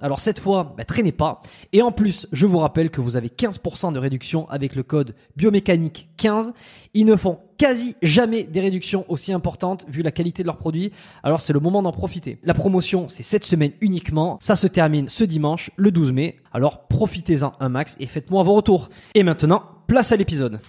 [0.00, 1.42] Alors cette fois, bah, traînez pas.
[1.72, 5.14] Et en plus, je vous rappelle que vous avez 15% de réduction avec le code
[5.36, 6.52] biomécanique 15.
[6.94, 10.92] Ils ne font quasi jamais des réductions aussi importantes vu la qualité de leurs produits.
[11.22, 12.38] Alors c'est le moment d'en profiter.
[12.42, 14.38] La promotion, c'est cette semaine uniquement.
[14.40, 16.36] Ça se termine ce dimanche, le 12 mai.
[16.52, 18.88] Alors profitez-en un max et faites-moi vos retours.
[19.14, 20.60] Et maintenant, place à l'épisode.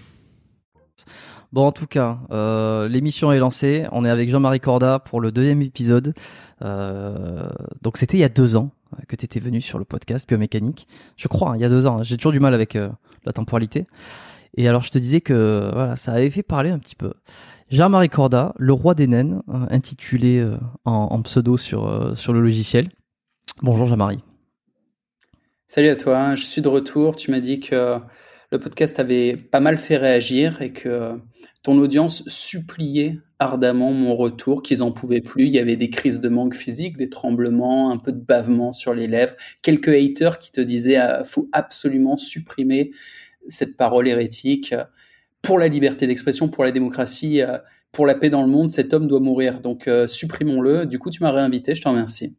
[1.53, 3.85] Bon, en tout cas, euh, l'émission est lancée.
[3.91, 6.13] On est avec Jean-Marie Corda pour le deuxième épisode.
[6.61, 7.47] Euh,
[7.81, 8.71] donc c'était il y a deux ans
[9.07, 10.87] que tu étais venu sur le podcast biomécanique.
[11.15, 12.03] Je crois, hein, il y a deux ans.
[12.03, 12.89] J'ai toujours du mal avec euh,
[13.25, 13.85] la temporalité.
[14.55, 17.13] Et alors je te disais que voilà, ça avait fait parler un petit peu.
[17.69, 20.43] Jean-Marie Corda, le roi des naines, intitulé
[20.85, 22.89] en, en, pseudo sur, sur le logiciel.
[23.61, 24.23] Bonjour Jean-Marie.
[25.67, 27.17] Salut à toi, je suis de retour.
[27.17, 27.99] Tu m'as dit que
[28.51, 31.19] le podcast avait pas mal fait réagir et que
[31.63, 35.45] ton audience suppliait ardemment mon retour, qu'ils en pouvaient plus.
[35.45, 38.93] Il y avait des crises de manque physique, des tremblements, un peu de bavement sur
[38.93, 42.91] les lèvres, quelques haters qui te disaient ah, faut absolument supprimer
[43.49, 44.73] cette parole hérétique
[45.41, 47.41] pour la liberté d'expression, pour la démocratie,
[47.91, 48.71] pour la paix dans le monde.
[48.71, 49.61] Cet homme doit mourir.
[49.61, 50.85] Donc euh, supprimons-le.
[50.85, 51.75] Du coup, tu m'as réinvité.
[51.75, 52.35] Je t'en remercie.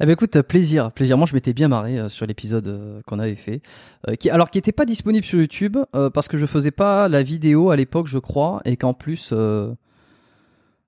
[0.00, 1.18] Eh ben écoute, plaisir, plaisir.
[1.18, 3.60] Moi, je m'étais bien marré euh, sur l'épisode euh, qu'on avait fait,
[4.08, 7.22] euh, qui alors qui était pas disponible sur YouTube parce que je faisais pas la
[7.22, 9.32] vidéo à l'époque, je crois, et qu'en plus.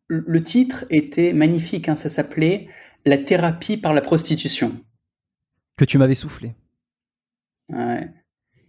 [0.09, 1.89] Le titre était magnifique.
[1.89, 2.69] Hein, ça s'appelait
[3.07, 4.73] La thérapie par la prostitution.
[5.77, 6.55] Que tu m'avais soufflé.
[7.69, 8.11] Ouais.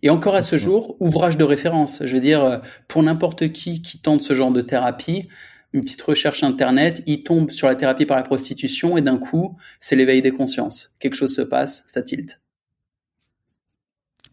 [0.03, 2.03] Et encore à ce jour, ouvrage de référence.
[2.05, 5.27] Je veux dire, pour n'importe qui qui tente ce genre de thérapie,
[5.73, 9.57] une petite recherche internet, il tombe sur la thérapie par la prostitution et d'un coup,
[9.79, 10.95] c'est l'éveil des consciences.
[10.99, 12.41] Quelque chose se passe, ça tilte.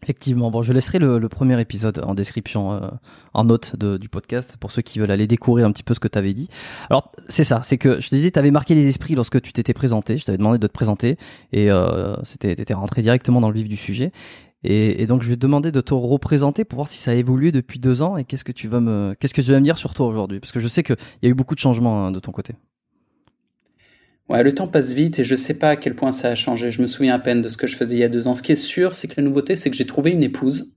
[0.01, 0.49] Effectivement.
[0.49, 2.87] Bon, je laisserai le, premier épisode en description, euh,
[3.33, 6.07] en note du podcast, pour ceux qui veulent aller découvrir un petit peu ce que
[6.07, 6.47] tu avais dit.
[6.89, 9.51] Alors, c'est ça, c'est que je te disais, tu avais marqué les esprits lorsque tu
[9.51, 10.17] t'étais présenté.
[10.17, 11.17] Je t'avais demandé de te présenter
[11.51, 14.11] et euh, étais rentré directement dans le vif du sujet.
[14.63, 17.51] Et, donc, je vais te demander de te représenter pour voir si ça a évolué
[17.51, 19.77] depuis deux ans et qu'est-ce que tu vas me, qu'est-ce que tu vas me dire
[19.77, 22.11] sur toi aujourd'hui, parce que je sais qu'il y a eu beaucoup de changements hein,
[22.11, 22.55] de ton côté.
[24.27, 26.71] Ouais, le temps passe vite et je sais pas à quel point ça a changé.
[26.71, 28.35] Je me souviens à peine de ce que je faisais il y a deux ans.
[28.35, 30.75] Ce qui est sûr, c'est que la nouveauté, c'est que j'ai trouvé une épouse.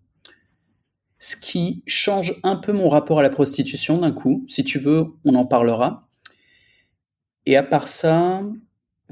[1.19, 4.45] Ce qui change un peu mon rapport à la prostitution d'un coup.
[4.49, 6.09] Si tu veux, on en parlera.
[7.45, 8.43] Et à part ça,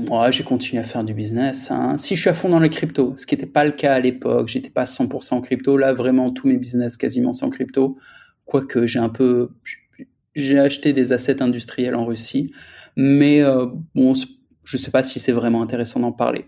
[0.09, 1.71] moi, j'ai continué à faire du business.
[1.71, 1.99] Hein.
[1.99, 4.01] Si je suis à fond dans les crypto, ce qui n'était pas le cas à
[4.01, 5.77] l'époque, j'étais pas 100% en crypto.
[5.77, 7.99] Là, vraiment, tous mes business quasiment sans crypto.
[8.45, 9.51] Quoique j'ai un peu,
[10.35, 12.53] j'ai acheté des assets industriels en Russie.
[12.97, 16.47] Mais euh, bon, je ne sais pas si c'est vraiment intéressant d'en parler.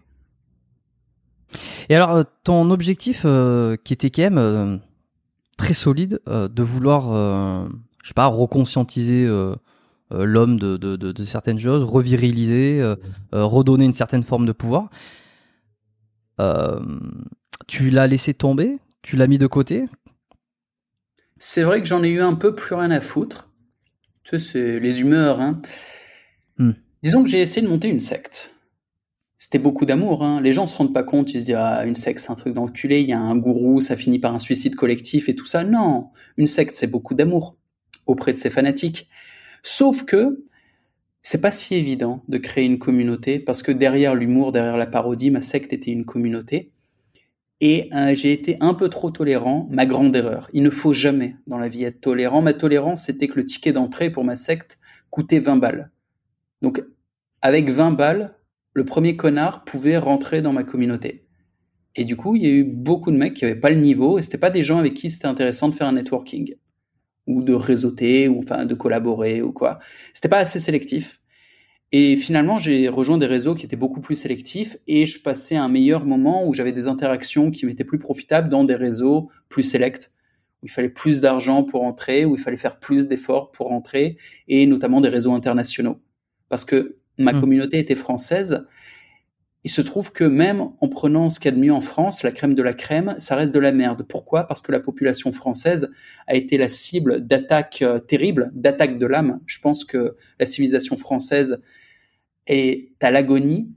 [1.88, 4.81] Et alors, euh, ton objectif, euh, qui était quand même
[5.56, 7.12] très solide, de vouloir,
[8.02, 9.28] je sais pas, reconscientiser
[10.12, 12.94] l'homme de, certaines choses, reviriliser,
[13.32, 14.90] redonner une certaine forme de pouvoir,
[17.66, 18.78] tu l'as laissé tomber?
[19.02, 19.86] Tu l'as mis de côté?
[21.38, 23.48] C'est vrai que j'en ai eu un peu plus rien à foutre.
[24.22, 25.40] Tu sais, c'est les humeurs.
[25.40, 25.60] Hein.
[26.58, 26.72] Hmm.
[27.02, 28.54] Disons que j'ai essayé de monter une secte.
[29.38, 30.22] C'était beaucoup d'amour.
[30.22, 30.40] Hein.
[30.40, 32.54] Les gens se rendent pas compte, ils se disent ah, une secte c'est un truc
[32.54, 35.64] d'enculé, il y a un gourou, ça finit par un suicide collectif et tout ça.
[35.64, 37.56] Non, une secte c'est beaucoup d'amour
[38.06, 39.08] auprès de ses fanatiques.
[39.62, 40.44] Sauf que
[41.22, 45.30] c'est pas si évident de créer une communauté parce que derrière l'humour, derrière la parodie,
[45.30, 46.72] ma secte était une communauté.
[47.60, 50.50] Et euh, j'ai été un peu trop tolérant, ma grande erreur.
[50.52, 52.42] Il ne faut jamais dans la vie être tolérant.
[52.42, 54.80] Ma tolérance, c'était que le ticket d'entrée pour ma secte
[55.10, 55.92] coûtait 20 balles.
[56.60, 56.82] Donc,
[57.40, 58.34] avec 20 balles,
[58.74, 61.28] le premier connard pouvait rentrer dans ma communauté.
[61.94, 64.18] Et du coup, il y a eu beaucoup de mecs qui n'avaient pas le niveau,
[64.18, 66.56] et c'était pas des gens avec qui c'était intéressant de faire un networking,
[67.26, 69.78] ou de réseauter, ou enfin de collaborer, ou quoi.
[70.12, 71.20] C'était pas assez sélectif.
[71.92, 75.69] Et finalement, j'ai rejoint des réseaux qui étaient beaucoup plus sélectifs, et je passais un
[75.69, 80.10] meilleur moment où j'avais des interactions qui m'étaient plus profitables dans des réseaux plus sélects,
[80.62, 84.16] où il fallait plus d'argent pour entrer, où il fallait faire plus d'efforts pour entrer,
[84.48, 86.00] et notamment des réseaux internationaux
[86.52, 87.40] parce que ma mmh.
[87.40, 88.66] communauté était française.
[89.64, 92.24] Il se trouve que même en prenant ce qu'il y a de mieux en France,
[92.24, 94.04] la crème de la crème, ça reste de la merde.
[94.08, 94.44] Pourquoi?
[94.44, 95.92] Parce que la population française
[96.26, 99.40] a été la cible d'attaques euh, terribles, d'attaques de l'âme.
[99.46, 101.62] Je pense que la civilisation française
[102.48, 103.70] est à l'agonie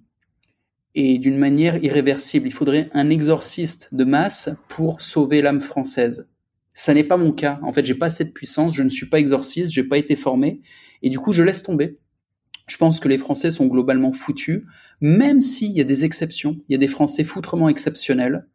[0.95, 2.47] et d'une manière irréversible.
[2.47, 6.31] Il faudrait un exorciste de masse pour sauver l'âme française.
[6.73, 7.59] Ça n'est pas mon cas.
[7.61, 10.15] En fait, j'ai pas assez de puissance, je ne suis pas exorciste, j'ai pas été
[10.15, 10.61] formé
[11.03, 11.99] et du coup, je laisse tomber.
[12.67, 14.63] Je pense que les Français sont globalement foutus,
[15.01, 16.57] même s'il y a des exceptions.
[16.67, 18.47] Il y a des Français foutrement exceptionnels.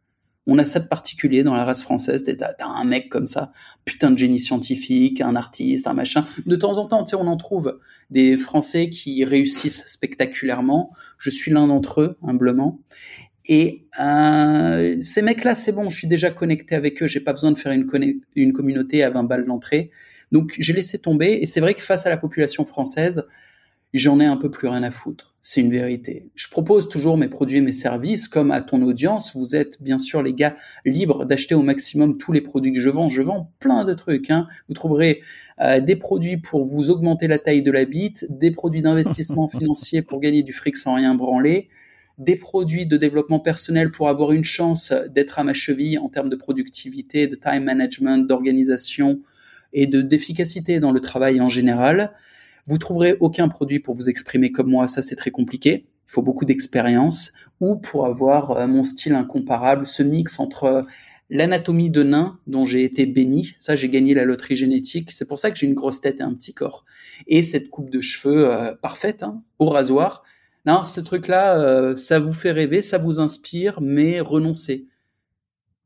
[0.47, 2.23] On a ça de particulier dans la race française.
[2.23, 3.51] T'as un mec comme ça,
[3.85, 6.25] putain de génie scientifique, un artiste, un machin.
[6.45, 7.79] De temps en temps, tu sais, on en trouve
[8.09, 10.91] des Français qui réussissent spectaculairement.
[11.19, 12.79] Je suis l'un d'entre eux, humblement.
[13.45, 17.07] Et euh, ces mecs-là, c'est bon, je suis déjà connecté avec eux.
[17.07, 17.87] J'ai pas besoin de faire une,
[18.35, 19.91] une communauté à 20 balles d'entrée.
[20.31, 21.39] Donc j'ai laissé tomber.
[21.41, 23.27] Et c'est vrai que face à la population française,
[23.93, 25.35] j'en ai un peu plus rien à foutre.
[25.43, 26.29] C'est une vérité.
[26.35, 29.35] Je propose toujours mes produits et mes services, comme à ton audience.
[29.35, 30.55] Vous êtes bien sûr les gars
[30.85, 33.09] libres d'acheter au maximum tous les produits que je vends.
[33.09, 34.29] Je vends plein de trucs.
[34.29, 34.45] Hein.
[34.67, 35.21] Vous trouverez
[35.59, 40.03] euh, des produits pour vous augmenter la taille de la bite, des produits d'investissement financier
[40.03, 41.69] pour gagner du fric sans rien branler,
[42.19, 46.29] des produits de développement personnel pour avoir une chance d'être à ma cheville en termes
[46.29, 49.21] de productivité, de time management, d'organisation
[49.73, 52.13] et de d'efficacité dans le travail en général.
[52.67, 55.85] Vous trouverez aucun produit pour vous exprimer comme moi, ça c'est très compliqué.
[56.07, 60.81] Il faut beaucoup d'expérience ou pour avoir euh, mon style incomparable, ce mix entre euh,
[61.29, 65.39] l'anatomie de nain dont j'ai été béni, ça j'ai gagné la loterie génétique, c'est pour
[65.39, 66.83] ça que j'ai une grosse tête et un petit corps,
[67.27, 70.23] et cette coupe de cheveux euh, parfaite, hein, au rasoir.
[70.65, 74.85] Non, ce truc-là, ça vous fait rêver, ça vous inspire, mais renoncez.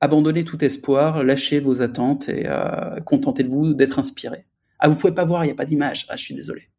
[0.02, 2.46] Abandonnez tout espoir, lâchez vos attentes et
[3.06, 4.46] contentez-vous d'être inspiré.
[4.80, 6.06] Ah, vous pouvez pas voir, il n'y a pas d'image.
[6.10, 6.70] Ah, je suis désolé.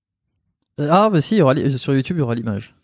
[0.81, 2.75] Euh, ah, bah si, y aura sur YouTube, il y aura l'image.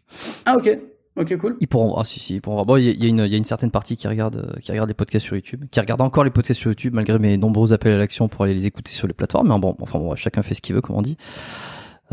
[0.47, 0.79] Ah, ok.
[1.15, 1.57] Ok, cool.
[1.61, 2.67] Ils pourront, ah si, si, ils pourront voir.
[2.67, 5.37] Bon, il y, a une certaine partie qui regarde, euh, qui regarde les podcasts sur
[5.37, 8.45] YouTube, qui regarde encore les podcasts sur YouTube, malgré mes nombreux appels à l'action pour
[8.45, 9.53] aller les écouter sur les plateformes.
[9.53, 11.19] Mais bon, enfin bon, chacun fait ce qu'il veut, comme on dit.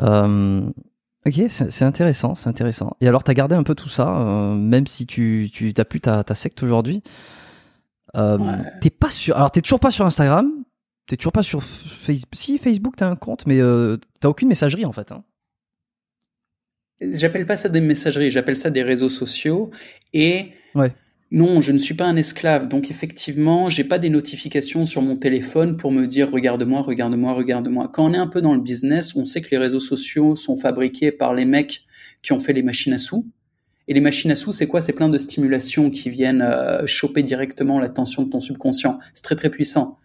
[0.01, 0.69] Euh,
[1.25, 2.97] ok, c'est intéressant, c'est intéressant.
[2.99, 4.05] Et alors, t'as gardé un peu tout ça,
[4.57, 7.01] même si tu, tu t'as plus ta, ta secte aujourd'hui.
[8.13, 10.51] T'es pas sur, alors t'es toujours pas sur Instagram,
[11.09, 12.35] T'es toujours pas sur Facebook.
[12.35, 15.11] Si, Facebook, t'as un compte, mais euh, t'as aucune messagerie en fait.
[15.11, 15.23] Hein.
[17.01, 19.71] J'appelle pas ça des messageries, j'appelle ça des réseaux sociaux.
[20.13, 20.93] Et ouais.
[21.31, 25.15] Non, je ne suis pas un esclave, donc effectivement, j'ai pas des notifications sur mon
[25.15, 27.89] téléphone pour me dire regarde-moi, regarde-moi, regarde-moi.
[27.91, 30.57] Quand on est un peu dans le business, on sait que les réseaux sociaux sont
[30.57, 31.85] fabriqués par les mecs
[32.21, 33.27] qui ont fait les machines à sous.
[33.87, 34.81] Et les machines à sous, c'est quoi?
[34.81, 38.99] C'est plein de stimulations qui viennent euh, choper directement l'attention de ton subconscient.
[39.15, 39.97] C'est très très puissant.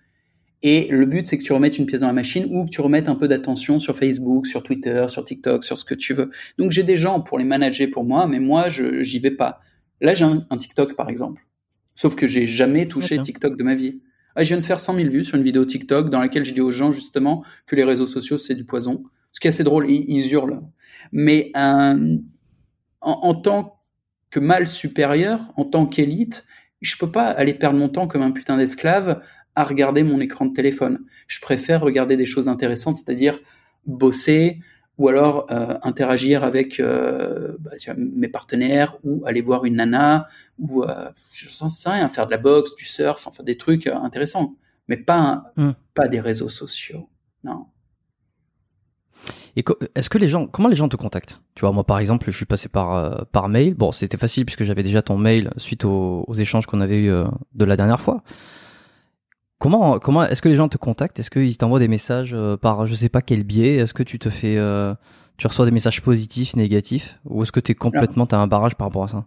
[0.67, 2.81] Et le but, c'est que tu remettes une pièce dans la machine ou que tu
[2.81, 6.31] remettes un peu d'attention sur Facebook, sur Twitter, sur TikTok, sur ce que tu veux.
[6.57, 9.61] Donc j'ai des gens pour les manager pour moi, mais moi, je j'y vais pas.
[10.01, 11.47] Là, j'ai un, TikTok, par exemple.
[11.95, 14.01] Sauf que j'ai jamais touché TikTok de ma vie.
[14.37, 16.55] Ah, je viens de faire 100 000 vues sur une vidéo TikTok dans laquelle je
[16.55, 19.05] dis aux gens, justement, que les réseaux sociaux, c'est du poison.
[19.33, 20.63] Ce qui est assez drôle, ils, ils hurlent.
[21.13, 22.17] Mais en,
[23.03, 23.83] en tant
[24.31, 26.47] que mal supérieur, en tant qu'élite,
[26.81, 29.21] je peux pas aller perdre mon temps comme un putain d'esclave
[29.57, 31.05] à regarder mon écran de téléphone.
[31.27, 33.39] Je préfère regarder des choses intéressantes, c'est-à-dire
[33.87, 34.61] bosser,
[34.99, 40.27] ou alors euh, interagir avec euh, bah, mes partenaires ou aller voir une nana
[40.59, 43.97] ou euh, je sais rien faire de la boxe du surf enfin des trucs euh,
[43.97, 44.55] intéressants
[44.89, 45.73] mais pas hmm.
[45.95, 47.09] pas des réseaux sociaux
[47.43, 47.67] non
[49.57, 51.43] et est-ce que les gens comment les gens te contactent?
[51.55, 54.45] Tu vois moi par exemple je suis passé par euh, par mail bon c'était facile
[54.45, 57.13] puisque j'avais déjà ton mail suite aux, aux échanges qu'on avait eu
[57.55, 58.23] de la dernière fois
[59.65, 61.19] Comment, est-ce que les gens te contactent?
[61.19, 63.77] Est-ce qu'ils t'envoient des messages euh, par je sais pas quel biais?
[63.77, 64.95] Est-ce que tu te fais, euh,
[65.39, 68.75] tu reçois des messages positifs, négatifs, ou est-ce que tu es complètement, as un barrage
[68.75, 69.27] par rapport à ça?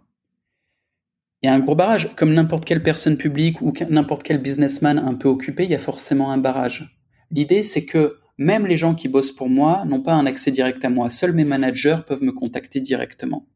[1.42, 4.98] Il y a un gros barrage, comme n'importe quelle personne publique ou n'importe quel businessman
[4.98, 6.96] un peu occupé, il y a forcément un barrage.
[7.32, 10.84] L'idée, c'est que même les gens qui bossent pour moi n'ont pas un accès direct
[10.84, 11.10] à moi.
[11.10, 13.46] Seuls mes managers peuvent me contacter directement.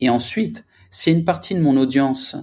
[0.00, 2.36] Et ensuite, s'il y a une partie de mon audience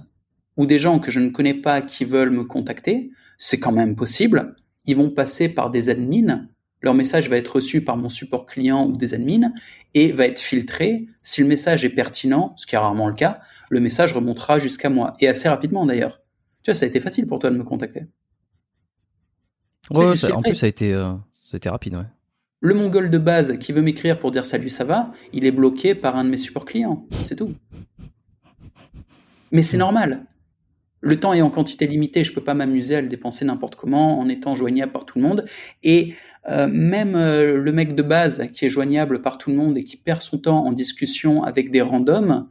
[0.58, 3.96] ou des gens que je ne connais pas qui veulent me contacter, c'est quand même
[3.96, 4.56] possible.
[4.84, 6.46] Ils vont passer par des admins.
[6.82, 9.52] Leur message va être reçu par mon support client ou des admins
[9.94, 11.06] et va être filtré.
[11.22, 13.40] Si le message est pertinent, ce qui est rarement le cas,
[13.70, 16.20] le message remontera jusqu'à moi et assez rapidement d'ailleurs.
[16.62, 18.06] Tu vois, ça a été facile pour toi de me contacter.
[19.90, 22.06] Ouais, en plus ça a été, euh, ça a été rapide, ouais.
[22.60, 25.94] Le mongol de base qui veut m'écrire pour dire salut, ça va, il est bloqué
[25.94, 27.06] par un de mes supports clients.
[27.24, 27.54] C'est tout.
[29.52, 29.80] Mais c'est hmm.
[29.80, 30.26] normal
[31.06, 34.18] le temps est en quantité limitée, je peux pas m'amuser à le dépenser n'importe comment
[34.18, 35.46] en étant joignable par tout le monde.
[35.84, 36.14] Et
[36.48, 39.84] euh, même euh, le mec de base qui est joignable par tout le monde et
[39.84, 42.48] qui perd son temps en discussion avec des randoms,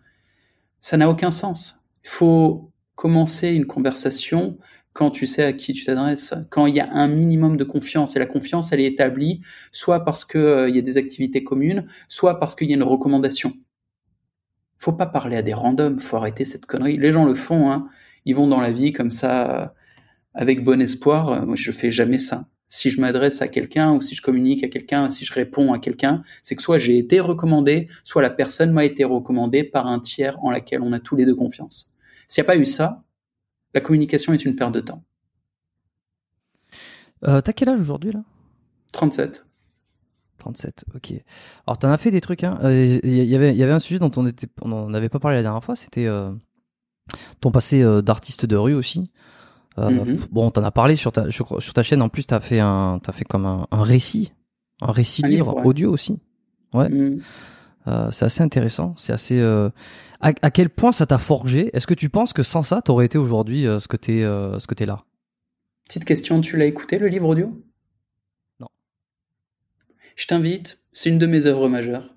[0.79, 1.83] ça n'a aucun sens.
[2.05, 4.57] Il faut commencer une conversation
[4.93, 8.15] quand tu sais à qui tu t'adresses, quand il y a un minimum de confiance.
[8.15, 9.41] Et la confiance, elle est établie
[9.73, 12.83] soit parce qu'il euh, y a des activités communes, soit parce qu'il y a une
[12.83, 13.51] recommandation.
[14.77, 16.95] Faut pas parler à des randoms, faut arrêter cette connerie.
[16.95, 17.89] Les gens le font, hein
[18.25, 19.67] ils vont dans la vie comme ça euh,
[20.33, 21.29] avec bon espoir.
[21.29, 22.47] Euh, moi, je fais jamais ça.
[22.67, 25.79] Si je m'adresse à quelqu'un ou si je communique à quelqu'un, si je réponds à
[25.79, 29.99] quelqu'un, c'est que soit j'ai été recommandé, soit la personne m'a été recommandée par un
[29.99, 31.93] tiers en laquelle on a tous les deux confiance.
[32.27, 33.03] S'il n'y a pas eu ça,
[33.73, 35.03] la communication est une perte de temps.
[37.27, 38.23] Euh, T'as quel âge aujourd'hui là?
[38.91, 39.45] 37.
[40.39, 41.13] 37, ok.
[41.67, 42.57] Alors t'en as fait des trucs, hein.
[42.63, 45.19] Il euh, y, y, avait, y avait un sujet dont on était, on n'avait pas
[45.19, 46.07] parlé la dernière fois, c'était
[47.41, 49.09] ton passé euh, d'artiste de rue aussi.
[49.77, 50.19] Euh, mhm.
[50.31, 52.01] Bon, t'en as parlé sur ta, sur, ta chaîne.
[52.01, 54.31] En plus, t'as fait un, as fait comme un, récit,
[54.81, 56.19] un récit livre, audio aussi.
[56.73, 56.89] Ouais.
[56.89, 57.21] Mhm.
[57.87, 58.93] Euh, c'est assez intéressant.
[58.97, 59.41] C'est assez.
[60.21, 61.69] À, quel point ça t'a forgé?
[61.73, 64.73] Est-ce que tu penses que sans ça, t'aurais été aujourd'hui ce que t'es, ce que
[64.73, 65.03] t'es là?
[65.85, 67.61] Petite question, tu l'as écouté le livre audio?
[68.59, 68.67] Non.
[70.15, 70.79] Je t'invite.
[70.93, 72.14] C'est une de mes œuvres majeures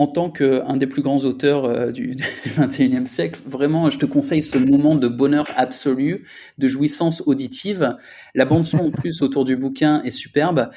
[0.00, 4.42] en tant qu'un des plus grands auteurs euh, du, 21e siècle, vraiment, je te conseille
[4.42, 6.26] ce moment de bonheur absolu,
[6.56, 7.98] de jouissance auditive.
[8.34, 10.70] La bande son en plus autour du bouquin est superbe.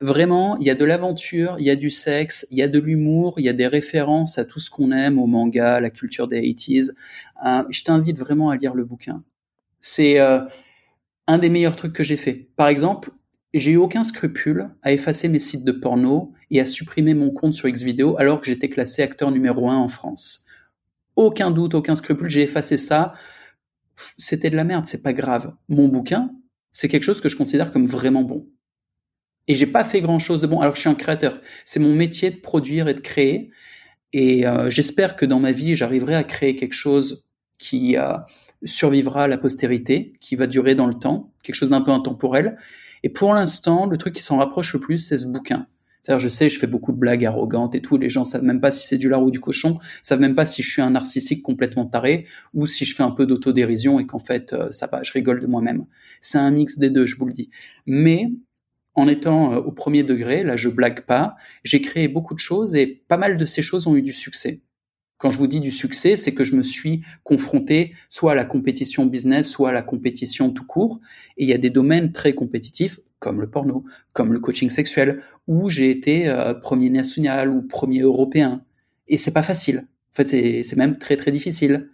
[0.00, 2.78] Vraiment, il y a de l'aventure, il y a du sexe, il y a de
[2.78, 6.28] l'humour, il y a des références à tout ce qu'on aime au manga, la culture
[6.28, 6.92] des 80s.
[7.44, 9.24] Euh, je t'invite vraiment à lire le bouquin.
[9.80, 10.42] C'est euh,
[11.26, 12.48] un des meilleurs trucs que j'ai fait.
[12.54, 13.10] Par exemple,
[13.58, 17.54] j'ai eu aucun scrupule à effacer mes sites de porno et à supprimer mon compte
[17.54, 20.44] sur Xvideo alors que j'étais classé acteur numéro un en France.
[21.16, 23.12] Aucun doute, aucun scrupule, j'ai effacé ça.
[24.16, 25.52] C'était de la merde, c'est pas grave.
[25.68, 26.30] Mon bouquin,
[26.72, 28.46] c'est quelque chose que je considère comme vraiment bon.
[29.48, 31.40] Et j'ai pas fait grand chose de bon alors que je suis un créateur.
[31.64, 33.50] C'est mon métier de produire et de créer.
[34.12, 37.26] Et euh, j'espère que dans ma vie, j'arriverai à créer quelque chose
[37.58, 38.16] qui euh,
[38.64, 42.56] survivra à la postérité, qui va durer dans le temps, quelque chose d'un peu intemporel
[43.02, 45.66] et pour l'instant, le truc qui s'en rapproche le plus, c'est ce bouquin.
[46.02, 47.98] C'est-à-dire, je sais, je fais beaucoup de blagues arrogantes et tout.
[47.98, 49.78] Les gens savent même pas si c'est du lard ou du cochon.
[50.02, 53.10] Savent même pas si je suis un narcissique complètement taré ou si je fais un
[53.10, 55.84] peu d'autodérision et qu'en fait, euh, ça va, je rigole de moi-même.
[56.20, 57.50] C'est un mix des deux, je vous le dis.
[57.86, 58.30] Mais
[58.94, 61.36] en étant euh, au premier degré, là, je blague pas.
[61.64, 64.62] J'ai créé beaucoup de choses et pas mal de ces choses ont eu du succès.
[65.20, 68.46] Quand je vous dis du succès, c'est que je me suis confronté soit à la
[68.46, 70.98] compétition business, soit à la compétition tout court.
[71.36, 73.84] Et il y a des domaines très compétitifs, comme le porno,
[74.14, 78.64] comme le coaching sexuel, où j'ai été euh, premier national ou premier européen.
[79.08, 79.86] Et c'est pas facile.
[80.12, 80.24] En fait,
[80.62, 81.90] c'est même très très difficile.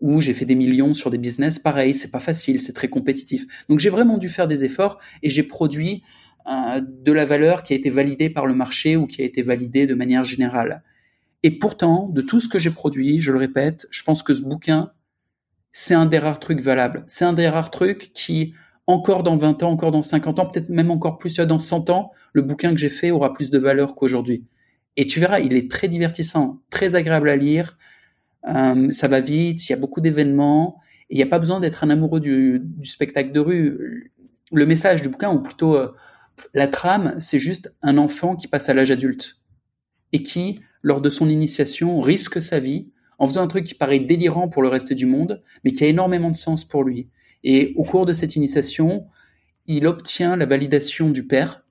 [0.00, 3.44] Où j'ai fait des millions sur des business, pareil, c'est pas facile, c'est très compétitif.
[3.68, 6.02] Donc j'ai vraiment dû faire des efforts et j'ai produit
[6.46, 9.42] euh, de la valeur qui a été validée par le marché ou qui a été
[9.42, 10.82] validée de manière générale.
[11.42, 14.42] Et pourtant, de tout ce que j'ai produit, je le répète, je pense que ce
[14.42, 14.92] bouquin,
[15.72, 17.04] c'est un des rares trucs valables.
[17.06, 18.54] C'est un des rares trucs qui,
[18.86, 22.12] encore dans 20 ans, encore dans 50 ans, peut-être même encore plus dans 100 ans,
[22.32, 24.44] le bouquin que j'ai fait aura plus de valeur qu'aujourd'hui.
[24.96, 27.78] Et tu verras, il est très divertissant, très agréable à lire.
[28.48, 30.80] Euh, ça va vite, il y a beaucoup d'événements.
[31.08, 34.12] Il n'y a pas besoin d'être un amoureux du, spectacle de rue.
[34.52, 35.94] Le message du bouquin, ou plutôt euh,
[36.54, 39.38] la trame, c'est juste un enfant qui passe à l'âge adulte
[40.12, 44.00] et qui, lors de son initiation, risque sa vie en faisant un truc qui paraît
[44.00, 47.08] délirant pour le reste du monde, mais qui a énormément de sens pour lui.
[47.44, 49.06] Et au cours de cette initiation,
[49.66, 51.62] il obtient la validation du père.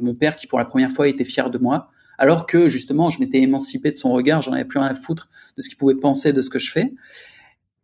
[0.00, 3.20] Mon père qui, pour la première fois, était fier de moi, alors que justement, je
[3.20, 5.94] m'étais émancipé de son regard, j'en avais plus rien à foutre de ce qu'il pouvait
[5.94, 6.92] penser de ce que je fais.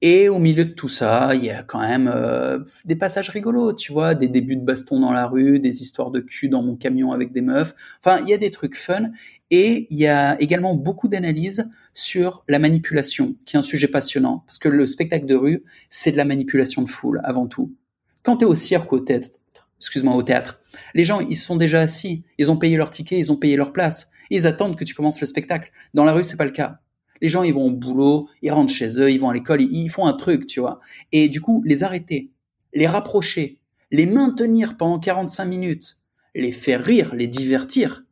[0.02, 3.74] Et au milieu de tout ça, il y a quand même euh, des passages rigolos,
[3.74, 6.74] tu vois, des débuts de baston dans la rue, des histoires de cul dans mon
[6.74, 7.74] camion avec des meufs.
[8.02, 9.10] Enfin, il y a des trucs fun.
[9.50, 14.44] Et il y a également beaucoup d'analyses sur la manipulation, qui est un sujet passionnant,
[14.46, 17.74] parce que le spectacle de rue, c'est de la manipulation de foule avant tout.
[18.22, 19.40] Quand tu es au cirque, au théâtre,
[19.78, 20.60] excuse-moi, au théâtre,
[20.94, 23.72] les gens, ils sont déjà assis, ils ont payé leur ticket, ils ont payé leur
[23.72, 25.72] place, ils attendent que tu commences le spectacle.
[25.94, 26.78] Dans la rue, c'est pas le cas.
[27.20, 29.88] Les gens, ils vont au boulot, ils rentrent chez eux, ils vont à l'école, ils,
[29.88, 30.80] font un truc, tu vois.
[31.12, 32.30] Et du coup, les arrêter,
[32.72, 35.98] les rapprocher, les maintenir pendant 45 minutes,
[36.34, 38.04] les faire rire, les divertir,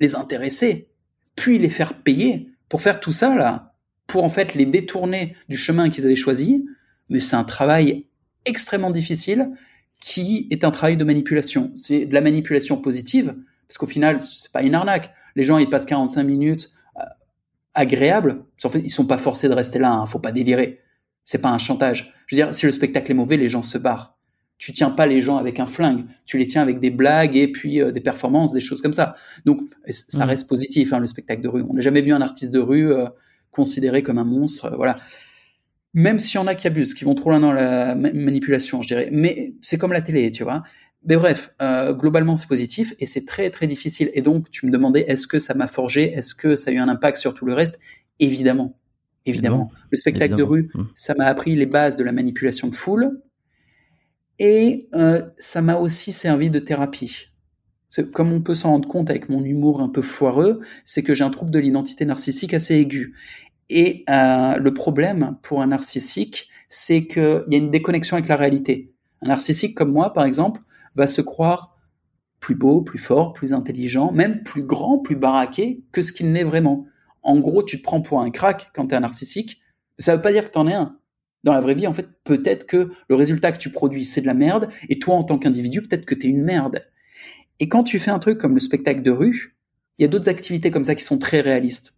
[0.00, 0.88] les intéresser,
[1.36, 3.74] puis les faire payer pour faire tout ça, là,
[4.06, 6.64] pour en fait les détourner du chemin qu'ils avaient choisi.
[7.08, 8.06] Mais c'est un travail
[8.44, 9.50] extrêmement difficile
[10.00, 11.70] qui est un travail de manipulation.
[11.76, 13.36] C'est de la manipulation positive,
[13.68, 15.12] parce qu'au final, c'est pas une arnaque.
[15.36, 16.70] Les gens, ils passent 45 minutes
[17.74, 18.44] agréable.
[18.64, 19.92] En fait, ils sont pas forcés de rester là.
[19.92, 20.80] Hein, faut pas délirer.
[21.24, 22.14] C'est pas un chantage.
[22.26, 24.18] Je veux dire, si le spectacle est mauvais, les gens se barrent.
[24.62, 26.04] Tu tiens pas les gens avec un flingue.
[26.24, 29.16] Tu les tiens avec des blagues et puis euh, des performances, des choses comme ça.
[29.44, 30.28] Donc, ça mmh.
[30.28, 31.64] reste positif, hein, le spectacle de rue.
[31.68, 33.06] On n'a jamais vu un artiste de rue euh,
[33.50, 34.66] considéré comme un monstre.
[34.66, 35.00] Euh, voilà.
[35.94, 38.86] Même s'il y en a qui abusent, qui vont trop loin dans la manipulation, je
[38.86, 39.08] dirais.
[39.10, 40.62] Mais c'est comme la télé, tu vois.
[41.06, 44.12] Mais bref, euh, globalement, c'est positif et c'est très très difficile.
[44.14, 46.12] Et donc, tu me demandais, est-ce que ça m'a forgé?
[46.12, 47.80] Est-ce que ça a eu un impact sur tout le reste?
[48.20, 48.78] Évidemment,
[49.26, 49.72] évidemment.
[49.90, 50.82] Le spectacle de rue, mmh.
[50.94, 53.20] ça m'a appris les bases de la manipulation de foule
[54.44, 57.28] et euh, ça m'a aussi servi de thérapie.
[58.12, 61.22] Comme on peut s'en rendre compte avec mon humour un peu foireux, c'est que j'ai
[61.22, 63.14] un trouble de l'identité narcissique assez aigu.
[63.70, 68.34] Et euh, le problème pour un narcissique, c'est qu'il y a une déconnexion avec la
[68.34, 68.92] réalité.
[69.20, 70.60] Un narcissique comme moi, par exemple,
[70.96, 71.76] va se croire
[72.40, 76.42] plus beau, plus fort, plus intelligent, même plus grand, plus baraqué que ce qu'il n'est
[76.42, 76.86] vraiment.
[77.22, 79.60] En gros, tu te prends pour un crack quand tu es un narcissique.
[79.98, 80.98] Ça veut pas dire que tu en es un.
[81.44, 84.26] Dans la vraie vie, en fait, peut-être que le résultat que tu produis, c'est de
[84.26, 86.86] la merde, et toi, en tant qu'individu, peut-être que tu es une merde.
[87.60, 89.56] Et quand tu fais un truc comme le spectacle de rue,
[89.98, 91.94] il y a d'autres activités comme ça qui sont très réalistes.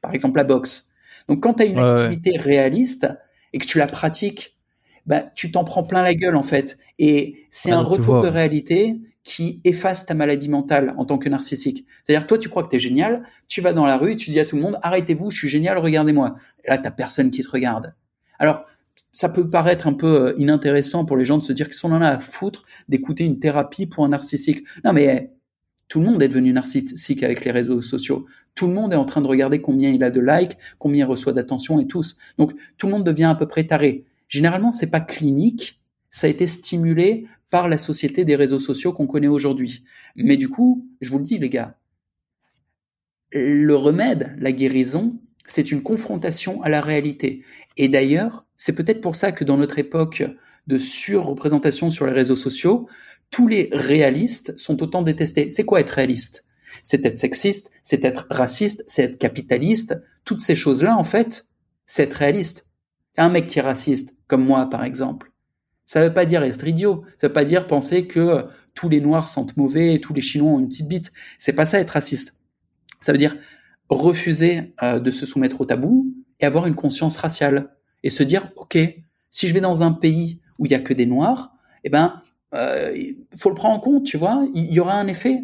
[0.00, 0.92] Par exemple, la boxe.
[1.28, 3.08] Donc, quand tu as une activité réaliste
[3.52, 4.56] et que tu la pratiques,
[5.06, 6.78] bah, tu t'en prends plein la gueule, en fait.
[6.98, 11.30] Et c'est ah, un retour de réalité qui efface ta maladie mentale en tant que
[11.30, 11.86] narcissique.
[12.04, 14.38] C'est-à-dire, toi, tu crois que tu es génial, tu vas dans la rue, tu dis
[14.38, 16.36] à tout le monde, arrêtez-vous, je suis génial, regardez-moi.
[16.64, 17.94] Et là, t'as personne qui te regarde.
[18.38, 18.66] Alors,
[19.14, 21.92] ça peut paraître un peu euh, inintéressant pour les gens de se dire qu'ils sont
[21.92, 24.64] en a à foutre d'écouter une thérapie pour un narcissique.
[24.84, 25.32] Non, mais
[25.86, 28.26] tout le monde est devenu narcissique avec les réseaux sociaux.
[28.56, 31.08] Tout le monde est en train de regarder combien il a de likes, combien il
[31.08, 32.18] reçoit d'attention et tous.
[32.38, 34.04] Donc, tout le monde devient à peu près taré.
[34.28, 39.06] Généralement, c'est pas clinique, ça a été stimulé par la société des réseaux sociaux qu'on
[39.06, 39.84] connaît aujourd'hui.
[40.16, 41.78] Mais du coup, je vous le dis les gars,
[43.30, 47.44] le remède, la guérison, c'est une confrontation à la réalité.
[47.76, 50.24] Et d'ailleurs, c'est peut-être pour ça que dans notre époque
[50.66, 52.88] de surreprésentation sur les réseaux sociaux,
[53.30, 55.48] tous les réalistes sont autant détestés.
[55.48, 56.46] C'est quoi être réaliste?
[56.82, 60.00] C'est être sexiste, c'est être raciste, c'est être capitaliste.
[60.24, 61.46] Toutes ces choses-là, en fait,
[61.86, 62.66] c'est être réaliste.
[63.16, 65.30] Un mec qui est raciste, comme moi par exemple,
[65.86, 67.04] ça ne veut pas dire être idiot.
[67.18, 70.22] Ça ne veut pas dire penser que tous les Noirs sentent mauvais et tous les
[70.22, 71.12] Chinois ont une petite bite.
[71.38, 72.34] C'est pas ça être raciste.
[73.00, 73.36] Ça veut dire
[73.88, 77.73] refuser euh, de se soumettre au tabou et avoir une conscience raciale
[78.04, 78.78] et se dire ok,
[79.30, 82.22] si je vais dans un pays où il y a que des Noirs, eh ben
[82.54, 82.94] euh,
[83.36, 84.46] faut le prendre en compte, tu vois.
[84.54, 85.42] Il y, aura un effet.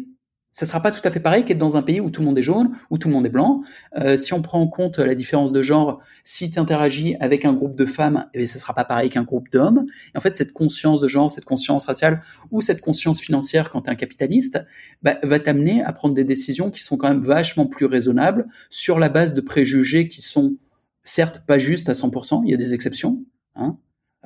[0.53, 2.37] Ça sera pas tout à fait pareil qu'être dans un pays où tout le monde
[2.37, 3.63] est jaune, où tout le monde est blanc.
[3.97, 7.53] Euh, si on prend en compte la différence de genre, si tu interagis avec un
[7.53, 9.85] groupe de femmes, eh ça sera pas pareil qu'un groupe d'hommes.
[10.13, 13.83] Et en fait, cette conscience de genre, cette conscience raciale ou cette conscience financière quand
[13.83, 14.59] tu es un capitaliste,
[15.01, 18.99] bah, va t'amener à prendre des décisions qui sont quand même vachement plus raisonnables sur
[18.99, 20.55] la base de préjugés qui sont
[21.03, 23.23] certes pas justes à 100%, il y a des exceptions.
[23.55, 23.77] Hein.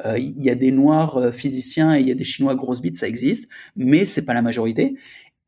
[0.05, 2.81] Euh, il y a des noirs euh, physiciens et il y a des chinois grosses
[2.81, 4.97] bites, ça existe, mais c'est pas la majorité.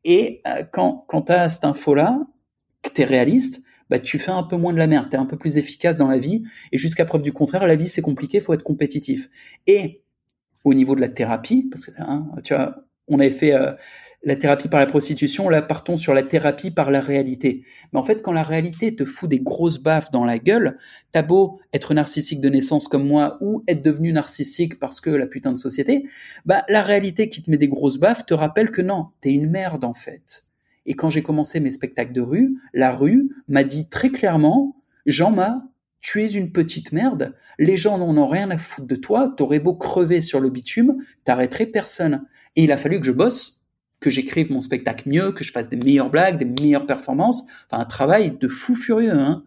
[0.04, 2.26] Et euh, quand, tu as cette info-là,
[2.82, 5.18] que tu es réaliste, bah, tu fais un peu moins de la merde, tu es
[5.18, 6.44] un peu plus efficace dans la vie.
[6.72, 9.28] Et jusqu'à preuve du contraire, la vie, c'est compliqué, faut être compétitif.
[9.66, 10.02] Et
[10.64, 13.54] au niveau de la thérapie, parce que hein, tu vois, on avait fait
[14.24, 17.62] la thérapie par la prostitution, là partons sur la thérapie par la réalité.
[17.92, 20.76] Mais en fait, quand la réalité te fout des grosses baffes dans la gueule,
[21.12, 25.26] t'as beau être narcissique de naissance comme moi ou être devenu narcissique parce que la
[25.26, 26.06] putain de société,
[26.46, 29.50] bah la réalité qui te met des grosses baffes te rappelle que non, t'es une
[29.50, 30.46] merde en fait.
[30.84, 34.76] Et quand j'ai commencé mes spectacles de rue, la rue m'a dit très clairement,
[35.06, 35.62] Jean-Ma,
[36.00, 39.58] tu es une petite merde, les gens n'en ont rien à foutre de toi, t'aurais
[39.58, 42.24] beau crever sur le bitume, t'arrêterais personne.
[42.56, 43.57] Et il a fallu que je bosse
[44.00, 47.44] que j'écrive mon spectacle mieux, que je fasse des meilleures blagues, des meilleures performances.
[47.70, 49.18] Enfin, un travail de fou furieux.
[49.18, 49.44] Hein.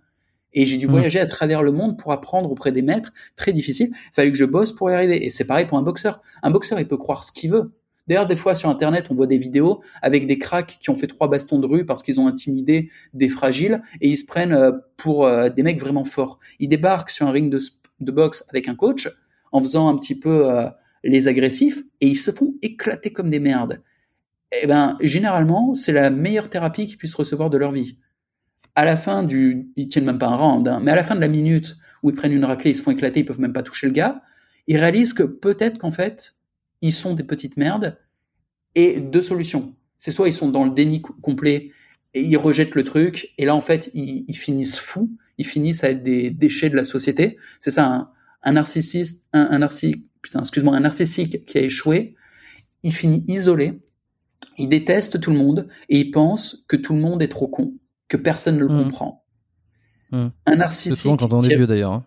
[0.54, 0.92] Et j'ai dû mmh.
[0.92, 3.90] voyager à travers le monde pour apprendre auprès des maîtres, très difficile.
[3.92, 5.26] Il fallait que je bosse pour y arriver.
[5.26, 6.22] Et c'est pareil pour un boxeur.
[6.44, 7.72] Un boxeur, il peut croire ce qu'il veut.
[8.08, 11.08] D'ailleurs, des fois sur Internet, on voit des vidéos avec des cracks qui ont fait
[11.08, 14.72] trois bastons de rue parce qu'ils ont intimidé des fragiles et ils se prennent euh,
[14.98, 16.40] pour euh, des mecs vraiment forts.
[16.60, 17.60] Ils débarquent sur un ring de,
[18.00, 19.08] de boxe avec un coach
[19.52, 20.68] en faisant un petit peu euh,
[21.04, 23.82] les agressifs et ils se font éclater comme des merdes
[24.52, 27.98] eh ben, généralement, c'est la meilleure thérapie qu'ils puissent recevoir de leur vie.
[28.76, 31.16] À la fin du, ils tiennent même pas un round, hein, mais à la fin
[31.16, 33.54] de la minute où ils prennent une raclée, ils se font éclater, ils peuvent même
[33.54, 34.22] pas toucher le gars,
[34.68, 36.36] ils réalisent que peut-être qu'en fait,
[36.82, 37.98] ils sont des petites merdes
[38.76, 39.76] et deux solutions.
[39.98, 41.72] C'est soit ils sont dans le déni complet
[42.14, 45.92] et ils rejettent le truc et là en fait ils, finissent fous, ils finissent à
[45.92, 47.38] être des déchets de la société.
[47.60, 48.12] C'est ça
[48.44, 52.16] un, narcissiste, un, un narcissique, putain, excuse-moi, un narcissique qui a échoué,
[52.84, 53.80] il finit isolé
[54.58, 57.74] il déteste tout le monde et il pense que tout le monde est trop con,
[58.08, 58.84] que personne ne le hmm.
[58.84, 59.26] comprend.
[60.12, 60.28] Hmm.
[60.46, 60.94] Un narcissique.
[60.94, 62.04] C'est souvent quand on est vieux d'ailleurs.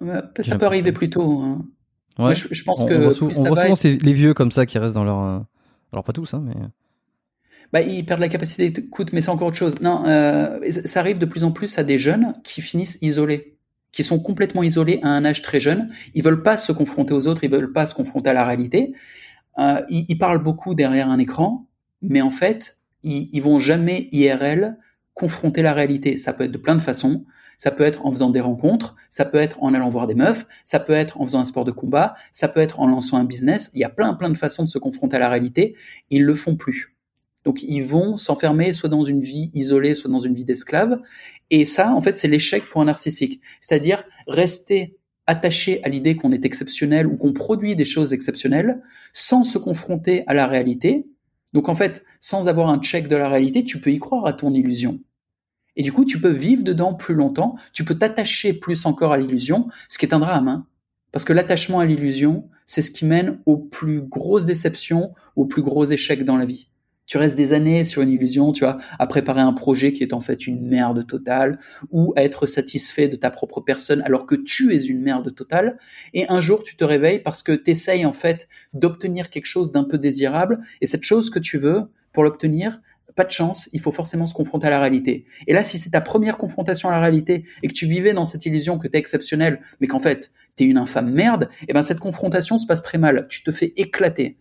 [0.00, 0.22] Hein.
[0.40, 1.40] ça peut arriver plus tôt.
[1.40, 1.66] Hein.
[2.18, 2.34] Ouais.
[2.34, 5.22] je, pense que on voit, souvent c'est les vieux comme ça qui restent dans leur.
[5.22, 5.38] Euh,
[5.92, 6.54] alors pas tous, hein, mais.
[7.72, 9.80] Bah, ils perdent la capacité d'écoute, mais c'est encore autre chose.
[9.80, 13.58] Non, euh, ça arrive de plus en plus à des jeunes qui finissent isolés,
[13.92, 15.88] qui sont complètement isolés à un âge très jeune.
[16.14, 18.92] Ils veulent pas se confronter aux autres, ils veulent pas se confronter à la réalité,
[19.58, 21.66] euh, ils, parlent beaucoup derrière un écran,
[22.02, 24.78] mais en fait, ils, ils vont jamais IRL
[25.14, 26.16] confronter la réalité.
[26.16, 27.24] Ça peut être de plein de façons.
[27.60, 30.46] Ça peut être en faisant des rencontres, ça peut être en allant voir des meufs,
[30.64, 33.24] ça peut être en faisant un sport de combat, ça peut être en lançant un
[33.24, 33.70] business.
[33.74, 35.76] Il y a plein plein de façons de se confronter à la réalité.
[36.08, 36.96] Ils le font plus.
[37.44, 41.02] Donc ils vont s'enfermer soit dans une vie isolée, soit dans une vie d'esclave.
[41.50, 43.42] Et ça, en fait, c'est l'échec pour un narcissique.
[43.60, 44.98] C'est-à-dire rester
[45.30, 50.24] attaché à l'idée qu'on est exceptionnel ou qu'on produit des choses exceptionnelles sans se confronter
[50.26, 51.06] à la réalité.
[51.52, 54.32] Donc en fait, sans avoir un check de la réalité, tu peux y croire à
[54.32, 55.00] ton illusion.
[55.76, 59.18] Et du coup, tu peux vivre dedans plus longtemps, tu peux t'attacher plus encore à
[59.18, 60.64] l'illusion, ce qui est un drame.
[61.12, 65.62] Parce que l'attachement à l'illusion, c'est ce qui mène aux plus grosses déceptions, aux plus
[65.62, 66.69] gros échecs dans la vie
[67.10, 70.12] tu restes des années sur une illusion, tu vois, à préparer un projet qui est
[70.12, 71.58] en fait une merde totale,
[71.90, 75.76] ou à être satisfait de ta propre personne alors que tu es une merde totale,
[76.14, 79.72] et un jour tu te réveilles parce que tu essayes en fait d'obtenir quelque chose
[79.72, 82.80] d'un peu désirable, et cette chose que tu veux, pour l'obtenir,
[83.16, 85.26] pas de chance, il faut forcément se confronter à la réalité.
[85.48, 88.24] Et là, si c'est ta première confrontation à la réalité et que tu vivais dans
[88.24, 91.66] cette illusion que tu es exceptionnel, mais qu'en fait, tu es une infâme merde, et
[91.70, 93.26] eh ben cette confrontation se passe très mal.
[93.28, 94.38] Tu te fais éclater.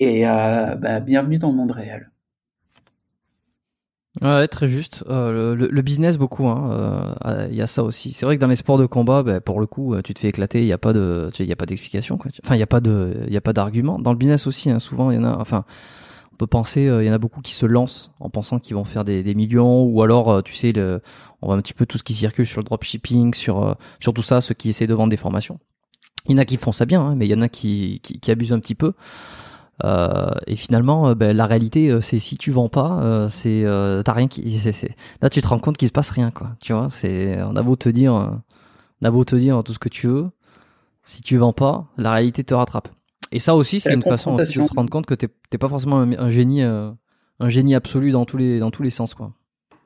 [0.00, 2.10] Et euh, bah, bienvenue dans le monde réel.
[4.20, 5.04] Ouais, très juste.
[5.08, 6.46] Euh, le, business, beaucoup.
[6.46, 8.12] Hein, euh, il y a ça aussi.
[8.12, 10.28] C'est vrai que dans les sports de combat, bah, pour le coup, tu te fais
[10.28, 10.60] éclater.
[10.60, 12.18] Il n'y a pas de, il a pas d'explication.
[12.44, 13.98] Enfin, il n'y a pas de, il a pas d'argument.
[13.98, 15.38] Dans le business aussi, hein, souvent, il y en a.
[15.38, 15.64] Enfin,
[16.32, 18.84] on peut penser, il y en a beaucoup qui se lancent en pensant qu'ils vont
[18.84, 22.14] faire des, millions, ou alors, tu sais, on voit un petit peu tout ce qui
[22.14, 25.60] circule sur le dropshipping, sur, tout ça, ceux qui essaient de vendre des formations.
[26.26, 28.00] Il y en a qui font ça bien, hein, mais il y en a qui
[28.26, 28.94] abusent un petit peu.
[29.84, 33.64] Euh, et finalement, euh, ben, la réalité, euh, c'est si tu vends pas, c'est
[34.04, 34.60] t'as rien qui.
[35.20, 36.56] Là, tu te rends compte qu'il se passe rien, quoi.
[36.60, 39.78] Tu vois, c'est on a beau te dire, on a beau te dire tout ce
[39.78, 40.30] que tu veux,
[41.04, 42.88] si tu vends pas, la réalité te rattrape.
[43.32, 46.30] Et ça aussi, c'est une façon de te rendre compte que t'es pas forcément un,
[46.30, 49.32] génie, un génie absolu dans tous les dans tous les sens, quoi.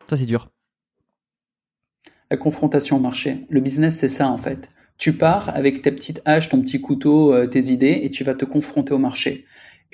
[0.09, 0.51] Ça, c'est dur.
[2.31, 3.46] La confrontation au marché.
[3.49, 4.68] Le business, c'est ça en fait.
[4.99, 8.44] Tu pars avec ta petite hache, ton petit couteau, tes idées, et tu vas te
[8.44, 9.44] confronter au marché.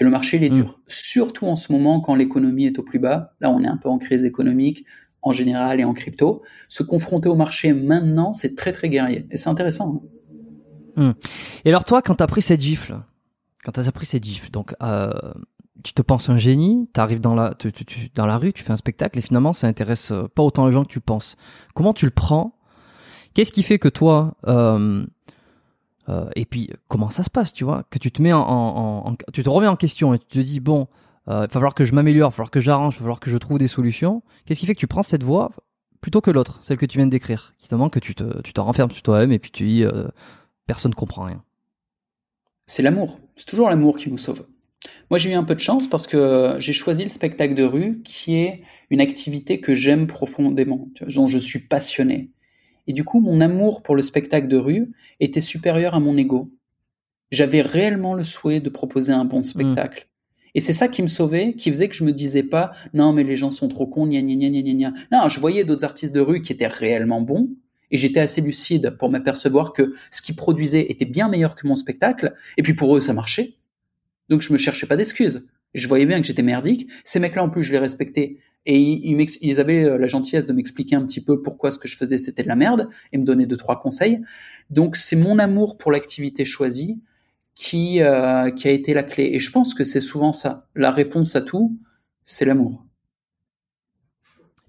[0.03, 0.81] Et le marché, il est dur.
[0.89, 3.37] Surtout en ce moment, quand l'économie est au plus bas.
[3.39, 4.85] Là, on est un peu en crise économique,
[5.23, 6.43] en général, et en crypto.
[6.69, 9.29] Se confronter au marché maintenant, c'est très, très guerrier.
[9.31, 10.03] Et c'est intéressant.
[10.97, 11.15] Hein.
[11.65, 12.99] Et alors, toi, quand tu as pris cette gifle,
[13.63, 15.13] quand tu as pris cette gifle, donc, euh,
[15.85, 17.55] tu te penses un génie, tu arrives dans la,
[18.17, 20.73] dans la rue, tu fais un spectacle, et finalement, ça intéresse euh, pas autant les
[20.73, 21.37] gens que tu penses.
[21.75, 22.59] Comment tu le prends?
[23.35, 25.07] Qu'est-ce qui fait que toi, euh,
[26.09, 29.17] euh, et puis comment ça se passe, tu vois, que tu te mets en, en,
[29.33, 30.89] tu te remets en question et tu te dis bon,
[31.29, 33.21] euh, il va falloir que je m'améliore, il va falloir que j'arrange, il va falloir
[33.21, 34.23] que je trouve des solutions.
[34.45, 35.53] Qu'est-ce qui fait que tu prends cette voie
[36.01, 38.91] plutôt que l'autre, celle que tu viens de décrire, qui que tu te, tu renfermes
[38.91, 40.09] sur toi-même et puis tu dis euh,
[40.67, 41.43] personne comprend rien?
[42.67, 44.47] C'est l'amour, c'est toujours l'amour qui nous sauve.
[45.11, 48.03] Moi, j'ai eu un peu de chance parce que j'ai choisi le spectacle de rue,
[48.03, 52.31] qui est une activité que j'aime profondément, dont je suis passionné.
[52.87, 56.51] Et du coup, mon amour pour le spectacle de rue était supérieur à mon ego.
[57.31, 60.09] J'avais réellement le souhait de proposer un bon spectacle.
[60.55, 63.25] Et c'est ça qui me sauvait, qui faisait que je me disais pas, non, mais
[63.25, 64.93] les gens sont trop cons, gna gna gna gna gna.
[65.11, 67.49] Non, je voyais d'autres artistes de rue qui étaient réellement bons,
[67.91, 71.77] et j'étais assez lucide pour m'apercevoir que ce qu'ils produisaient était bien meilleur que mon
[71.77, 73.55] spectacle, et puis pour eux, ça marchait.
[74.29, 75.47] Donc je me cherchais pas d'excuses.
[75.75, 76.89] Je voyais bien que j'étais merdique.
[77.03, 80.95] Ces mecs-là, en plus, je les respectais et ils, avaient euh, la gentillesse de m'expliquer
[80.95, 83.47] un petit peu pourquoi ce que je faisais c'était de la merde et me donner
[83.47, 84.21] deux trois conseils.
[84.71, 87.01] Donc c'est mon amour pour l'activité choisie
[87.55, 89.31] qui euh, qui a été la clé.
[89.33, 90.69] Et je pense que c'est souvent ça.
[90.75, 91.77] La réponse à tout,
[92.25, 92.85] c'est l'amour.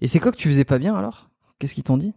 [0.00, 1.30] Et c'est quoi que tu faisais pas bien alors?
[1.58, 2.12] Qu'est-ce qu'ils t'ont dit?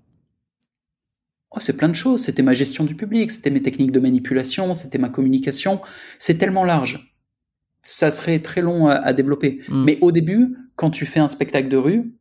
[1.52, 2.24] Oh, c'est plein de choses.
[2.24, 5.80] C'était ma gestion du public, c'était mes techniques de manipulation, c'était ma communication.
[6.18, 7.17] C'est tellement large.
[7.90, 9.62] Ça serait très long à, développer.
[9.70, 9.86] Hmm.
[9.86, 12.14] Mais au début, quand tu fais un spectacle de rue,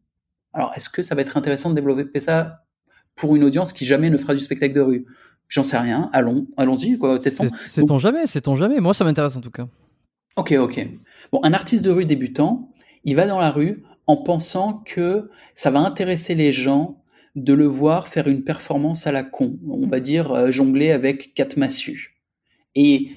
[0.52, 2.64] alors est-ce que ça va être intéressant de développer ça
[3.16, 5.06] pour une audience qui jamais ne fera du spectacle de rue?
[5.48, 6.08] J'en sais rien.
[6.12, 7.48] Allons, allons-y, quoi, testons.
[7.66, 8.80] C'est ton jamais, c'est ton jamais.
[8.80, 9.66] Moi, ça m'intéresse en tout cas.
[10.36, 10.86] Ok, ok.
[11.32, 12.72] Bon, un artiste de rue débutant,
[13.04, 17.02] il va dans la rue en pensant que ça va intéresser les gens
[17.34, 19.58] de le voir faire une performance à la con.
[19.68, 22.16] On va dire euh, jongler avec quatre massues.
[22.74, 23.10] Et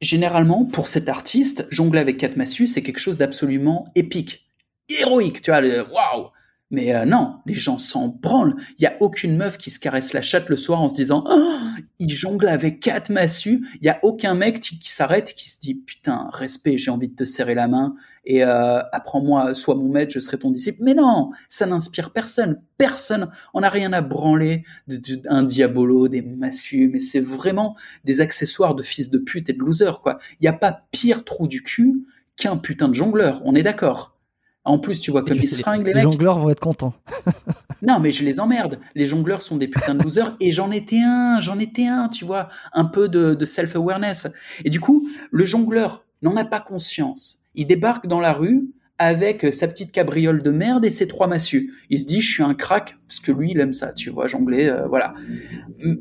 [0.00, 4.46] généralement, pour cet artiste, jongler avec quatre massues, c'est quelque chose d'absolument épique
[4.88, 6.30] héroïque, tu vois, waouh.
[6.72, 8.56] Mais euh, non, les gens s'en branlent.
[8.78, 11.22] Il y a aucune meuf qui se caresse la chatte le soir en se disant
[11.28, 11.58] oh,
[12.00, 13.64] il jongle avec quatre massues.
[13.80, 17.14] Il y a aucun mec qui, s'arrête qui se dit putain respect, j'ai envie de
[17.14, 17.94] te serrer la main
[18.26, 20.78] et euh, apprends-moi, sois mon maître, je serai ton disciple.
[20.82, 22.60] Mais non, ça n'inspire personne.
[22.76, 23.30] Personne.
[23.54, 26.90] On n'a rien à branler d'un diabolo, des massues.
[26.92, 30.18] Mais c'est vraiment des accessoires de fils de pute et de loser quoi.
[30.40, 32.04] Il n'y a pas pire trou du cul
[32.36, 33.40] qu'un putain de jongleur.
[33.44, 34.16] On est d'accord.
[34.64, 36.04] En plus, tu vois comme ils se fringuent les, mecs.
[36.04, 36.94] Les jongleurs vont être contents.
[37.82, 38.80] non, mais je les emmerde.
[38.96, 42.24] Les jongleurs sont des putains de losers et j'en étais un, j'en étais un, tu
[42.24, 44.26] vois, un peu de, self-awareness.
[44.64, 47.45] Et du coup, le jongleur n'en a pas conscience.
[47.56, 51.74] Il débarque dans la rue avec sa petite cabriole de merde et ses trois massues.
[51.90, 54.26] Il se dit, je suis un crack, parce que lui, il aime ça, tu vois,
[54.26, 55.14] jongler, euh, voilà.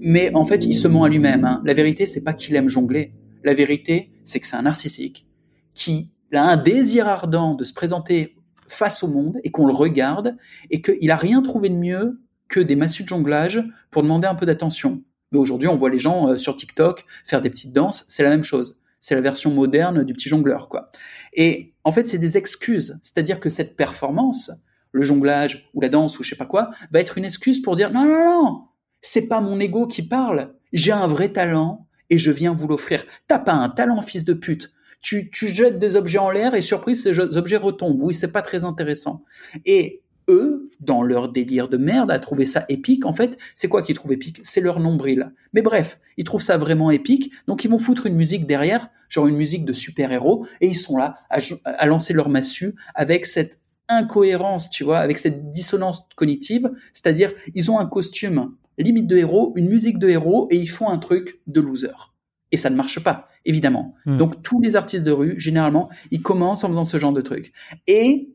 [0.02, 1.44] Mais en fait, il se ment à lui-même.
[1.44, 1.62] Hein.
[1.66, 3.14] La vérité, c'est pas qu'il aime jongler.
[3.44, 5.28] La vérité, c'est que c'est un narcissique
[5.74, 8.36] qui a un désir ardent de se présenter
[8.68, 10.38] face au monde et qu'on le regarde
[10.72, 14.36] et qu'il a rien trouvé de mieux que des massues de jonglage pour demander un
[14.36, 15.04] peu d'attention.
[15.32, 18.30] Mais aujourd'hui, on voit les gens euh, sur TikTok faire des petites danses, c'est la
[18.30, 18.82] même chose.
[19.00, 20.90] C'est la version moderne du petit jongleur, quoi.
[21.36, 22.98] Et en fait, c'est des excuses.
[23.02, 24.52] C'est-à-dire que cette performance,
[24.92, 27.76] le jonglage ou la danse ou je sais pas quoi, va être une excuse pour
[27.76, 28.64] dire non, non, non,
[29.02, 30.56] c'est pas mon ego qui parle.
[30.74, 33.06] J'ai un vrai talent et je viens vous l'offrir.
[33.28, 34.72] T'as pas un talent, fils de pute
[35.06, 38.02] tu, jettes des objets en l'air et surprise, ces objets retombent.
[38.02, 39.24] Oui, c'est pas très intéressant.
[39.66, 43.82] Et eux, dans leur délire de merde, à trouver ça épique, en fait, c'est quoi
[43.82, 44.40] qu'ils trouvent épique?
[44.44, 45.32] C'est leur nombril.
[45.54, 49.28] Mais bref, ils trouvent ça vraiment épique, donc ils vont foutre une musique derrière, genre
[49.28, 54.70] une musique de super-héros, et ils sont là à, lancer leur massue avec cette incohérence,
[54.70, 59.70] tu vois, avec cette dissonance cognitive, c'est-à-dire ils ont un costume limite de héros, une
[59.70, 62.12] musique de héros, et ils font un truc de loser.
[62.52, 63.96] Et ça ne marche pas, évidemment.
[64.06, 64.18] Hmm.
[64.18, 67.54] Donc tous les artistes de rue, généralement, ils commencent en faisant ce genre de trucs.
[67.88, 68.35] Et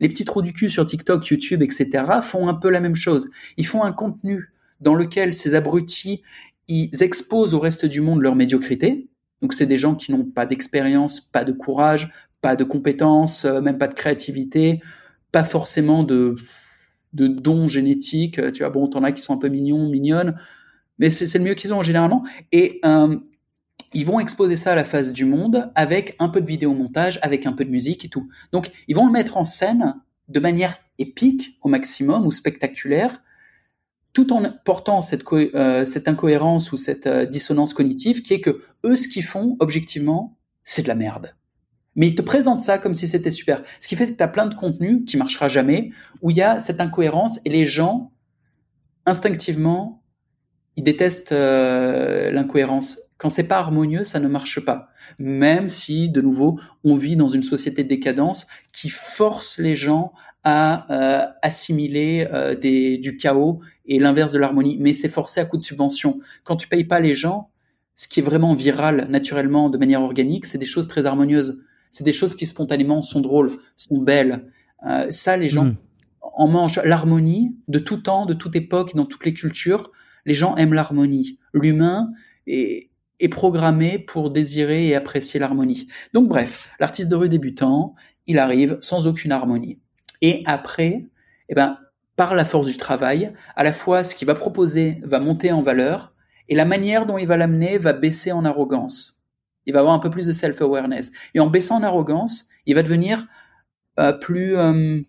[0.00, 2.04] les petits trous du cul sur TikTok, YouTube, etc.
[2.22, 3.28] font un peu la même chose.
[3.56, 6.22] Ils font un contenu dans lequel ces abrutis,
[6.68, 9.08] ils exposent au reste du monde leur médiocrité.
[9.40, 13.60] Donc c'est des gens qui n'ont pas d'expérience, pas de courage, pas de compétences, euh,
[13.60, 14.80] même pas de créativité,
[15.32, 16.36] pas forcément de
[17.12, 18.40] dons génétiques.
[18.52, 20.36] Tu vois, bon, t'en as qui sont un peu mignons, mignonnes,
[20.98, 22.24] mais c'est le mieux qu'ils ont généralement.
[22.52, 23.16] Et euh,
[23.94, 27.46] ils vont exposer ça à la face du monde avec un peu de vidéomontage, avec
[27.46, 28.28] un peu de musique et tout.
[28.52, 29.94] Donc, ils vont le mettre en scène
[30.28, 33.22] de manière épique au maximum ou spectaculaire,
[34.12, 38.62] tout en portant cette, euh, cette incohérence ou cette euh, dissonance cognitive qui est que
[38.84, 41.34] eux, ce qu'ils font, objectivement, c'est de la merde.
[41.96, 43.62] Mais il te présente ça comme si c'était super.
[43.80, 45.90] Ce qui fait que tu as plein de contenu qui marchera jamais,
[46.22, 48.12] où il y a cette incohérence et les gens,
[49.06, 50.02] instinctivement,
[50.76, 52.98] ils détestent euh, l'incohérence.
[53.24, 54.90] Quand c'est pas harmonieux, ça ne marche pas.
[55.18, 60.12] Même si, de nouveau, on vit dans une société de décadence qui force les gens
[60.42, 64.76] à euh, assimiler euh, des, du chaos et l'inverse de l'harmonie.
[64.78, 66.20] Mais c'est forcé à coup de subvention.
[66.42, 67.48] Quand tu payes pas les gens,
[67.94, 71.62] ce qui est vraiment viral naturellement de manière organique, c'est des choses très harmonieuses.
[71.90, 74.52] C'est des choses qui spontanément sont drôles, sont belles.
[74.86, 75.76] Euh, ça, les gens hmm.
[76.20, 79.92] en mangent l'harmonie de tout temps, de toute époque, dans toutes les cultures.
[80.26, 81.38] Les gens aiment l'harmonie.
[81.54, 82.12] L'humain
[82.46, 85.88] est, est programmé pour désirer et apprécier l'harmonie.
[86.12, 87.94] Donc bref, l'artiste de rue débutant,
[88.26, 89.78] il arrive sans aucune harmonie.
[90.20, 91.06] Et après,
[91.48, 91.78] eh ben,
[92.16, 95.62] par la force du travail, à la fois ce qu'il va proposer va monter en
[95.62, 96.14] valeur,
[96.48, 99.22] et la manière dont il va l'amener va baisser en arrogance.
[99.66, 101.10] Il va avoir un peu plus de self-awareness.
[101.34, 103.26] Et en baissant en arrogance, il va devenir
[103.98, 105.00] euh, plus euh,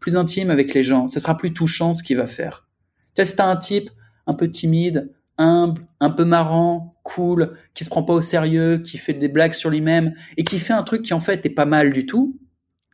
[0.00, 1.08] plus intime avec les gens.
[1.08, 2.66] Ce sera plus touchant ce qu'il va faire.
[3.14, 3.90] Tu vois, c'est un type
[4.26, 8.98] un peu timide, humble, un peu marrant, cool, qui se prend pas au sérieux, qui
[8.98, 11.64] fait des blagues sur lui-même et qui fait un truc qui en fait est pas
[11.64, 12.38] mal du tout.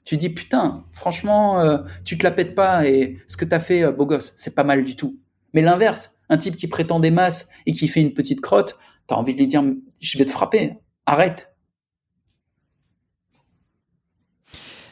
[0.05, 3.91] Tu dis putain, franchement, euh, tu te la pètes pas et ce que t'as fait,
[3.91, 5.19] beau gosse, c'est pas mal du tout.
[5.55, 9.17] Mais l'inverse, un type qui prétend des masses et qui fait une petite crotte, t'as
[9.17, 9.63] envie de lui dire,
[10.01, 11.55] je vais te frapper, arrête.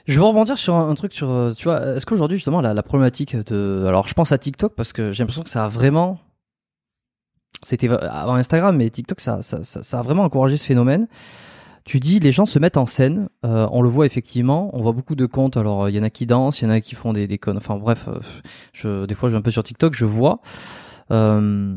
[0.06, 3.36] Je veux rebondir sur un, truc sur, euh, tu vois, est-ce qu'aujourd'hui justement la, problématique
[3.36, 6.18] de, alors je pense à TikTok parce que j'ai l'impression que ça a vraiment,
[7.64, 11.06] c'était avant Instagram, mais TikTok ça, a vraiment encouragé ce phénomène.
[11.84, 14.92] Tu dis les gens se mettent en scène, euh, on le voit effectivement, on voit
[14.92, 15.56] beaucoup de comptes.
[15.56, 17.38] Alors il y en a qui dansent, il y en a qui font des, des
[17.38, 17.56] connes.
[17.56, 18.20] Enfin bref, euh,
[18.72, 20.40] je, des fois je vais un peu sur TikTok, je vois.
[21.10, 21.76] Euh,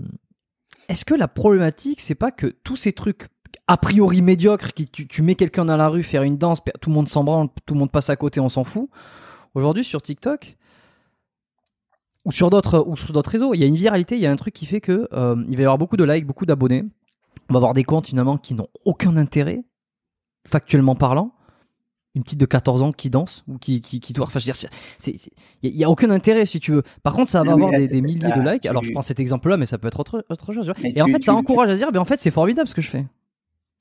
[0.89, 3.27] est-ce que la problématique, c'est pas que tous ces trucs
[3.67, 6.95] a priori médiocres, qui tu, mets quelqu'un dans la rue faire une danse, tout le
[6.95, 8.89] monde s'en branle, tout le monde passe à côté, on s'en fout.
[9.55, 10.55] Aujourd'hui, sur TikTok
[12.25, 14.31] ou sur d'autres ou sur d'autres réseaux, il y a une viralité, il y a
[14.31, 16.83] un truc qui fait que euh, il va y avoir beaucoup de likes, beaucoup d'abonnés.
[17.49, 19.63] On va avoir des comptes finalement qui n'ont aucun intérêt,
[20.47, 21.31] factuellement parlant
[22.15, 24.69] une petite de 14 ans qui danse ou qui qui qui Enfin, je veux dire,
[25.61, 26.83] il y, a aucun intérêt si tu veux.
[27.03, 28.65] Par contre, ça va avoir des, milliers de likes.
[28.65, 30.71] Alors, je prends cet exemple-là, mais ça peut être autre autre chose.
[30.83, 32.89] Et en fait, ça encourage à dire, mais en fait, c'est formidable ce que je
[32.89, 33.05] fais.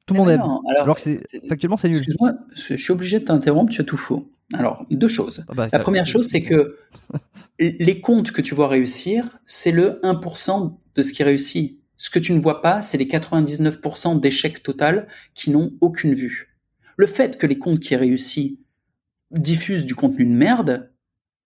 [0.06, 0.42] Tout le monde aime.
[0.80, 1.98] Alors, que c'est factuellement c'est nul.
[1.98, 3.72] Excuse-moi, je suis obligé de t'interrompre.
[3.72, 4.28] Tu as tout faux.
[4.52, 5.44] Alors, deux choses.
[5.48, 6.78] Ah bah, La première chose, c'est que
[7.58, 11.80] les comptes que tu vois réussir, c'est le 1% de ce qui réussit.
[11.96, 16.54] Ce que tu ne vois pas, c'est les 99% d'échecs total qui n'ont aucune vue.
[16.96, 18.60] Le fait que les comptes qui réussi
[19.30, 20.90] diffusent du contenu de merde,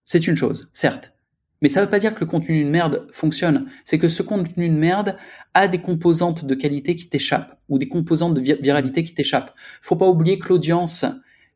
[0.05, 1.13] c'est une chose, certes.
[1.61, 3.67] Mais ça ne veut pas dire que le contenu de merde fonctionne.
[3.85, 5.17] C'est que ce contenu de merde
[5.55, 9.55] a des composantes de qualité qui t'échappent ou des composantes de viralité qui t'échappent.
[9.83, 11.05] Faut pas oublier que l'audience,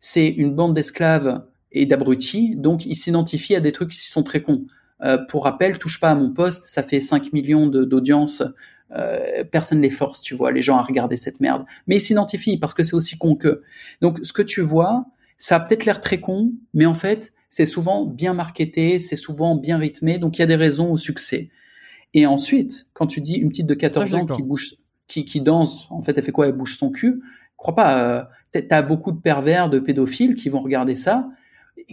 [0.03, 4.43] c'est une bande d'esclaves et d'abrutis, donc ils s'identifient à des trucs qui sont très
[4.43, 4.67] cons.
[5.03, 8.43] Euh, pour rappel, touche pas à mon poste, ça fait 5 millions d'audience
[8.91, 11.65] euh, personne les force, tu vois, les gens à regarder cette merde.
[11.87, 13.63] Mais ils s'identifient parce que c'est aussi con qu'eux.
[14.01, 15.07] Donc, ce que tu vois,
[15.39, 19.55] ça a peut-être l'air très con, mais en fait, c'est souvent bien marketé, c'est souvent
[19.55, 21.51] bien rythmé, donc il y a des raisons au succès.
[22.13, 24.75] Et ensuite, quand tu dis une petite de 14 ans qui bouge,
[25.07, 26.49] qui, qui danse, en fait, elle fait quoi?
[26.49, 27.23] Elle bouge son cul?
[27.57, 31.29] Crois pas, euh, t'as beaucoup de pervers, de pédophiles qui vont regarder ça,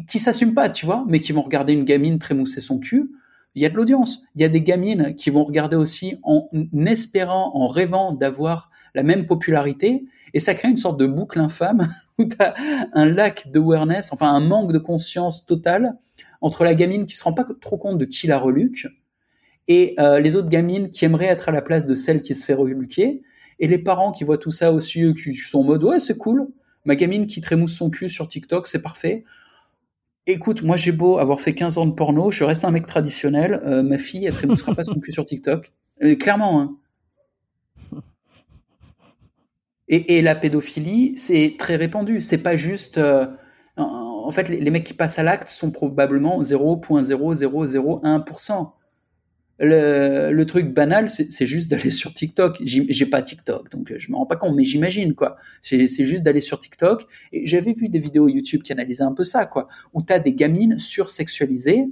[0.07, 3.09] qui s'assument pas, tu vois, mais qui vont regarder une gamine trémousser son cul
[3.55, 4.23] il y a de l'audience.
[4.35, 6.47] Il y a des gamines qui vont regarder aussi en
[6.85, 10.05] espérant, en rêvant d'avoir la même popularité.
[10.33, 12.53] Et ça crée une sorte de boucle infâme où tu as
[12.93, 15.95] un lac d'awareness, enfin un manque de conscience totale
[16.41, 18.87] entre la gamine qui se rend pas trop compte de qui la reluque
[19.67, 22.45] et euh, les autres gamines qui aimeraient être à la place de celle qui se
[22.45, 23.21] fait reluquer
[23.59, 26.47] et les parents qui voient tout ça aussi qui sont en mode ouais c'est cool
[26.85, 29.23] ma gamine qui trémousse son cul sur TikTok c'est parfait
[30.31, 33.59] Écoute, moi j'ai beau avoir fait 15 ans de porno, je reste un mec traditionnel.
[33.65, 35.71] Euh, ma fille, elle ne sera pas son cul sur TikTok.
[36.03, 36.61] Euh, clairement.
[36.61, 36.75] Hein.
[39.87, 42.21] Et, la pédophilie, c'est très répandu.
[42.21, 42.99] C'est pas juste.
[42.99, 43.25] Euh,
[43.75, 48.71] en fait, les, les, mecs qui passent à l'acte sont probablement 0.0001%.
[49.59, 52.57] Le, truc banal, c'est juste d'aller sur TikTok.
[52.63, 55.35] J'ai pas TikTok, donc je me rends pas compte, mais j'imagine quoi.
[55.61, 57.05] C'est juste d'aller sur TikTok.
[57.31, 60.33] Et j'avais vu des vidéos YouTube qui analysaient un peu ça, quoi, où t'as des
[60.33, 61.89] gamines sursexualisées.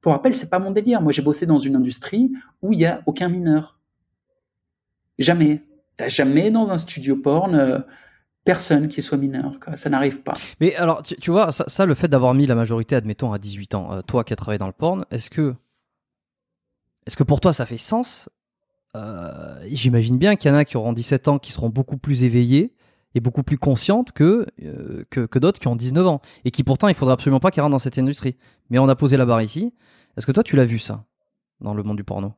[0.00, 1.00] Pour rappel, c'est pas mon délire.
[1.00, 3.78] Moi, j'ai bossé dans une industrie où il y a aucun mineur.
[5.18, 5.62] Jamais.
[5.96, 7.54] T'as jamais dans un studio porn.
[7.54, 7.78] Euh,
[8.44, 9.58] personne qui soit mineur.
[9.76, 10.34] Ça n'arrive pas.
[10.60, 13.92] Mais alors, tu, vois, ça, le fait d'avoir mis la majorité, admettons, à 18 ans,
[13.92, 15.54] euh, toi qui as travaillé dans le porn, est-ce que
[17.06, 18.28] est-ce que pour toi ça fait sens?
[18.96, 22.24] Euh, J'imagine bien qu'il y en a qui auront 17 ans qui seront beaucoup plus
[22.24, 22.74] éveillés
[23.14, 26.64] est beaucoup plus consciente que, euh, que, que d'autres qui ont 19 ans et qui
[26.64, 28.36] pourtant il faudrait absolument pas qu'elle rentre dans cette industrie.
[28.70, 29.74] Mais on a posé la barre ici.
[30.16, 31.04] Est-ce que toi tu l'as vu ça
[31.60, 32.32] dans le monde du porno?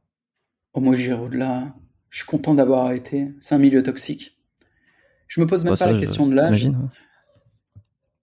[0.72, 1.72] Oh moi j'irai au-delà.
[2.10, 3.32] Je suis content d'avoir arrêté.
[3.40, 4.36] C'est un milieu toxique.
[5.28, 6.56] Je me pose même Bah, pas ça, la question de l'âge.
[6.56, 6.88] j'imagine, ouais.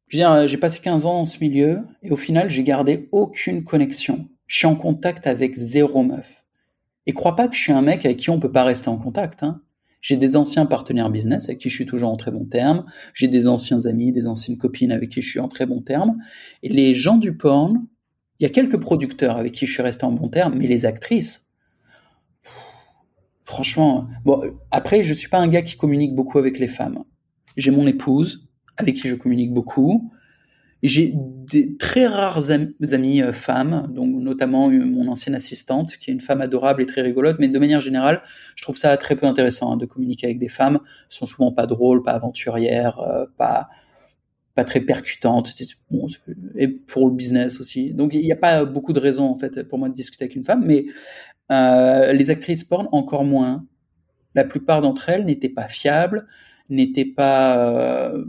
[0.08, 2.64] Je veux dire, euh, j'ai passé 15 ans dans ce milieu et au final, j'ai
[2.64, 4.28] gardé aucune connexion.
[4.52, 6.44] Je suis en contact avec zéro meuf.
[7.06, 8.98] Et crois pas que je suis un mec avec qui on peut pas rester en
[8.98, 9.44] contact.
[9.44, 9.62] Hein.
[10.02, 12.84] J'ai des anciens partenaires business avec qui je suis toujours en très bon terme.
[13.14, 16.18] J'ai des anciens amis, des anciennes copines avec qui je suis en très bon terme.
[16.64, 17.88] Et les gens du porn,
[18.40, 20.86] il y a quelques producteurs avec qui je suis resté en bon terme, mais les
[20.86, 21.54] actrices,
[23.46, 27.06] franchement, bon, après, je suis pas un gars qui communique beaucoup avec les femmes.
[27.56, 30.12] J'ai mon épouse avec qui je communique beaucoup.
[30.84, 36.14] J'ai des très rares am- amies euh, femmes, donc notamment mon ancienne assistante, qui est
[36.14, 38.24] une femme adorable et très rigolote, mais de manière générale,
[38.56, 40.80] je trouve ça très peu intéressant hein, de communiquer avec des femmes.
[40.84, 43.70] Elles sont souvent pas drôles, pas aventurières, euh, pas
[44.56, 45.54] pas très percutantes,
[45.90, 46.08] bon,
[46.58, 47.94] et pour le business aussi.
[47.94, 50.36] Donc il n'y a pas beaucoup de raisons en fait pour moi de discuter avec
[50.36, 50.86] une femme, mais
[51.52, 53.66] euh, les actrices porn encore moins.
[54.36, 56.28] La plupart d'entre elles n'étaient pas fiables,
[56.70, 57.58] n'étaient pas
[58.14, 58.26] euh,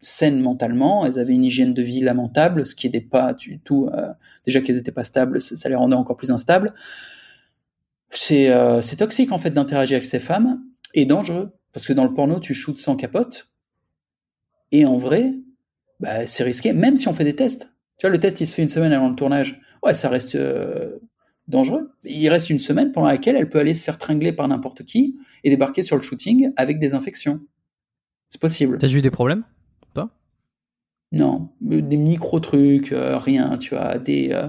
[0.00, 3.88] saines mentalement, elles avaient une hygiène de vie lamentable, ce qui n'était pas du tout.
[3.92, 4.12] euh,
[4.46, 6.74] déjà qu'elles n'étaient pas stables, ça, les rendait encore plus instables.
[8.10, 10.62] C'est euh, c'est toxique en fait d'interagir avec ces femmes
[10.94, 13.52] et dangereux parce que dans le porno tu shootes sans capote
[14.72, 15.34] et en vrai
[16.00, 17.70] bah, c'est risqué même si on fait des tests.
[17.98, 20.34] Tu vois le test il se fait une semaine avant le tournage, ouais ça reste
[20.34, 20.98] euh,
[21.46, 21.92] dangereux.
[22.02, 25.16] Il reste une semaine pendant laquelle elle peut aller se faire tringler par n'importe qui
[25.44, 27.40] et débarquer sur le shooting avec des infections.
[28.30, 28.78] C'est possible.
[28.78, 29.44] T'as eu des problèmes?
[31.12, 34.48] Non, euh, des micro-trucs, euh, rien, tu vois, des euh,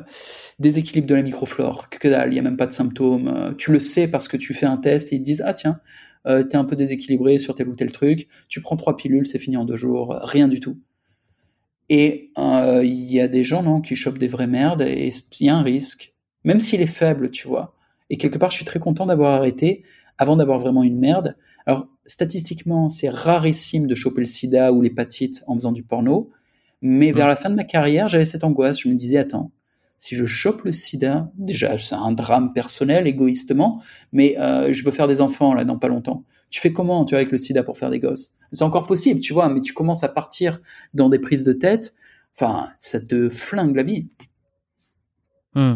[0.59, 3.55] déséquilibres de la microflore, que dalle, il n'y a même pas de symptômes.
[3.57, 5.79] tu le sais parce que tu fais un test et ils te disent, ah tiens,
[6.27, 9.39] euh, t'es un peu déséquilibré sur tel ou tel truc, tu prends trois pilules, c'est
[9.39, 10.77] fini en deux jours, rien du tout.
[11.89, 15.49] Et il y a des gens, non, qui chopent des vraies merdes et il y
[15.49, 16.13] a un risque,
[16.45, 17.75] même s'il est faible, tu vois.
[18.09, 19.83] Et quelque part, je suis très content d'avoir arrêté
[20.17, 21.35] avant d'avoir vraiment une merde.
[21.65, 26.29] Alors, statistiquement, c'est rarissime de choper le sida ou l'hépatite en faisant du porno.
[26.81, 28.79] Mais vers la fin de ma carrière, j'avais cette angoisse.
[28.81, 29.51] Je me disais, attends,
[29.97, 34.91] si je chope le sida, déjà, c'est un drame personnel, égoïstement, mais euh, je veux
[34.91, 36.25] faire des enfants là dans pas longtemps.
[36.49, 38.33] Tu fais comment, tu vois, avec le sida pour faire des gosses?
[38.51, 40.59] C'est encore possible, tu vois, mais tu commences à partir
[40.93, 41.93] dans des prises de tête.
[42.35, 44.09] Enfin, ça te flingue la vie.
[45.53, 45.75] Hmm.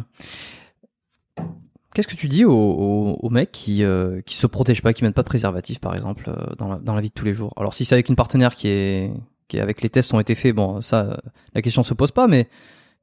[1.94, 5.04] Qu'est-ce que tu dis aux, aux, aux mecs qui euh, qui se protègent pas, qui
[5.04, 7.34] mettent pas de préservatif par exemple euh, dans la, dans la vie de tous les
[7.34, 7.54] jours?
[7.56, 9.12] Alors si c'est avec une partenaire qui est
[9.48, 11.16] qui avec les tests ont été faits, bon ça euh,
[11.54, 12.48] la question se pose pas, mais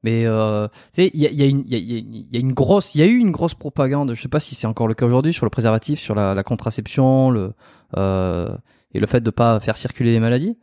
[0.03, 2.27] mais euh, tu sais il y a, il y, a une- il y, a, il
[2.33, 4.53] y a une grosse il y a eu une grosse propagande, je sais pas si
[4.55, 7.53] c'est encore le cas aujourd'hui sur le préservatif, sur la, la contraception, le
[7.97, 8.55] euh,
[8.93, 10.57] et le fait de pas faire circuler les maladies.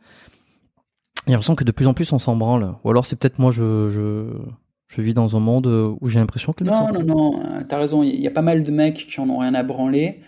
[1.27, 2.75] J'ai l'impression que de plus en plus on s'en branle.
[2.83, 4.25] Ou alors c'est peut-être moi je, je
[4.87, 8.03] je vis dans un monde où j'ai l'impression que les Non, non, non, t'as raison.
[8.03, 10.19] Il y a pas mal de mecs qui en ont rien à branler.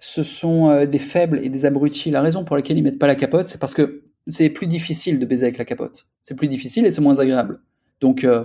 [0.00, 2.10] Ce sont des faibles et des abrutis.
[2.10, 5.18] La raison pour laquelle ils mettent pas la capote, c'est parce que c'est plus difficile
[5.18, 6.08] de baiser avec la capote.
[6.22, 7.60] C'est plus difficile et c'est moins agréable.
[8.00, 8.44] Donc, euh,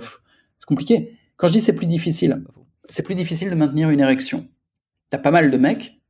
[0.58, 1.16] c'est compliqué.
[1.36, 2.42] Quand je dis c'est plus difficile,
[2.88, 4.48] c'est plus difficile de maintenir une érection.
[5.10, 6.00] T'as pas mal de mecs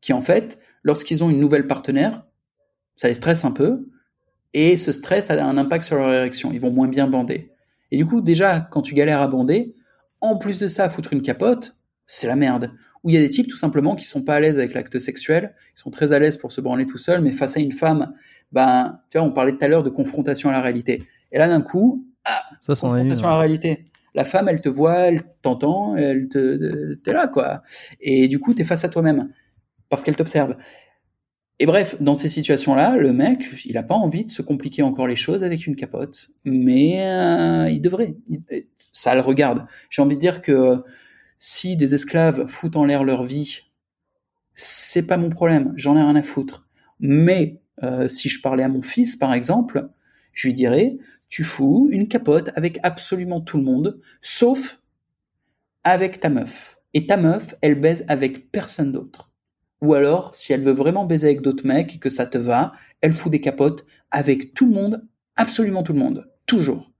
[0.00, 2.24] qui, en fait, lorsqu'ils ont une nouvelle partenaire,
[2.96, 3.88] ça les stresse un peu,
[4.52, 6.52] et ce stress a un impact sur leur érection.
[6.52, 7.50] Ils vont moins bien bander.
[7.90, 9.74] Et du coup, déjà, quand tu galères à bander,
[10.20, 12.70] en plus de ça, foutre une capote, c'est la merde.
[13.02, 14.98] Ou il y a des types tout simplement qui sont pas à l'aise avec l'acte
[14.98, 17.72] sexuel, qui sont très à l'aise pour se branler tout seul, mais face à une
[17.72, 18.12] femme,
[18.54, 21.06] ben, tu vois, on parlait tout à l'heure de confrontation à la réalité.
[21.32, 23.84] Et là, d'un coup, ah, Ça, confrontation à la réalité.
[24.14, 27.62] La femme, elle te voit, elle t'entend, elle te, t'es là, quoi.
[28.00, 29.30] Et du coup, t'es face à toi-même.
[29.88, 30.56] Parce qu'elle t'observe.
[31.58, 35.06] Et bref, dans ces situations-là, le mec, il a pas envie de se compliquer encore
[35.06, 36.28] les choses avec une capote.
[36.44, 38.14] Mais, euh, il devrait.
[38.28, 38.42] Il-
[38.92, 39.66] ça le regarde.
[39.90, 40.82] J'ai envie de dire que
[41.40, 43.60] si des esclaves foutent en l'air leur vie,
[44.54, 45.72] c'est pas mon problème.
[45.76, 46.68] J'en ai rien à foutre.
[47.00, 49.88] Mais, euh, si je parlais à mon fils, par exemple,
[50.32, 50.96] je lui dirais,
[51.28, 54.80] tu fous une capote avec absolument tout le monde, sauf
[55.82, 56.78] avec ta meuf.
[56.94, 59.32] Et ta meuf, elle baise avec personne d'autre.
[59.80, 62.72] Ou alors, si elle veut vraiment baiser avec d'autres mecs et que ça te va,
[63.00, 65.06] elle fout des capotes avec tout le monde,
[65.36, 66.30] absolument tout le monde.
[66.46, 66.92] Toujours.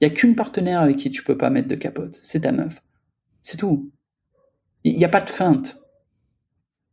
[0.00, 2.18] Il y a qu'une partenaire avec qui tu peux pas mettre de capote.
[2.22, 2.82] C'est ta meuf.
[3.42, 3.92] C'est tout.
[4.84, 5.78] Il n'y a pas de feinte.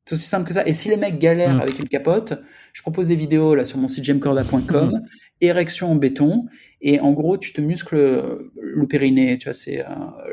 [0.06, 0.66] C'est aussi simple que ça.
[0.68, 1.62] Et si les mecs galèrent Mm.
[1.62, 2.34] avec une capote,
[2.74, 5.02] je propose des vidéos là sur mon site jamcorda.com,
[5.42, 6.46] érection en béton,
[6.82, 9.86] et en gros, tu te muscles euh, le périnée, tu vois, c'est euh,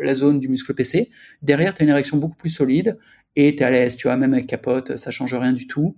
[0.03, 1.11] la zone du muscle PC.
[1.43, 2.99] Derrière, tu as une érection beaucoup plus solide,
[3.37, 5.97] et tu es à l'aise, tu vois, même avec capote, ça change rien du tout.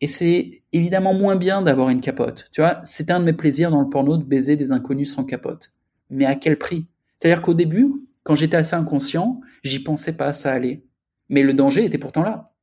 [0.00, 2.48] Et c'est évidemment moins bien d'avoir une capote.
[2.52, 5.24] Tu vois, c'était un de mes plaisirs dans le porno de baiser des inconnus sans
[5.24, 5.72] capote.
[6.10, 6.86] Mais à quel prix?
[7.18, 7.90] C'est-à-dire qu'au début,
[8.22, 10.84] quand j'étais assez inconscient, j'y pensais pas, ça allait.
[11.28, 12.53] Mais le danger était pourtant là.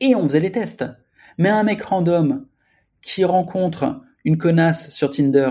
[0.00, 0.84] Et on faisait les tests.
[1.38, 2.46] Mais un mec random
[3.02, 5.50] qui rencontre une connasse sur Tinder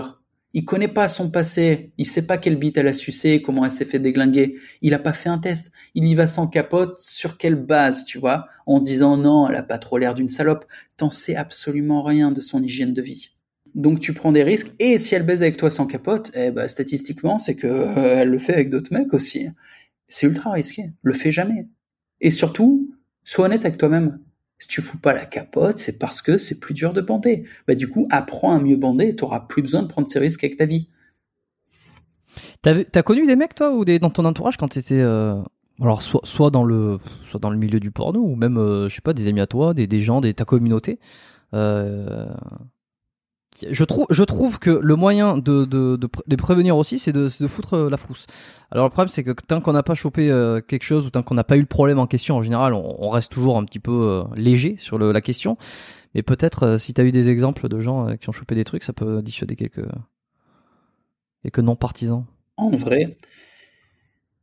[0.52, 3.70] il connaît pas son passé, il sait pas quelle bite elle a sucé, comment elle
[3.70, 4.56] s'est fait déglinguer.
[4.82, 5.70] Il a pas fait un test.
[5.94, 9.62] Il y va sans capote, sur quelle base, tu vois, en disant non, elle a
[9.62, 10.66] pas trop l'air d'une salope.
[10.96, 13.30] T'en sais absolument rien de son hygiène de vie.
[13.76, 16.66] Donc tu prends des risques et si elle baise avec toi sans capote, eh ben
[16.66, 19.46] statistiquement c'est que euh, elle le fait avec d'autres mecs aussi.
[20.08, 20.90] C'est ultra risqué.
[21.02, 21.68] Le fais jamais.
[22.20, 22.92] Et surtout,
[23.22, 24.18] sois honnête avec toi-même.
[24.60, 27.44] Si tu fous pas la capote, c'est parce que c'est plus dur de bander.
[27.66, 30.44] Bah, du coup, apprends à mieux bander et t'auras plus besoin de prendre ces risques
[30.44, 30.88] avec ta vie.
[32.62, 35.00] T'as, as connu des mecs, toi, ou des, dans ton entourage quand t'étais.
[35.00, 35.40] Euh,
[35.80, 36.98] alors, soit, dans le,
[37.30, 39.46] soit dans le milieu du porno, ou même, euh, je sais pas, des amis à
[39.46, 41.00] toi, des, des gens, de ta communauté,
[41.54, 42.26] euh,
[43.68, 47.90] je trouve, que le moyen de, de, de, prévenir aussi, c'est de, de, foutre euh,
[47.90, 48.26] la frousse.
[48.70, 51.22] Alors le problème, c'est que tant qu'on n'a pas chopé euh, quelque chose ou tant
[51.22, 53.80] qu'on n'a pas eu le problème en question, en général, on, reste toujours un petit
[53.80, 55.58] peu euh, léger sur la question.
[56.14, 58.82] Mais peut-être, si tu as eu des exemples de gens qui ont chopé des trucs,
[58.82, 59.86] ça peut dissuader quelques,
[61.42, 62.24] quelques non-partisans.
[62.56, 63.16] En vrai,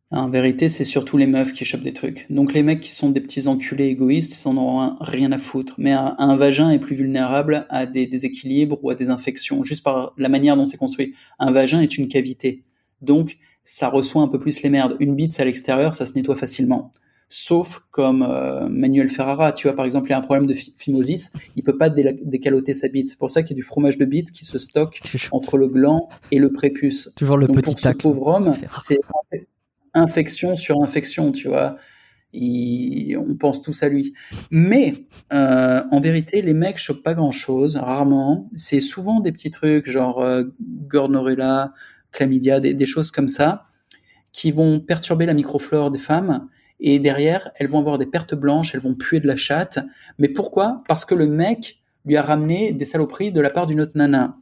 [0.09, 2.27] en vérité, c'est surtout les meufs qui chopent des trucs.
[2.29, 5.75] Donc les mecs qui sont des petits enculés égoïstes, ils en auront rien à foutre.
[5.77, 10.13] Mais un, vagin est plus vulnérable à des déséquilibres ou à des infections, juste par
[10.17, 11.13] la manière dont c'est construit.
[11.39, 12.63] Un vagin est une cavité.
[13.01, 14.95] Donc ça reçoit un peu plus les merdes.
[15.01, 16.93] Une bite à l'extérieur, ça se nettoie facilement.
[17.29, 21.33] Sauf comme euh, Manuel Ferrara, tu vois par exemple, il a un problème de phimosis,
[21.57, 23.09] il peut pas décaloter sa bite.
[23.09, 25.01] C'est pour ça qu'il y a du fromage de bite qui se stocke
[25.31, 27.11] entre le gland et le prépuce.
[27.17, 28.99] Toujours le Donc petit pour ce pauvre homme, c'est
[29.97, 31.77] infection sur infection, tu vois.
[32.33, 34.13] on pense tous à lui.
[34.51, 34.93] Mais
[35.33, 38.49] euh, en vérité, les mecs chopent pas grand-chose, rarement.
[38.55, 40.43] C'est souvent des petits trucs genre euh,
[40.87, 41.73] Gornorella,
[42.11, 43.67] chlamydia, des, choses comme ça,
[44.31, 46.47] qui vont perturber la microflore des femmes.
[46.79, 49.79] Et derrière, elles vont avoir des pertes blanches, elles vont puer de la chatte.
[50.19, 50.83] Mais pourquoi?
[50.87, 54.37] Parce que le mec lui a ramené des saloperies de la part d'une autre nana.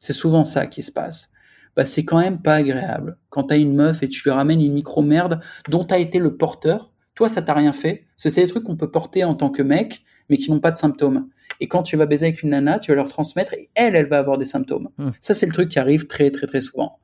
[0.00, 1.32] C'est souvent ça qui se passe
[1.78, 3.18] bah, c'est quand même pas agréable.
[3.30, 6.92] Quand t'as une meuf et tu lui ramènes une micro-merde dont t'as été le porteur,
[7.14, 8.04] toi, ça t'a rien fait.
[8.16, 10.76] c'est des trucs qu'on peut porter en tant que mec, mais qui n'ont pas de
[10.76, 11.28] symptômes.
[11.60, 14.08] Et quand tu vas baiser avec une nana, tu vas leur transmettre et elle, elle
[14.08, 14.88] va avoir des symptômes.
[14.98, 15.10] Hmm.
[15.20, 16.98] Ça, c'est le truc qui arrive très, très, très souvent.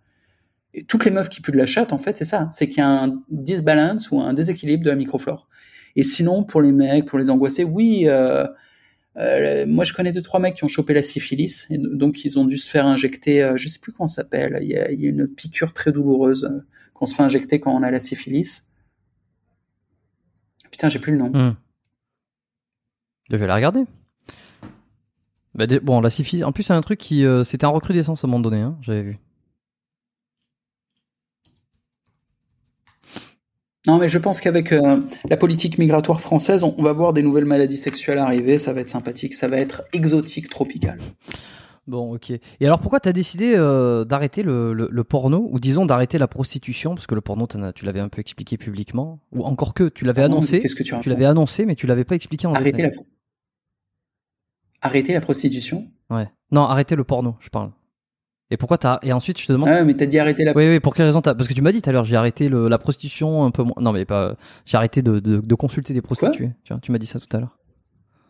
[0.72, 2.48] Et toutes les meufs qui puent de la chatte, en fait, c'est ça.
[2.50, 5.48] C'est qu'il y a un disbalance ou un déséquilibre de la microflore.
[5.94, 8.44] Et sinon, pour les mecs, pour les angoissés, oui, euh,
[9.16, 12.38] euh, moi, je connais deux trois mecs qui ont chopé la syphilis, et donc ils
[12.38, 14.58] ont dû se faire injecter, euh, je sais plus comment ça s'appelle.
[14.62, 17.90] Il y, a, une piqûre très douloureuse euh, qu'on se fait injecter quand on a
[17.90, 18.70] la syphilis.
[20.70, 21.30] Putain, j'ai plus le nom.
[21.30, 21.54] Hmm.
[23.30, 23.84] Je vais la regarder.
[25.54, 26.42] Bah, bon, la syphilis.
[26.42, 28.60] En plus, c'est un truc qui, c'était en recrudescence à un moment donné.
[28.60, 29.18] Hein, J'avais vu.
[33.86, 37.44] Non, mais je pense qu'avec euh, la politique migratoire française, on, va voir des nouvelles
[37.44, 38.56] maladies sexuelles arriver.
[38.56, 40.98] Ça va être sympathique, ça va être exotique, tropical.
[41.86, 42.30] Bon, ok.
[42.30, 45.48] Et alors, pourquoi tu as décidé euh, d'arrêter le, porno?
[45.50, 46.94] Ou disons d'arrêter la prostitution?
[46.94, 50.22] Parce que le porno, tu l'avais un peu expliqué publiquement, ou encore que tu l'avais
[50.22, 50.60] annoncé.
[50.60, 52.90] Qu'est-ce que tu, tu l'avais annoncé, mais tu l'avais pas expliqué en arrêter La...
[54.80, 55.88] Arrêter la prostitution?
[56.08, 56.28] Ouais.
[56.50, 57.70] Non, arrêter le porno, je parle.
[58.50, 59.68] Et pourquoi t'as et ensuite je te demande.
[59.70, 60.52] Ah mais t'as dit arrêter la.
[60.54, 62.16] Oui oui pour quelle raison t'as parce que tu m'as dit tout à l'heure j'ai
[62.16, 64.36] arrêté le, la prostitution un peu moins non mais pas
[64.66, 67.36] j'ai arrêté de, de, de, consulter des prostituées tu vois tu m'as dit ça tout
[67.36, 67.56] à l'heure.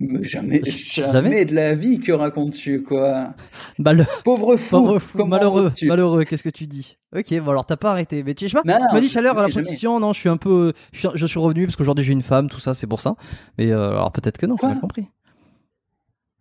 [0.22, 3.32] Jamais, jamais, de la vie que racontes-tu quoi?
[3.78, 4.04] Bah le...
[4.24, 6.98] Pauvre fou, malheureux, malheureux, qu'est-ce que tu dis?
[7.16, 9.22] Ok, bon alors t'as pas arrêté, mais tu sais pas, tu m'as dit tout à
[9.22, 12.50] la prostitution, non, je suis un peu, je suis, revenu parce qu'aujourd'hui j'ai une femme,
[12.50, 13.14] tout ça, c'est pour ça.
[13.56, 15.06] Mais euh, alors peut-être que non, j'ai compris.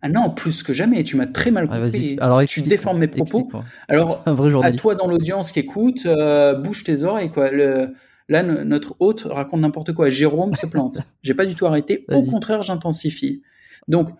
[0.04, 2.18] Ah non, plus que jamais, tu m'as très mal compris.
[2.20, 3.48] Alors, tu déformes mes propos.
[3.88, 7.30] Alors, Un vrai à toi dans l'audience qui écoute, euh, bouge tes oreilles.
[7.30, 7.50] Quoi.
[7.50, 7.94] Le,
[8.28, 10.10] là, notre hôte raconte n'importe quoi.
[10.10, 10.98] Jérôme se plante.
[11.22, 12.04] J'ai pas du tout arrêté.
[12.12, 13.40] Au contraire, j'intensifie.
[13.88, 14.10] Donc,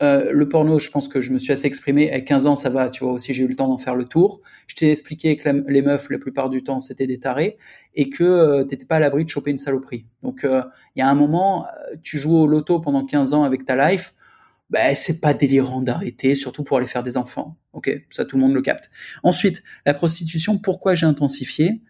[0.00, 2.12] euh, le porno, je pense que je me suis assez exprimé.
[2.12, 4.04] À 15 ans, ça va, tu vois, aussi j'ai eu le temps d'en faire le
[4.04, 4.42] tour.
[4.68, 7.58] Je t'ai expliqué que les meufs, la plupart du temps, c'était des tarés
[7.96, 10.06] et que euh, t'étais pas à l'abri de choper une saloperie.
[10.22, 10.62] Donc, euh,
[10.94, 11.66] il y a un moment,
[12.04, 14.14] tu joues au loto pendant 15 ans avec ta life
[14.72, 17.58] ben, c'est pas délirant d'arrêter, surtout pour aller faire des enfants.
[17.74, 18.90] Ok, ça tout le monde le capte.
[19.22, 21.82] Ensuite, la prostitution, pourquoi j'ai intensifié?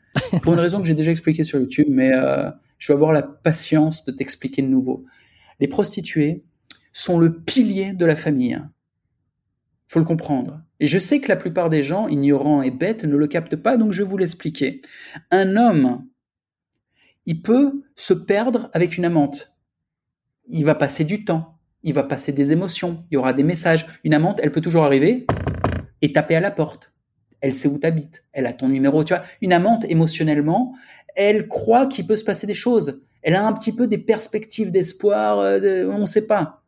[0.42, 3.22] Pour une raison que j'ai déjà expliquée sur YouTube, mais euh, je vais avoir la
[3.22, 5.06] patience de t'expliquer de nouveau.
[5.60, 6.44] Les prostituées
[6.92, 8.60] sont le pilier de la famille.
[9.86, 10.60] Faut le comprendre.
[10.80, 13.76] Et je sais que la plupart des gens, ignorants et bêtes, ne le captent pas,
[13.76, 14.82] donc je vais vous l'expliquer.
[15.30, 16.04] Un homme,
[17.26, 19.56] il peut se perdre avec une amante.
[20.48, 21.51] Il va passer du temps
[21.82, 23.86] il va passer des émotions, il y aura des messages.
[24.04, 25.26] Une amante, elle peut toujours arriver
[26.00, 26.92] et taper à la porte.
[27.40, 29.24] Elle sait où t'habites, elle a ton numéro, tu vois.
[29.40, 30.74] Une amante, émotionnellement,
[31.16, 33.02] elle croit qu'il peut se passer des choses.
[33.22, 36.62] Elle a un petit peu des perspectives d'espoir, euh, on ne sait pas.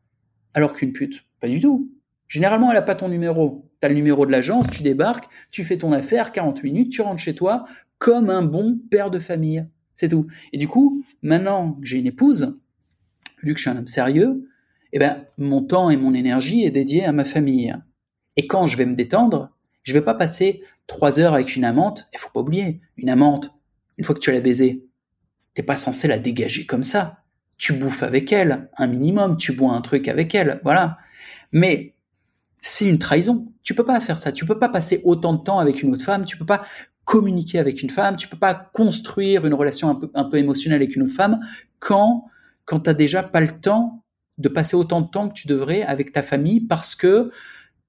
[0.52, 1.90] Alors qu'une pute, pas du tout.
[2.28, 3.70] Généralement, elle n'a pas ton numéro.
[3.80, 7.02] Tu as le numéro de l'agence, tu débarques, tu fais ton affaire, 40 minutes, tu
[7.02, 7.64] rentres chez toi
[7.98, 9.66] comme un bon père de famille.
[9.94, 10.26] C'est tout.
[10.52, 12.58] Et du coup, maintenant que j'ai une épouse,
[13.42, 14.48] vu que je suis un homme sérieux,
[14.94, 17.74] eh ben, mon temps et mon énergie est dédié à ma famille.
[18.36, 19.50] Et quand je vais me détendre,
[19.82, 22.08] je vais pas passer trois heures avec une amante.
[22.12, 23.52] Il faut pas oublier, une amante,
[23.98, 24.86] une fois que tu l'as baisée,
[25.54, 27.18] t'es pas censé la dégager comme ça.
[27.56, 30.98] Tu bouffes avec elle, un minimum, tu bois un truc avec elle, voilà.
[31.50, 31.94] Mais
[32.60, 33.52] c'est une trahison.
[33.64, 34.30] Tu peux pas faire ça.
[34.30, 36.24] Tu peux pas passer autant de temps avec une autre femme.
[36.24, 36.64] Tu peux pas
[37.04, 38.16] communiquer avec une femme.
[38.16, 41.40] Tu peux pas construire une relation un peu, un peu émotionnelle avec une autre femme
[41.80, 42.26] quand,
[42.64, 44.03] quand t'as déjà pas le temps
[44.38, 47.30] de passer autant de temps que tu devrais avec ta famille parce que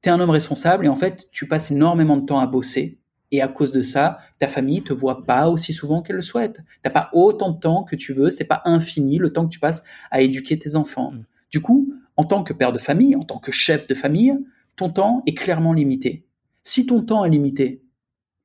[0.01, 2.99] tu es un homme responsable et en fait, tu passes énormément de temps à bosser.
[3.31, 6.61] Et à cause de ça, ta famille te voit pas aussi souvent qu'elle le souhaite.
[6.83, 8.29] T'as pas autant de temps que tu veux.
[8.29, 11.11] C'est pas infini le temps que tu passes à éduquer tes enfants.
[11.11, 11.25] Mm.
[11.51, 14.37] Du coup, en tant que père de famille, en tant que chef de famille,
[14.75, 16.27] ton temps est clairement limité.
[16.63, 17.83] Si ton temps est limité,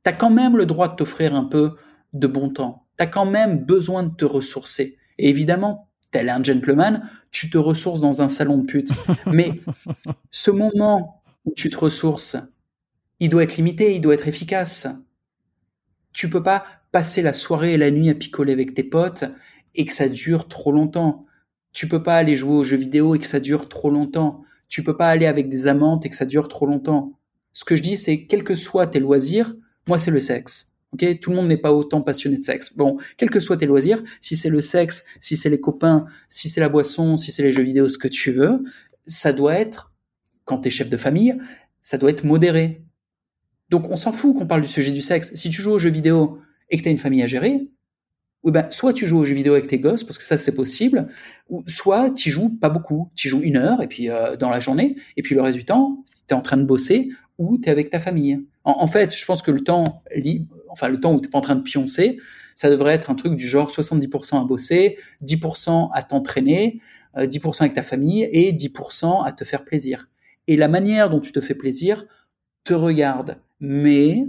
[0.05, 1.77] tu as quand même le droit de t'offrir un peu
[2.13, 2.87] de bon temps.
[2.99, 4.97] Tu as quand même besoin de te ressourcer.
[5.19, 8.91] Et évidemment, tel un gentleman, tu te ressources dans un salon de pute.
[9.27, 9.61] Mais
[10.31, 12.37] ce moment où tu te ressources,
[13.21, 14.89] il doit être limité, il doit être efficace.
[16.13, 19.25] Tu peux pas passer la soirée et la nuit à picoler avec tes potes
[19.75, 21.27] et que ça dure trop longtemps.
[21.73, 24.45] Tu peux pas aller jouer aux jeux vidéo et que ça dure trop longtemps.
[24.69, 27.13] Tu peux pas aller avec des amantes et que ça dure trop longtemps.
[27.53, 29.55] Ce que je dis, c'est quels que soient tes loisirs,
[29.87, 30.70] moi c'est le sexe.
[30.93, 32.77] Ok, tout le monde n'est pas autant passionné de sexe.
[32.77, 36.49] Bon, quels que soient tes loisirs, si c'est le sexe, si c'est les copains, si
[36.49, 38.65] c'est la boisson, si c'est les jeux vidéo, ce que tu veux,
[39.07, 39.93] ça doit être,
[40.45, 41.37] quand t'es chef de famille,
[41.83, 42.83] ça doit être modéré.
[43.69, 45.33] Donc on s'en fout qu'on parle du sujet du sexe.
[45.35, 46.39] Si tu joues aux jeux vidéo
[46.71, 47.69] et que t'as une famille à gérer,
[48.43, 50.55] oui ben, soit tu joues aux jeux vidéo avec tes gosses parce que ça c'est
[50.55, 51.09] possible,
[51.49, 54.59] ou soit tu joues pas beaucoup, tu joues une heure et puis euh, dans la
[54.59, 57.91] journée, et puis le reste du temps t'es en train de bosser ou t'es avec
[57.91, 58.47] ta famille.
[58.65, 61.43] En, fait, je pense que le temps libre, enfin le temps où t'es pas en
[61.43, 62.19] train de pioncer,
[62.55, 66.81] ça devrait être un truc du genre 70% à bosser, 10% à t'entraîner,
[67.17, 70.09] 10% euh, avec ta famille et 10% à te faire plaisir.
[70.47, 72.05] Et la manière dont tu te fais plaisir
[72.65, 73.39] te regarde.
[73.61, 74.27] Mais,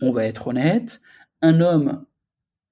[0.00, 1.00] on va être honnête,
[1.42, 2.04] un homme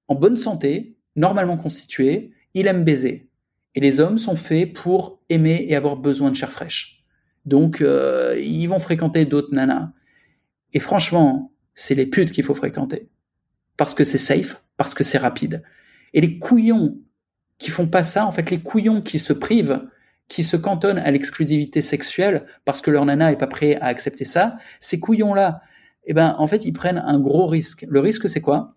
[0.07, 3.29] en bonne santé, normalement constitué, il aime baiser.
[3.75, 7.03] Et les hommes sont faits pour aimer et avoir besoin de chair fraîche.
[7.45, 9.91] Donc, euh, ils vont fréquenter d'autres nanas.
[10.73, 13.07] Et franchement, c'est les putes qu'il faut fréquenter.
[13.77, 15.63] Parce que c'est safe, parce que c'est rapide.
[16.13, 16.97] Et les couillons
[17.57, 19.87] qui font pas ça, en fait, les couillons qui se privent,
[20.27, 24.25] qui se cantonnent à l'exclusivité sexuelle parce que leur nana est pas prêt à accepter
[24.25, 25.61] ça, ces couillons-là,
[26.03, 27.85] eh ben, en fait, ils prennent un gros risque.
[27.87, 28.75] Le risque, c'est quoi?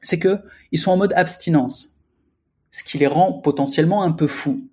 [0.00, 0.38] C'est que
[0.70, 1.96] ils sont en mode abstinence.
[2.70, 4.69] Ce qui les rend potentiellement un peu fous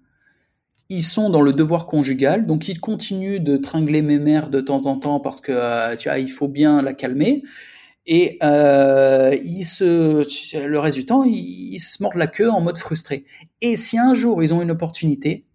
[0.90, 4.86] ils sont dans le devoir conjugal, donc ils continuent de tringler mes mères de temps
[4.86, 7.44] en temps parce que euh, tu vois, il faut bien la calmer.
[8.06, 10.24] Et euh, ils se,
[10.58, 13.26] le du temps, ils, se mordent la queue en mode frustré.
[13.62, 15.46] Et si un jour ils ont une opportunité,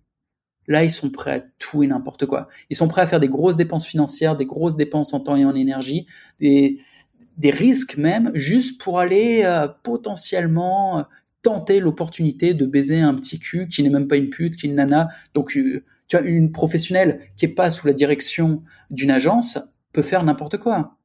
[0.67, 2.49] là ils sont prêts à tout et n'importe quoi.
[2.69, 5.47] Ils sont prêts à faire des grosses dépenses financières, des grosses dépenses en temps et
[5.47, 6.07] en énergie,
[6.41, 6.79] des,
[7.39, 11.07] des risques même, juste pour aller euh, potentiellement
[11.43, 14.71] tenter l'opportunité de baiser un petit cul qui n'est même pas une pute, qui est
[14.71, 15.09] une nana.
[15.35, 19.59] Donc, euh, tu as une professionnelle qui est pas sous la direction d'une agence
[19.93, 20.99] peut faire n'importe quoi.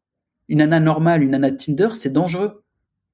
[0.48, 2.64] Une nana normale, une nana Tinder, c'est dangereux.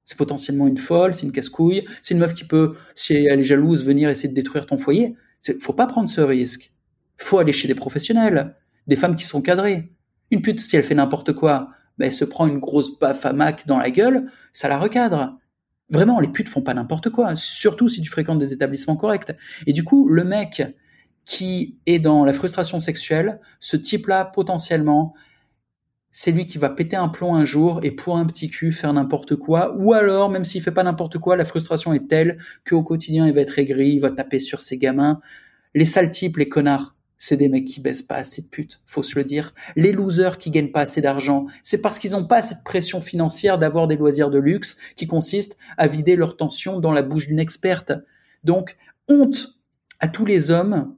[0.05, 3.45] C'est potentiellement une folle, c'est une casse-couille, c'est une meuf qui peut, si elle est
[3.45, 5.15] jalouse, venir essayer de détruire ton foyer.
[5.61, 6.73] Faut pas prendre ce risque.
[7.17, 8.55] Faut aller chez des professionnels,
[8.87, 9.93] des femmes qui sont cadrées.
[10.29, 13.33] Une pute, si elle fait n'importe quoi, ben, elle se prend une grosse baffe à
[13.33, 15.37] Mac dans la gueule, ça la recadre.
[15.93, 19.31] Vraiment, les putes font pas n'importe quoi, surtout si tu fréquentes des établissements corrects.
[19.67, 20.63] Et du coup, le mec
[21.23, 25.13] qui est dans la frustration sexuelle, ce type-là, potentiellement,
[26.11, 28.91] c'est lui qui va péter un plomb un jour et pour un petit cul faire
[28.91, 29.75] n'importe quoi.
[29.77, 33.33] Ou alors, même s'il fait pas n'importe quoi, la frustration est telle qu'au quotidien, il
[33.33, 35.21] va être aigri, il va taper sur ses gamins.
[35.75, 39.01] Les sales types, les connards, c'est des mecs qui baissent pas assez de putes, faut
[39.01, 39.53] se le dire.
[39.77, 43.57] Les losers qui gagnent pas assez d'argent, c'est parce qu'ils n'ont pas cette pression financière
[43.57, 47.39] d'avoir des loisirs de luxe qui consistent à vider leur tension dans la bouche d'une
[47.39, 47.93] experte.
[48.43, 48.75] Donc,
[49.07, 49.57] honte
[50.01, 50.97] à tous les hommes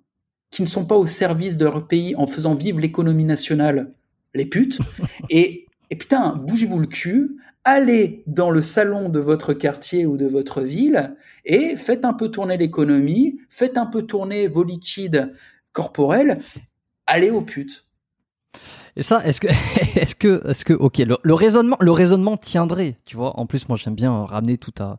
[0.49, 3.93] qui ne sont pas au service de leur pays en faisant vivre l'économie nationale,
[4.33, 4.79] les putes.
[5.29, 10.25] Et, et putain, bougez-vous le cul, allez dans le salon de votre quartier ou de
[10.25, 11.15] votre ville
[11.45, 15.31] et faites un peu tourner l'économie, faites un peu tourner vos liquides
[15.75, 16.39] corporelle,
[17.05, 17.85] aller aux putes.
[18.95, 19.47] Et ça, est-ce que,
[19.99, 23.37] est-ce que, est-ce que, ok, le, raisonnement, le raisonnement tiendrait, tu vois.
[23.37, 24.97] En plus, moi, j'aime bien ramener tout à.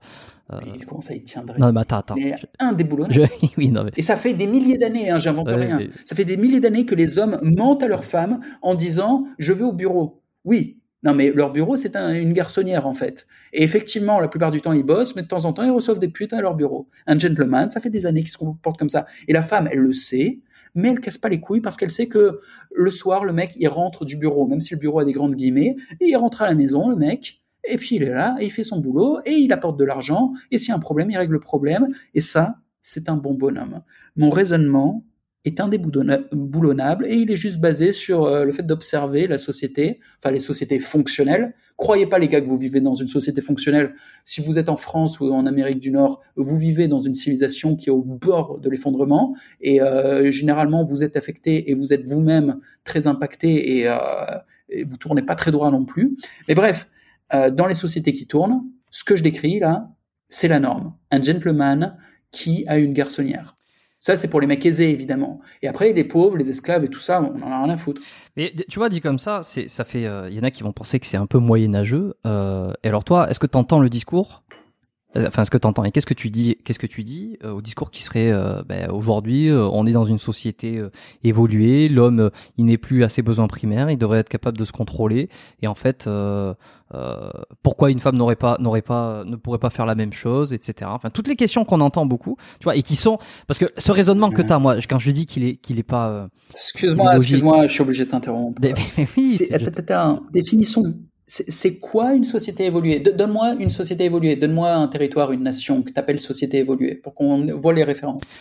[0.52, 0.60] Euh...
[0.86, 1.58] comment ça, il tiendrait?
[1.58, 2.14] Non, mais attends, attends.
[2.14, 3.14] Mais indéboulonnable.
[3.14, 3.46] Je...
[3.56, 3.90] oui, non, mais...
[3.96, 5.80] Et ça fait des milliers d'années, hein, j'invente rien.
[6.04, 9.52] Ça fait des milliers d'années que les hommes mentent à leurs femmes en disant je
[9.52, 10.22] vais au bureau.
[10.44, 13.26] Oui, non, mais leur bureau, c'est une garçonnière, en fait.
[13.52, 15.98] Et effectivement, la plupart du temps, ils bossent, mais de temps en temps, ils reçoivent
[16.00, 16.88] des putes à leur bureau.
[17.06, 19.06] Un gentleman, ça fait des années qu'il se comporte comme ça.
[19.28, 20.40] Et la femme, elle le sait,
[20.76, 22.40] mais elle casse pas les couilles parce qu'elle sait que
[22.72, 25.34] le soir, le mec, il rentre du bureau, même si le bureau a des grandes
[25.34, 28.44] guillemets, et il rentre à la maison, le mec, et puis il est là, et
[28.44, 31.10] il fait son boulot, et il apporte de l'argent, et s'il y a un problème,
[31.10, 33.82] il règle le problème, et ça, c'est un bon bonhomme.
[34.14, 35.04] Mon raisonnement
[35.48, 40.30] est indéboulonnable, et il est juste basé sur euh, le fait d'observer la société, enfin
[40.30, 41.54] les sociétés fonctionnelles.
[41.76, 43.94] Croyez pas les gars que vous vivez dans une société fonctionnelle.
[44.24, 47.76] Si vous êtes en France ou en Amérique du Nord, vous vivez dans une civilisation
[47.76, 52.04] qui est au bord de l'effondrement, et euh, généralement vous êtes affecté et vous êtes
[52.04, 53.96] vous-même très impacté et, euh,
[54.68, 56.16] et vous tournez pas très droit non plus.
[56.48, 56.88] Mais bref,
[57.34, 59.90] euh, dans les sociétés qui tournent, ce que je décris là,
[60.28, 60.94] c'est la norme.
[61.10, 61.96] Un gentleman
[62.30, 63.54] qui a une garçonnière.
[63.98, 65.40] Ça, c'est pour les mecs aisés, évidemment.
[65.62, 68.02] Et après, les pauvres, les esclaves et tout ça, on en a rien à foutre.
[68.36, 70.02] Mais tu vois, dit comme ça, ça fait.
[70.02, 72.14] Il euh, y en a qui vont penser que c'est un peu moyenâgeux.
[72.26, 74.42] Euh, et alors, toi, est-ce que tu entends le discours?
[75.14, 77.62] Enfin, est-ce que tu entends Et qu'est-ce que tu dis Qu'est-ce que tu dis au
[77.62, 78.32] discours qui serait
[78.68, 80.82] ben, aujourd'hui, on est dans une société
[81.24, 84.72] évoluée, l'homme, il n'est plus à ses besoins primaires, il devrait être capable de se
[84.72, 85.30] contrôler.
[85.62, 86.06] Et en fait,
[86.94, 87.30] euh,
[87.64, 90.88] pourquoi une femme n'aurait pas n'aurait pas ne pourrait pas faire la même chose etc
[90.94, 93.90] enfin toutes les questions qu'on entend beaucoup tu vois et qui sont parce que ce
[93.90, 97.16] raisonnement que tu as moi quand je dis qu'il est qu'il est pas euh, excuse-moi
[97.16, 98.62] excuse-moi je suis obligé de t'interrompre.
[98.62, 99.36] Oui,
[100.32, 100.94] définissons
[101.26, 103.00] c'est quoi une société évoluée?
[103.00, 107.14] Donne-moi une société évoluée, donne-moi un territoire, une nation que tu appelles société évoluée, pour
[107.14, 108.32] qu'on voit les références.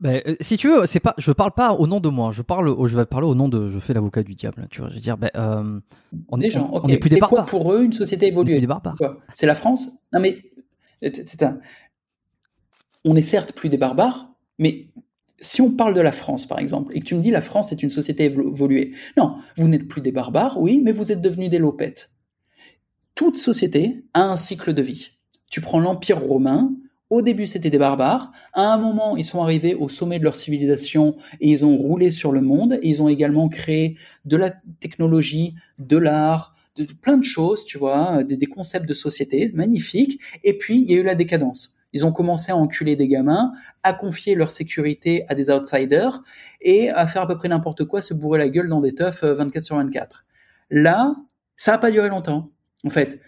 [0.00, 2.42] Ben, euh, si tu veux, c'est pas, je parle pas au nom de moi, je
[2.42, 4.90] parle, je vais parler au nom de, je fais l'avocat du diable, tu vois.
[4.90, 5.78] Je veux dire, ben, euh,
[6.28, 7.44] on est, gens, on, est plus des barbares.
[7.44, 8.58] quoi pour eux une société évoluée?
[8.58, 8.96] des barbares.
[9.34, 9.90] C'est la France?
[10.12, 10.42] Non mais,
[11.02, 11.58] un...
[13.04, 14.28] on est certes plus des barbares,
[14.58, 14.88] mais
[15.38, 17.72] si on parle de la France, par exemple, et que tu me dis la France
[17.72, 21.50] est une société évoluée, non, vous n'êtes plus des barbares, oui, mais vous êtes devenus
[21.50, 22.11] des lopettes.
[23.14, 25.10] Toute société a un cycle de vie.
[25.50, 26.72] Tu prends l'Empire romain,
[27.12, 28.32] au début, c'était des barbares.
[28.54, 32.10] À un moment, ils sont arrivés au sommet de leur civilisation et ils ont roulé
[32.10, 32.78] sur le monde.
[32.82, 34.50] ils ont également créé de la
[34.80, 40.22] technologie, de l'art, de, plein de choses, tu vois, des, concepts de société magnifiques.
[40.42, 41.76] Et puis, il y a eu la décadence.
[41.92, 43.52] Ils ont commencé à enculer des gamins,
[43.82, 46.22] à confier leur sécurité à des outsiders
[46.62, 49.22] et à faire à peu près n'importe quoi, se bourrer la gueule dans des teufs
[49.22, 50.24] 24 euh, sur 24.
[50.70, 51.14] Là,
[51.58, 52.51] ça n'a pas duré longtemps.
[52.84, 53.20] En fait,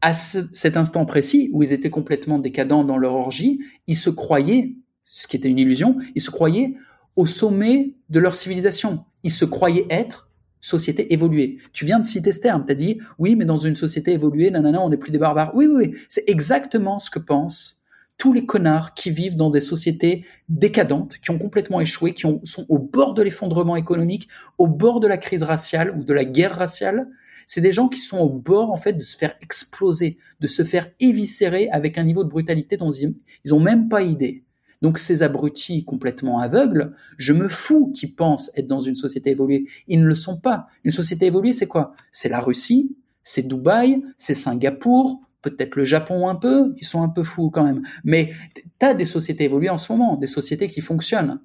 [0.00, 4.70] à cet instant précis où ils étaient complètement décadents dans leur orgie, ils se croyaient,
[5.04, 6.74] ce qui était une illusion, ils se croyaient
[7.16, 9.04] au sommet de leur civilisation.
[9.22, 10.30] Ils se croyaient être
[10.60, 11.58] société évoluée.
[11.72, 14.50] Tu viens de citer ce terme, tu as dit oui, mais dans une société évoluée,
[14.50, 15.52] nanana, on n'est plus des barbares.
[15.54, 17.82] Oui, oui, oui, c'est exactement ce que pensent
[18.18, 22.66] tous les connards qui vivent dans des sociétés décadentes, qui ont complètement échoué, qui sont
[22.68, 24.28] au bord de l'effondrement économique,
[24.58, 27.08] au bord de la crise raciale ou de la guerre raciale,
[27.46, 30.64] c'est des gens qui sont au bord en fait de se faire exploser, de se
[30.64, 33.14] faire éviscérer avec un niveau de brutalité dont ils,
[33.46, 34.44] n'ont ont même pas idée.
[34.82, 39.64] Donc ces abrutis complètement aveugles, je me fous qu'ils pensent être dans une société évoluée.
[39.88, 40.66] Ils ne le sont pas.
[40.84, 41.94] Une société évoluée, c'est quoi?
[42.12, 47.08] C'est la Russie, c'est Dubaï, c'est Singapour, peut-être le Japon un peu, ils sont un
[47.08, 47.82] peu fous quand même.
[48.04, 51.40] Mais tu as des sociétés évoluées en ce moment, des sociétés qui fonctionnent.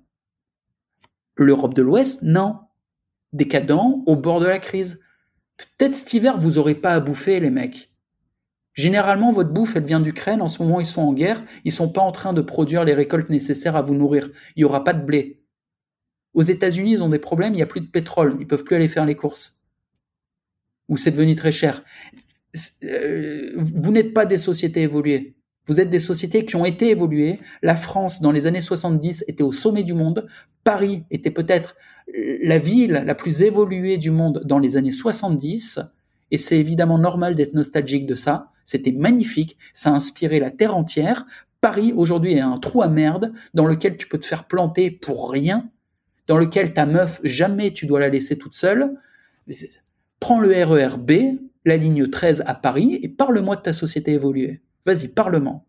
[1.36, 2.60] L'Europe de l'Ouest, non.
[3.32, 5.00] Décadent, au bord de la crise.
[5.78, 7.92] Peut-être cet hiver, vous aurez pas à bouffer, les mecs.
[8.74, 10.42] Généralement, votre bouffe, elle vient d'Ukraine.
[10.42, 11.44] En ce moment, ils sont en guerre.
[11.66, 14.30] Ils sont pas en train de produire les récoltes nécessaires à vous nourrir.
[14.56, 15.44] Il y aura pas de blé.
[16.34, 17.54] Aux États-Unis, ils ont des problèmes.
[17.54, 18.38] Il y a plus de pétrole.
[18.40, 19.62] Ils peuvent plus aller faire les courses.
[20.88, 21.84] Ou c'est devenu très cher.
[22.84, 25.36] Euh, vous n'êtes pas des sociétés évoluées.
[25.68, 27.40] Vous êtes des sociétés qui ont été évoluées.
[27.62, 30.28] La France, dans les années 70, était au sommet du monde.
[30.64, 31.76] Paris était peut-être
[32.44, 35.80] la ville la plus évoluée du monde dans les années 70.
[36.32, 38.52] Et c'est évidemment normal d'être nostalgique de ça.
[38.66, 39.58] C'était magnifique.
[39.74, 41.26] Ça a inspiré la terre entière.
[41.62, 45.30] Paris, aujourd'hui, est un trou à merde dans lequel tu peux te faire planter pour
[45.30, 45.70] rien,
[46.28, 48.98] dans lequel ta meuf, jamais tu dois la laisser toute seule.
[50.20, 54.62] Prends le RER B, la ligne 13 à Paris, et parle-moi de ta société évoluée.
[54.86, 55.64] Vas-y, parle-moi.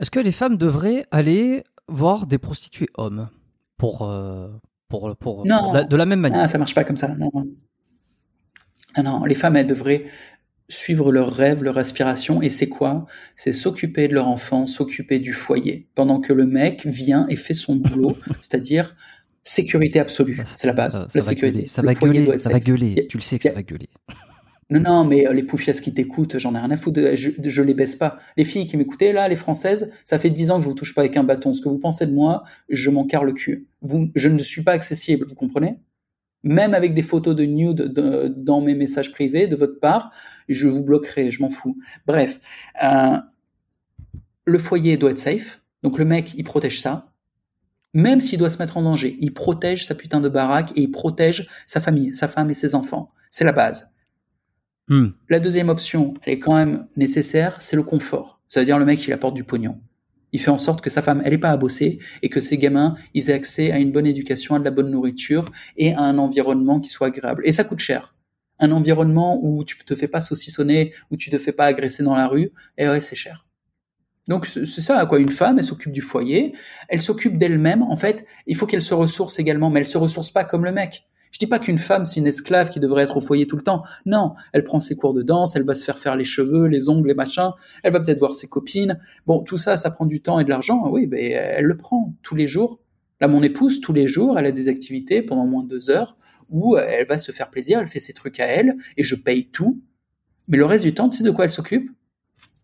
[0.00, 3.28] Est-ce que les femmes devraient aller voir des prostituées hommes
[3.76, 4.48] pour, euh,
[4.88, 5.84] pour, pour, non.
[5.84, 6.42] de, la même manière?
[6.42, 7.08] Non, ça marche pas comme ça.
[7.08, 7.30] Non.
[8.96, 10.06] non, non, les femmes, elles devraient
[10.68, 13.06] suivre leurs rêves, leur aspiration, et c'est quoi?
[13.36, 17.54] C'est s'occuper de leur enfant, s'occuper du foyer, pendant que le mec vient et fait
[17.54, 18.94] son boulot, c'est-à-dire
[19.42, 20.38] sécurité absolue.
[20.44, 20.92] C'est la base.
[20.92, 21.58] Ça, la sécurité.
[21.58, 23.06] gueuler, ça Le va foyer doit gueuler, être ça va gueuler.
[23.08, 23.88] Tu le sais que ça va gueuler.
[24.70, 27.00] Non, non, mais euh, les poufiasses qui t'écoutent, j'en ai rien à foutre.
[27.00, 28.18] de- Je, je les baisse pas.
[28.36, 30.94] Les filles qui m'écoutaient, là, les françaises, ça fait 10 ans que je vous touche
[30.94, 31.54] pas avec un bâton.
[31.54, 33.66] Ce que vous pensez de moi, je m'en le cul.
[33.80, 35.78] Vous, je ne suis pas accessible, vous comprenez?
[36.44, 40.10] Même avec des photos de nude de- dans mes messages privés de votre part,
[40.48, 41.78] je vous bloquerai, je m'en fous.
[42.06, 42.38] Bref,
[42.82, 43.16] euh,
[44.44, 45.62] le foyer doit être safe.
[45.82, 47.12] Donc le mec, il protège ça.
[47.94, 50.90] Même s'il doit se mettre en danger, il protège sa putain de baraque et il
[50.90, 53.12] protège sa famille, sa femme et ses enfants.
[53.30, 53.90] C'est la base.
[54.88, 55.08] Hmm.
[55.28, 58.40] La deuxième option, elle est quand même nécessaire, c'est le confort.
[58.48, 59.80] Ça veut dire le mec, il apporte du pognon.
[60.32, 62.58] Il fait en sorte que sa femme, elle n'est pas à bosser et que ses
[62.58, 66.00] gamins, ils aient accès à une bonne éducation, à de la bonne nourriture et à
[66.00, 67.42] un environnement qui soit agréable.
[67.44, 68.14] Et ça coûte cher.
[68.58, 72.16] Un environnement où tu te fais pas saucissonner, où tu te fais pas agresser dans
[72.16, 73.46] la rue, et ouais, c'est cher.
[74.28, 75.18] Donc c'est ça, quoi.
[75.18, 76.54] Une femme, elle s'occupe du foyer,
[76.88, 77.82] elle s'occupe d'elle-même.
[77.82, 80.72] En fait, il faut qu'elle se ressource également, mais elle se ressource pas comme le
[80.72, 81.06] mec.
[81.32, 83.62] Je dis pas qu'une femme c'est une esclave qui devrait être au foyer tout le
[83.62, 83.82] temps.
[84.06, 86.88] Non, elle prend ses cours de danse, elle va se faire faire les cheveux, les
[86.88, 87.50] ongles, les machins.
[87.82, 88.98] Elle va peut-être voir ses copines.
[89.26, 90.88] Bon, tout ça, ça prend du temps et de l'argent.
[90.90, 92.80] Oui, mais elle le prend tous les jours.
[93.20, 96.16] Là, mon épouse, tous les jours, elle a des activités pendant moins de deux heures
[96.50, 99.50] où elle va se faire plaisir, elle fait ses trucs à elle et je paye
[99.50, 99.82] tout.
[100.46, 101.90] Mais le reste du temps, tu sais de quoi elle s'occupe?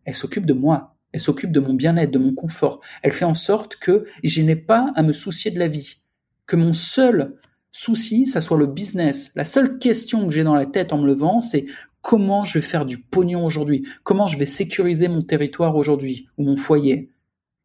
[0.04, 0.96] Elle s'occupe de moi.
[1.12, 2.80] Elle s'occupe de mon bien-être, de mon confort.
[3.02, 6.00] Elle fait en sorte que je n'ai pas à me soucier de la vie.
[6.46, 7.36] Que mon seul
[7.74, 9.32] souci, ça soit le business.
[9.34, 11.66] La seule question que j'ai dans la tête en me levant, c'est
[12.00, 13.86] comment je vais faire du pognon aujourd'hui?
[14.04, 17.10] Comment je vais sécuriser mon territoire aujourd'hui ou mon foyer?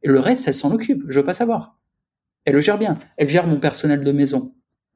[0.01, 1.03] Et le reste, elle s'en occupe.
[1.07, 1.77] Je veux pas savoir.
[2.45, 2.97] Elle le gère bien.
[3.17, 4.53] Elle gère mon personnel de maison.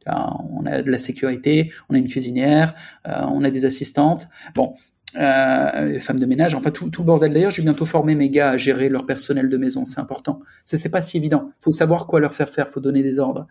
[0.08, 2.76] On a de la sécurité, on a une cuisinière,
[3.08, 4.28] euh, on a des assistantes.
[4.54, 4.74] Bon,
[5.16, 7.32] euh, femmes de ménage, enfin tout, le bordel.
[7.32, 9.86] D'ailleurs, je vais bientôt former mes gars à gérer leur personnel de maison.
[9.86, 10.42] C'est important.
[10.66, 11.52] C'est pas si évident.
[11.62, 12.70] Faut savoir quoi leur faire faire.
[12.70, 13.48] Faut donner des ordres.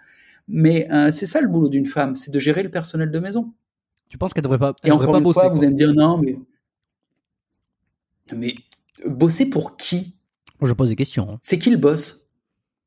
[0.48, 3.52] Mais euh, c'est ça le boulot d'une femme, c'est de gérer le personnel de maison.
[4.08, 5.52] Tu penses qu'elle devrait pas, elle Et devrait encore pas une bosser fois, quoi.
[5.58, 6.36] vous allez me dire non, mais
[8.34, 8.54] mais
[9.06, 10.14] bosser pour qui?
[10.62, 11.28] Je pose des questions.
[11.30, 11.38] hein.
[11.42, 12.28] C'est qui le boss?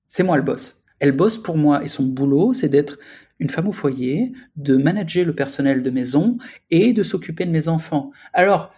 [0.08, 0.84] C'est moi le boss.
[1.00, 2.98] Elle bosse pour moi et son boulot, c'est d'être
[3.40, 6.38] une femme au foyer, de manager le personnel de maison
[6.72, 8.12] et de s'occuper de mes enfants.
[8.32, 8.74] Alors,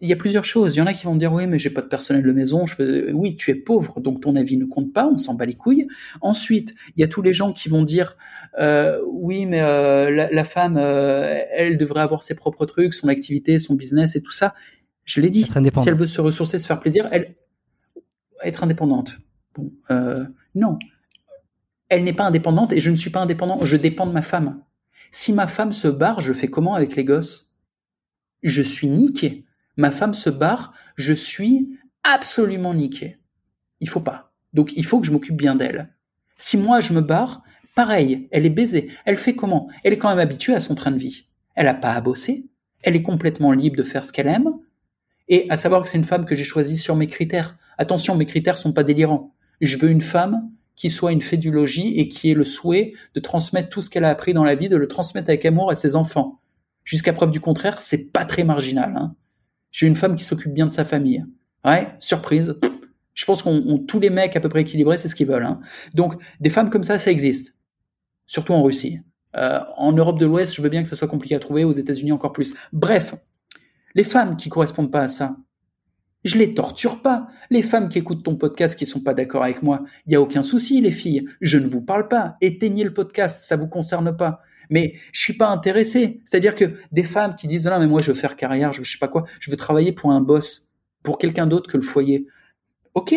[0.00, 0.74] il y a plusieurs choses.
[0.74, 2.32] Il y en a qui vont me dire oui, mais j'ai pas de personnel de
[2.32, 2.66] maison.
[2.66, 3.12] Je peux...
[3.12, 5.06] Oui, tu es pauvre, donc ton avis ne compte pas.
[5.06, 5.86] On s'en bat les couilles.
[6.20, 8.16] Ensuite, il y a tous les gens qui vont dire
[8.58, 13.08] euh, oui, mais euh, la, la femme, euh, elle devrait avoir ses propres trucs, son
[13.08, 14.54] activité, son business et tout ça.
[15.04, 15.42] Je l'ai dit.
[15.42, 15.82] Être.
[15.82, 17.34] Si elle veut se ressourcer, se faire plaisir, elle
[18.44, 19.16] être indépendante.
[19.54, 20.24] Bon, euh,
[20.54, 20.78] non.
[21.88, 23.64] Elle n'est pas indépendante et je ne suis pas indépendant.
[23.64, 24.60] Je dépends de ma femme.
[25.10, 27.54] Si ma femme se barre, je fais comment avec les gosses?
[28.42, 29.45] Je suis niqué.
[29.76, 33.18] Ma femme se barre, je suis absolument niqué.
[33.80, 34.32] Il faut pas.
[34.52, 35.94] Donc il faut que je m'occupe bien d'elle.
[36.38, 37.42] Si moi je me barre,
[37.74, 38.90] pareil, elle est baisée.
[39.04, 39.68] Elle fait comment?
[39.84, 41.26] Elle est quand même habituée à son train de vie.
[41.54, 42.46] Elle n'a pas à bosser.
[42.82, 44.50] Elle est complètement libre de faire ce qu'elle aime.
[45.28, 47.56] Et à savoir que c'est une femme que j'ai choisie sur mes critères.
[47.78, 49.34] Attention, mes critères sont pas délirants.
[49.60, 52.92] Je veux une femme qui soit une fée du logis et qui ait le souhait
[53.14, 55.70] de transmettre tout ce qu'elle a appris dans la vie, de le transmettre avec amour
[55.70, 56.40] à ses enfants.
[56.84, 58.94] Jusqu'à preuve du contraire, c'est pas très marginal.
[58.96, 59.16] Hein.
[59.76, 61.22] J'ai une femme qui s'occupe bien de sa famille.
[61.62, 62.58] Ouais, surprise.
[63.12, 65.44] Je pense qu'on on- tous les mecs à peu près équilibrés, c'est ce qu'ils veulent.
[65.44, 65.60] Hein.
[65.92, 67.54] Donc, des femmes comme ça, ça existe.
[68.26, 69.00] Surtout en Russie.
[69.36, 71.72] Euh, en Europe de l'Ouest, je veux bien que ça soit compliqué à trouver, aux
[71.72, 72.54] États-Unis encore plus.
[72.72, 73.16] Bref,
[73.94, 75.36] les femmes qui correspondent pas à ça,
[76.24, 77.28] je les torture pas.
[77.50, 80.22] Les femmes qui écoutent ton podcast qui sont pas d'accord avec moi, il y a
[80.22, 81.28] aucun souci, les filles.
[81.42, 82.36] Je ne vous parle pas.
[82.40, 84.40] Éteignez le podcast, ça vous concerne pas.
[84.70, 86.20] Mais je suis pas intéressé.
[86.24, 88.92] C'est-à-dire que des femmes qui disent non mais moi je veux faire carrière, je je
[88.92, 90.70] sais pas quoi, je veux travailler pour un boss,
[91.02, 92.26] pour quelqu'un d'autre que le foyer.
[92.94, 93.14] Ok,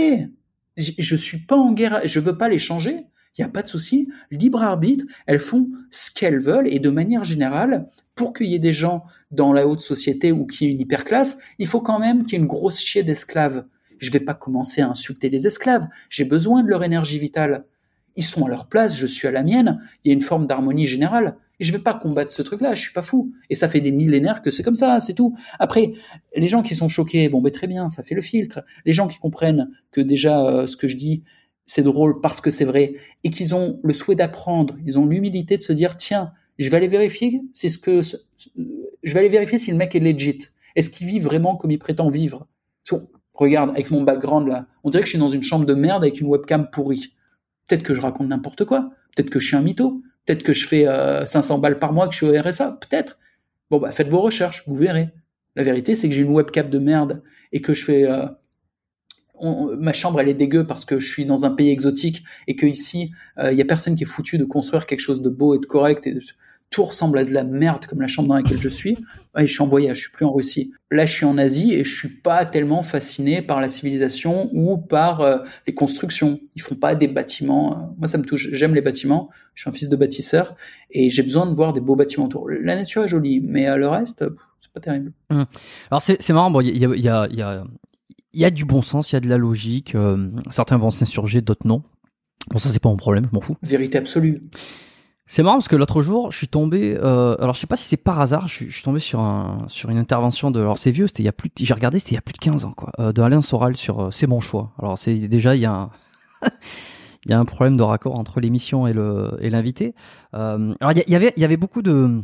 [0.77, 3.05] je, je suis pas en guerre, je veux pas les changer.
[3.37, 5.05] Il y a pas de souci, libre arbitre.
[5.27, 7.85] Elles font ce qu'elles veulent et de manière générale,
[8.15, 10.81] pour qu'il y ait des gens dans la haute société ou qu'il y ait une
[10.81, 13.65] hyperclasse, il faut quand même qu'il y ait une grosse chier d'esclaves.
[13.97, 15.87] Je vais pas commencer à insulter les esclaves.
[16.09, 17.65] J'ai besoin de leur énergie vitale.
[18.15, 19.79] Ils sont à leur place, je suis à la mienne.
[20.03, 21.37] Il y a une forme d'harmonie générale.
[21.59, 23.33] Et je vais pas combattre ce truc-là, je suis pas fou.
[23.49, 25.35] Et ça fait des millénaires que c'est comme ça, c'est tout.
[25.59, 25.91] Après,
[26.35, 28.61] les gens qui sont choqués, bon, ben très bien, ça fait le filtre.
[28.85, 31.23] Les gens qui comprennent que déjà euh, ce que je dis,
[31.65, 35.55] c'est drôle parce que c'est vrai, et qu'ils ont le souhait d'apprendre, ils ont l'humilité
[35.57, 39.57] de se dire, tiens, je vais aller vérifier si ce que, je vais aller vérifier
[39.57, 40.39] si le mec est legit.
[40.75, 42.47] Est-ce qu'il vit vraiment comme il prétend vivre?
[43.33, 46.03] Regarde, avec mon background là, on dirait que je suis dans une chambre de merde
[46.03, 47.13] avec une webcam pourrie.
[47.69, 48.91] Peut-être que je raconte n'importe quoi.
[49.15, 50.01] Peut-être que je suis un mytho.
[50.25, 52.79] Peut-être que je fais euh, 500 balles par mois que je suis au RSA.
[52.81, 53.19] Peut-être.
[53.69, 55.09] Bon, bah, faites vos recherches, vous verrez.
[55.55, 58.09] La vérité, c'est que j'ai une webcam de merde et que je fais.
[58.09, 58.25] Euh,
[59.77, 62.65] ma chambre, elle est dégueu parce que je suis dans un pays exotique et que
[62.65, 65.59] ici, il y a personne qui est foutu de construire quelque chose de beau et
[65.59, 66.09] de correct
[66.69, 68.97] tout ressemble à de la merde comme la chambre dans laquelle je suis.
[69.35, 70.71] je suis en voyage, je suis plus en Russie.
[70.91, 74.77] Là, je suis en Asie et je suis pas tellement fasciné par la civilisation ou
[74.77, 76.39] par euh, les constructions.
[76.55, 77.95] Ils font pas des bâtiments.
[77.97, 78.49] Moi, ça me touche.
[78.51, 79.29] J'aime les bâtiments.
[79.55, 80.55] Je suis un fils de bâtisseur
[80.91, 82.49] et j'ai besoin de voir des beaux bâtiments autour.
[82.49, 84.23] La nature est jolie, mais euh, le reste,
[84.59, 85.11] c'est pas terrible.
[85.31, 85.45] Hum.
[85.89, 86.51] Alors c'est marrant.
[86.51, 87.63] Bon, il y a, y, a, y, a,
[88.33, 89.95] y a du bon sens, il y a de la logique.
[89.95, 91.83] Euh, certains vont s'insurger, d'autres non.
[92.51, 93.57] Bon, ça c'est pas mon problème, je m'en fous.
[93.63, 94.41] Vérité absolue.
[95.31, 96.97] C'est marrant parce que l'autre jour, je suis tombé.
[96.99, 98.47] Euh, alors, je sais pas si c'est par hasard.
[98.47, 100.59] Je suis, tombé sur un sur une intervention de.
[100.59, 101.05] Alors, c'est vieux.
[101.05, 101.51] C'était il y a plus.
[101.55, 101.99] J'ai regardé.
[101.99, 102.91] C'était il y a plus de 15 ans, quoi.
[102.99, 104.71] Euh, de Alain Soral sur euh, C'est mon choix.
[104.79, 105.89] Alors, c'est déjà il y a un.
[107.25, 109.93] il y a un problème de raccord entre l'émission et le et l'invité.
[110.33, 112.19] Euh, alors, il y, avait il y avait beaucoup de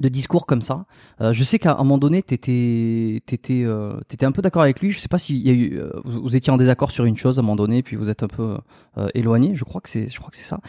[0.00, 0.86] de discours comme ça.
[1.20, 4.80] Euh, je sais qu'à un moment donné, t'étais t'étais euh, t'étais un peu d'accord avec
[4.80, 4.90] lui.
[4.90, 7.38] Je sais pas s'il y a eu euh, vous, étiez en désaccord sur une chose
[7.38, 8.58] à un moment donné, puis vous êtes un peu
[8.98, 9.54] euh, éloigné.
[9.54, 10.60] Je crois que c'est je crois que c'est ça.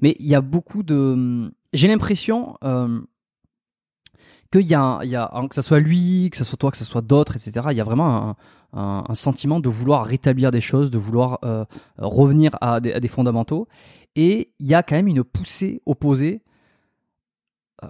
[0.00, 2.56] Mais il y a beaucoup de j'ai l'impression
[4.52, 6.76] qu'il y a, il y a que ça soit lui, que ce soit toi, que
[6.76, 7.68] ce soit d'autres, etc.
[7.70, 8.36] Il y a vraiment
[8.72, 11.40] un, un, sentiment de vouloir rétablir des choses, de vouloir
[11.98, 13.66] revenir à des, à des fondamentaux.
[14.14, 16.43] Et il y a quand même une poussée opposée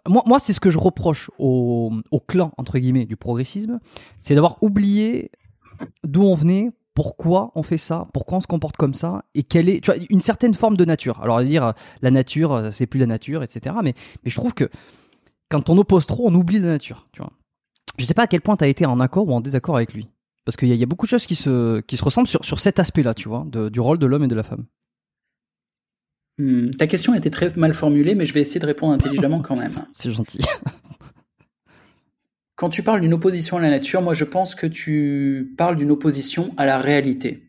[0.06, 1.92] moi, c'est ce que je reproche au,
[2.26, 3.78] clan, entre guillemets, du progressisme,
[4.20, 5.30] c'est d'avoir oublié
[6.04, 9.68] d'où on venait, pourquoi on fait ça, pourquoi on se comporte comme ça, et quelle
[9.68, 11.20] est, tu une certaine forme de nature.
[11.22, 13.76] Alors, dire la nature, c'est plus la nature, etc.
[13.82, 14.68] Mais, je trouve que
[15.50, 17.32] quand on oppose trop, on oublie la nature, tu vois.
[17.98, 19.92] Je sais pas à quel point tu as été en accord ou en désaccord avec
[19.92, 20.08] lui.
[20.44, 23.28] Parce qu'il y, a beaucoup de choses qui se, ressemblent sur, sur cet aspect-là, tu
[23.28, 24.66] vois, du rôle de l'homme et de la femme.
[26.38, 29.40] Hmm, ta question a été très mal formulée, mais je vais essayer de répondre intelligemment
[29.40, 29.74] quand même.
[29.92, 30.38] C'est gentil.
[32.56, 35.90] Quand tu parles d'une opposition à la nature, moi je pense que tu parles d'une
[35.90, 37.42] opposition à la réalité.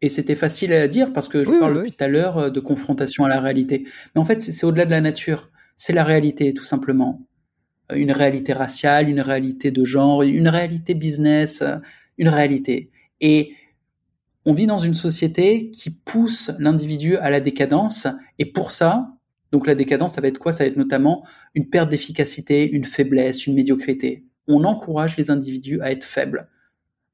[0.00, 2.60] Et c'était facile à dire parce que je parle depuis tout à l'heure euh, de
[2.60, 3.84] confrontation à la réalité.
[4.14, 5.50] Mais en fait, c'est au-delà de la nature.
[5.76, 7.24] C'est la réalité, tout simplement.
[7.92, 11.76] Euh, une réalité raciale, une réalité de genre, une réalité business, euh,
[12.18, 12.90] une réalité.
[13.20, 13.54] Et
[14.44, 19.16] on vit dans une société qui pousse l'individu à la décadence, et pour ça,
[19.52, 20.52] donc la décadence, ça va être quoi?
[20.52, 21.24] Ça va être notamment
[21.54, 24.24] une perte d'efficacité, une faiblesse, une médiocrité.
[24.48, 26.48] On encourage les individus à être faibles.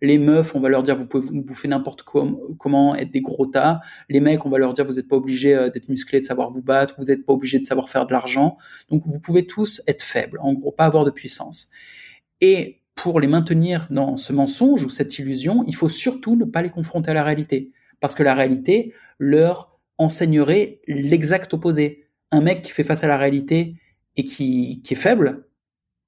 [0.01, 3.47] Les meufs, on va leur dire vous pouvez vous bouffer n'importe comment, être des gros
[3.47, 3.81] tas.
[4.09, 6.51] Les mecs, on va leur dire vous n'êtes pas obligé euh, d'être musclé, de savoir
[6.53, 8.57] vous battre, vous n'êtes pas obligé de savoir faire de l'argent.
[8.89, 11.69] Donc vous pouvez tous être faibles, en gros, pas avoir de puissance.
[12.41, 16.63] Et pour les maintenir dans ce mensonge ou cette illusion, il faut surtout ne pas
[16.63, 17.71] les confronter à la réalité.
[18.01, 22.07] Parce que la réalité leur enseignerait l'exact opposé.
[22.33, 23.77] Un mec qui fait face à la réalité
[24.17, 25.47] et qui, qui est faible,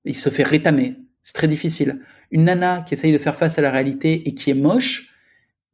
[0.05, 0.97] il se fait rétamer.
[1.23, 2.01] C'est très difficile.
[2.33, 5.15] Une nana qui essaye de faire face à la réalité et qui est moche,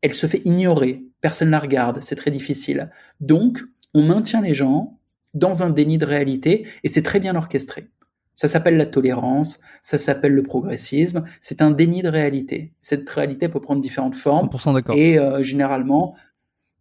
[0.03, 1.03] elle se fait ignorer.
[1.23, 2.03] Personne la regarde.
[2.03, 2.91] C'est très difficile.
[3.21, 3.61] Donc,
[3.95, 4.99] on maintient les gens
[5.33, 7.89] dans un déni de réalité et c'est très bien orchestré.
[8.37, 11.25] Ça s'appelle la tolérance, ça s'appelle le progressisme.
[11.41, 12.75] C'est un déni de réalité.
[12.83, 14.51] Cette réalité peut prendre différentes formes.
[14.95, 16.15] Et euh, généralement,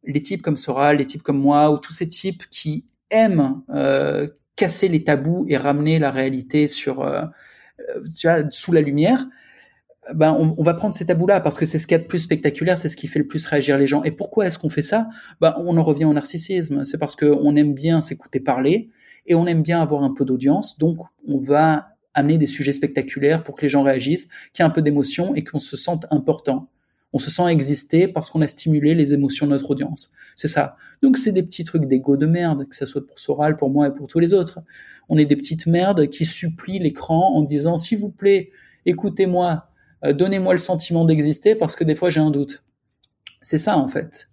[0.04, 4.28] les types comme Soral, les types comme moi, ou tous ces types qui aiment euh,
[4.58, 7.24] casser les tabous et ramener la réalité sur, euh,
[8.18, 9.26] tu vois, sous la lumière,
[10.14, 12.20] ben on, on, va prendre ces tabous-là parce que c'est ce qui est le plus
[12.20, 14.04] spectaculaire, c'est ce qui fait le plus réagir les gens.
[14.04, 15.08] Et pourquoi est-ce qu'on fait ça?
[15.42, 16.84] Ben, On en revient au narcissisme.
[16.84, 18.90] C'est parce qu'on aime bien s'écouter parler
[19.26, 20.98] et on aime bien avoir un peu d'audience, donc
[21.28, 24.70] on va amener des sujets spectaculaires pour que les gens réagissent, qu'il y ait un
[24.70, 26.70] peu d'émotion et qu'on se sente important.
[27.14, 30.12] On se sent exister parce qu'on a stimulé les émotions de notre audience.
[30.36, 30.76] C'est ça.
[31.02, 33.88] Donc c'est des petits trucs d'ego de merde, que ce soit pour Soral, pour moi
[33.88, 34.60] et pour tous les autres.
[35.08, 38.52] On est des petites merdes qui supplient l'écran en disant s'il vous plaît,
[38.86, 39.70] écoutez-moi,
[40.04, 42.64] euh, donnez-moi le sentiment d'exister parce que des fois j'ai un doute.
[43.42, 44.30] C'est ça en fait.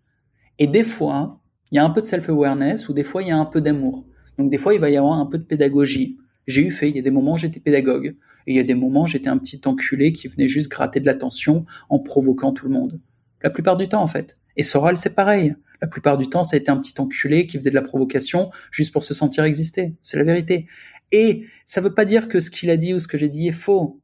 [0.59, 1.41] Et des fois,
[1.71, 3.61] il y a un peu de self-awareness ou des fois il y a un peu
[3.61, 4.05] d'amour.
[4.39, 6.19] Donc des fois, il va y avoir un peu de pédagogie.
[6.47, 8.17] J'ai eu fait, il y a des moments j'étais pédagogue,
[8.47, 11.07] et il y a des moments j'étais un petit enculé qui venait juste gratter de
[11.07, 13.01] l'attention en provoquant tout le monde.
[13.43, 14.39] La plupart du temps, en fait.
[14.57, 15.55] Et Soral, c'est pareil.
[15.81, 18.51] La plupart du temps, ça a été un petit enculé qui faisait de la provocation
[18.71, 19.95] juste pour se sentir exister.
[20.01, 20.67] C'est la vérité.
[21.11, 23.49] Et ça veut pas dire que ce qu'il a dit ou ce que j'ai dit
[23.49, 24.01] est faux.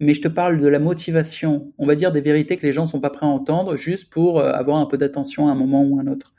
[0.00, 1.72] Mais je te parle de la motivation.
[1.78, 4.40] On va dire des vérités que les gens sont pas prêts à entendre juste pour
[4.40, 6.34] euh, avoir un peu d'attention à un moment ou à un autre.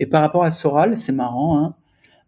[0.00, 1.76] Et par rapport à Soral, c'est marrant, hein,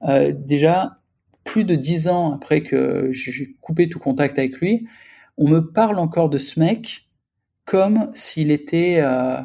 [0.03, 0.99] euh, déjà,
[1.45, 4.87] plus de dix ans après que j'ai coupé tout contact avec lui,
[5.37, 7.09] on me parle encore de ce mec
[7.65, 9.41] comme s'il était euh,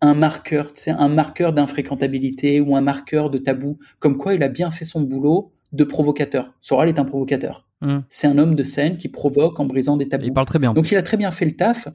[0.00, 4.42] un marqueur, tu sais, un marqueur d'infréquentabilité ou un marqueur de tabou, comme quoi il
[4.42, 6.54] a bien fait son boulot de provocateur.
[6.60, 7.66] Soral est un provocateur.
[7.80, 8.00] Hmm.
[8.08, 10.26] C'est un homme de scène qui provoque en brisant des tabous.
[10.26, 10.72] Il parle très bien.
[10.72, 11.88] Donc il a très bien fait le taf.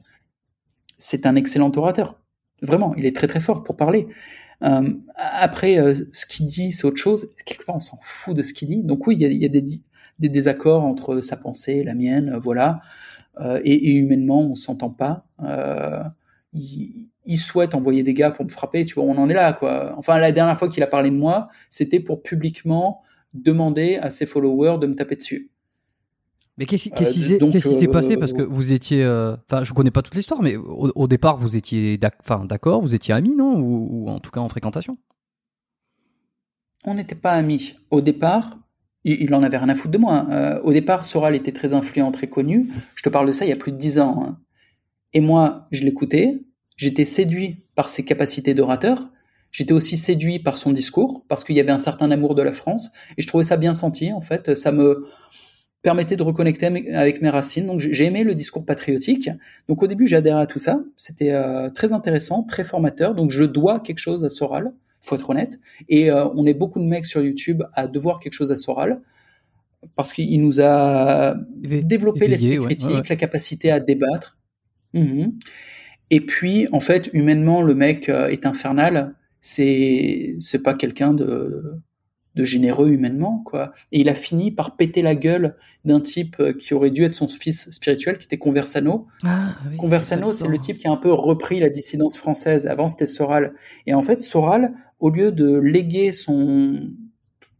[0.98, 2.20] C'est un excellent orateur.
[2.62, 4.06] Vraiment, il est très très fort pour parler.
[4.62, 7.30] Euh, après, euh, ce qu'il dit, c'est autre chose.
[7.44, 8.82] Quelque part, on s'en fout de ce qu'il dit.
[8.82, 9.62] Donc oui, il y a, des,
[10.18, 12.80] des, désaccords entre sa pensée et la mienne, voilà.
[13.64, 15.24] Et, et, humainement, on s'entend pas.
[16.52, 18.84] Il, il, souhaite envoyer des gars pour me frapper.
[18.84, 19.94] Tu vois, on en est là, quoi.
[19.96, 23.02] Enfin, la dernière fois qu'il a parlé de moi, c'était pour publiquement
[23.32, 25.50] demander à ses followers de me taper dessus.
[26.58, 28.16] Mais qu'est-ce qui s'est passé?
[28.16, 29.04] Parce que vous étiez.
[29.06, 33.36] Enfin, je connais pas toute l'histoire, mais au, départ, vous étiez d'accord, vous étiez amis,
[33.36, 33.58] non?
[33.58, 34.98] Ou, en tout cas en fréquentation?
[36.84, 37.76] On n'était pas amis.
[37.90, 38.58] Au départ,
[39.04, 40.26] il, en avait rien à foutre de moi.
[40.30, 40.60] Hein.
[40.64, 42.70] au départ, Soral était très influent, très connu.
[42.94, 44.22] Je te parle de ça il y a plus de dix ans.
[44.22, 44.38] Hein.
[45.12, 46.42] Et moi, je l'écoutais.
[46.76, 49.10] J'étais séduit par ses capacités d'orateur.
[49.52, 52.52] J'étais aussi séduit par son discours parce qu'il y avait un certain amour de la
[52.52, 54.54] France et je trouvais ça bien senti en fait.
[54.54, 55.06] Ça me
[55.82, 57.66] permettait de reconnecter avec mes racines.
[57.66, 59.30] Donc j'ai aimé le discours patriotique.
[59.68, 60.82] Donc au début adhéré à tout ça.
[60.96, 63.14] C'était euh, très intéressant, très formateur.
[63.14, 65.58] Donc je dois quelque chose à Soral, faut être honnête.
[65.88, 69.00] Et euh, on est beaucoup de mecs sur YouTube à devoir quelque chose à Soral
[69.96, 74.36] parce qu'il nous a développé l'esprit critique, la capacité à débattre.
[74.92, 75.32] Mhm.
[76.10, 79.14] Et puis en fait humainement le mec euh, est infernal.
[79.40, 81.80] C'est c'est pas quelqu'un de
[82.36, 83.72] de généreux humainement, quoi.
[83.92, 87.14] Et il a fini par péter la gueule d'un type euh, qui aurait dû être
[87.14, 89.08] son fils spirituel, qui était Conversano.
[89.24, 92.66] Ah, Conversano, c'est le type qui a un peu repris la dissidence française.
[92.66, 93.52] Avant, c'était Soral.
[93.86, 96.90] Et en fait, Soral, au lieu de léguer son,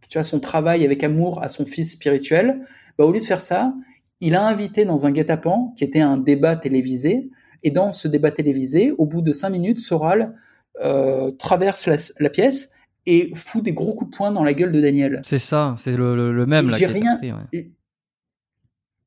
[0.08, 2.60] tu vois, son travail avec amour à son fils spirituel,
[2.96, 3.74] bah, au lieu de faire ça,
[4.20, 7.30] il a invité dans un guet-apens, qui était un débat télévisé,
[7.62, 10.34] et dans ce débat télévisé, au bout de cinq minutes, Soral
[10.82, 12.70] euh, traverse la pièce
[13.07, 15.20] et fout des gros coups de poing dans la gueule de Daniel.
[15.24, 16.70] C'est ça, c'est le, le, même.
[16.76, 17.18] J'ai rien.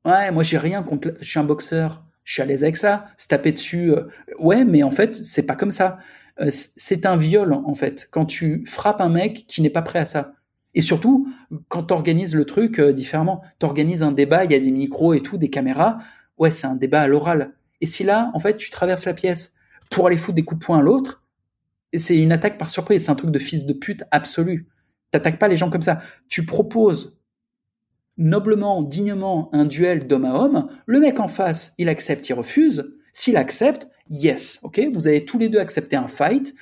[0.06, 0.32] ouais.
[0.32, 1.16] moi j'ai rien contre.
[1.22, 3.06] Je suis un boxeur, je suis à l'aise avec ça.
[3.18, 4.08] Se taper dessus, euh,
[4.39, 6.00] ouais, mais en fait c'est pas comme ça.
[6.41, 10.00] Euh, c'est un viol en fait quand tu frappes un mec qui n'est pas prêt
[10.00, 10.34] à ça.
[10.76, 11.28] Et surtout
[11.68, 15.22] quand t'organises le truc euh, différemment, t'organises un débat, il y a des micros et
[15.22, 16.00] tout, des caméras.
[16.38, 17.54] Ouais, c'est un débat à l'oral.
[17.82, 19.56] Et si là, en fait, tu traverses la pièce
[19.91, 21.22] pour aller foutre des coups de poing à l'autre,
[22.00, 24.68] c'est une attaque par surprise, c'est un truc de fils de pute absolu.
[25.12, 26.02] T'attaques pas les gens comme ça.
[26.28, 27.18] Tu proposes
[28.18, 30.68] noblement, dignement un duel d'homme à homme.
[30.86, 32.96] Le mec en face, il accepte, il refuse.
[33.12, 36.54] S'il accepte, yes, ok, vous avez tous les deux accepté un fight.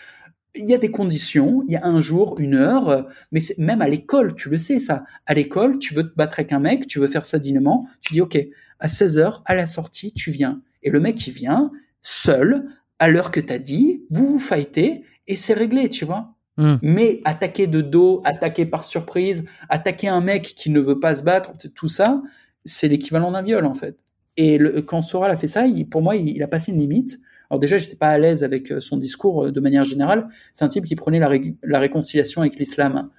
[0.56, 3.88] Il y a des conditions, il y a un jour, une heure, mais même à
[3.88, 5.06] l'école, tu le sais ça.
[5.26, 8.14] À l'école, tu veux te battre avec un mec, tu veux faire ça dignement, tu
[8.14, 8.38] dis ok,
[8.80, 10.62] à 16 heures, à la sortie, tu viens.
[10.84, 11.72] Et le mec, il vient,
[12.02, 12.66] seul,
[13.00, 16.36] à l'heure que t'as dit, vous vous fightez, et c'est réglé, tu vois.
[16.58, 16.76] Hmm.
[16.82, 21.24] Mais attaquer de dos, attaquer par surprise, attaquer un mec qui ne veut pas se
[21.24, 22.22] battre, tout ça,
[22.66, 23.98] c'est l'équivalent d'un viol en fait.
[24.36, 27.20] Et le, quand Soral a fait ça, pour moi, il, a passé une limite.
[27.50, 30.28] Alors déjà, j'étais pas à l'aise avec euh, son discours euh, de manière générale.
[30.52, 33.10] C'est un type qui prenait la, réconciliation avec l'islam.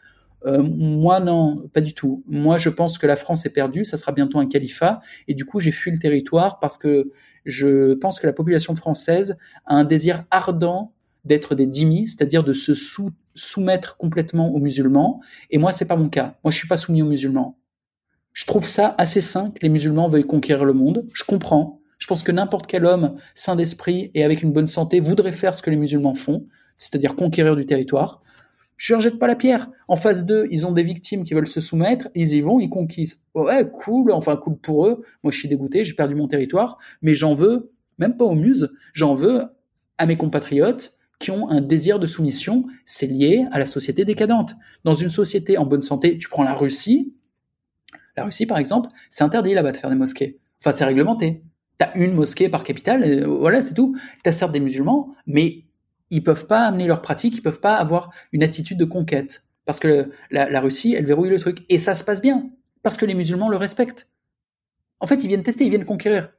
[0.45, 2.23] Euh, moi, non, pas du tout.
[2.27, 5.47] Moi, je pense que la France est perdue, ça sera bientôt un califat, et du
[5.47, 7.11] coup, j'ai fui le territoire parce que
[7.47, 10.93] je pense que la population française a un désir ardent
[11.25, 12.73] d'être des dhimmis, c'est-à-dire de se
[13.35, 15.21] soumettre complètement aux musulmans.
[15.51, 16.37] Et moi, c'est pas mon cas.
[16.45, 17.59] Moi, je suis pas soumis aux musulmans.
[18.33, 21.07] Je trouve ça assez sain que les musulmans veuillent conquérir le monde.
[21.13, 21.81] Je comprends.
[21.99, 25.55] Je pense que n'importe quel homme sain d'esprit et avec une bonne santé voudrait faire
[25.55, 26.47] ce que les musulmans font,
[26.77, 28.23] c'est-à-dire conquérir du territoire.
[28.77, 29.71] Je leur jette pas la pierre.
[29.87, 32.71] En phase 2, ils ont des victimes qui veulent se soumettre, ils y vont, ils
[32.71, 33.23] conquisent.
[33.35, 35.03] Ouais, cool, enfin cool pour eux.
[35.23, 38.73] Moi, je suis dégoûté, j'ai perdu mon territoire, mais j'en veux, même pas aux muses,
[38.93, 39.45] j'en veux
[39.99, 44.55] à mes compatriotes qui ont un désir de soumission, c'est lié à la société décadente.
[44.85, 47.15] Dans une société en bonne santé, tu prends la Russie,
[48.17, 50.39] la Russie par exemple, c'est interdit là-bas de faire des mosquées.
[50.61, 51.43] Enfin, c'est réglementé.
[51.79, 53.97] T'as une mosquée par capitale, euh, voilà, c'est tout.
[54.23, 55.65] T'as certes des musulmans, mais
[56.11, 59.45] ils peuvent pas amener leurs pratiques, ils peuvent pas avoir une attitude de conquête.
[59.65, 61.65] Parce que la, la Russie, elle verrouille le truc.
[61.69, 62.51] Et ça se passe bien.
[62.83, 64.09] Parce que les musulmans le respectent.
[65.01, 66.31] En fait, ils viennent tester, ils viennent conquérir.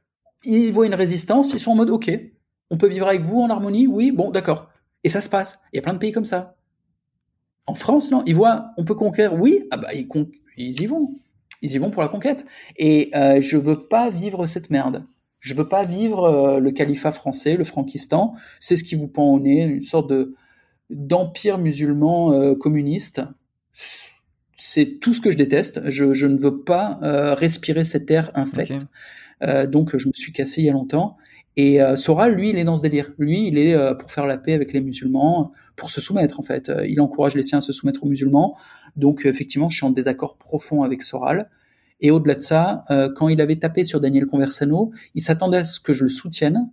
[0.44, 2.10] Ils voient une résistance, ils sont en mode, OK,
[2.70, 4.70] on peut vivre avec vous en harmonie, oui, bon, d'accord.
[5.04, 5.60] Et ça se passe.
[5.72, 6.56] Il y a plein de pays comme ça.
[7.66, 8.22] En France, non.
[8.26, 9.34] Ils voient, on peut conquérir.
[9.34, 10.08] Oui, ah bah ils,
[10.56, 11.14] ils y vont.
[11.62, 12.44] Ils y vont pour la conquête.
[12.76, 15.06] Et euh, je veux pas vivre cette merde.
[15.44, 18.34] Je veux pas vivre euh, le califat français, le franquistan.
[18.60, 20.34] C'est ce qui vous pend au nez, une sorte de
[20.88, 23.22] d'empire musulman euh, communiste.
[24.56, 25.82] C'est tout ce que je déteste.
[25.90, 28.86] Je, je ne veux pas euh, respirer cette air infecte.
[29.68, 31.18] donc je me suis cassé il y a longtemps.
[31.56, 33.12] Et euh, Soral, lui, il est dans ce délire.
[33.18, 36.42] Lui, il est euh, pour faire la paix avec les musulmans, pour se soumettre en
[36.42, 36.68] fait.
[36.68, 38.56] Euh, il encourage les siens à se soumettre aux musulmans.
[38.96, 41.48] Donc effectivement, je suis en désaccord profond avec Soral.
[42.00, 45.64] Et au-delà de ça, euh, quand il avait tapé sur Daniel Conversano, il s'attendait à
[45.64, 46.70] ce que je le soutienne.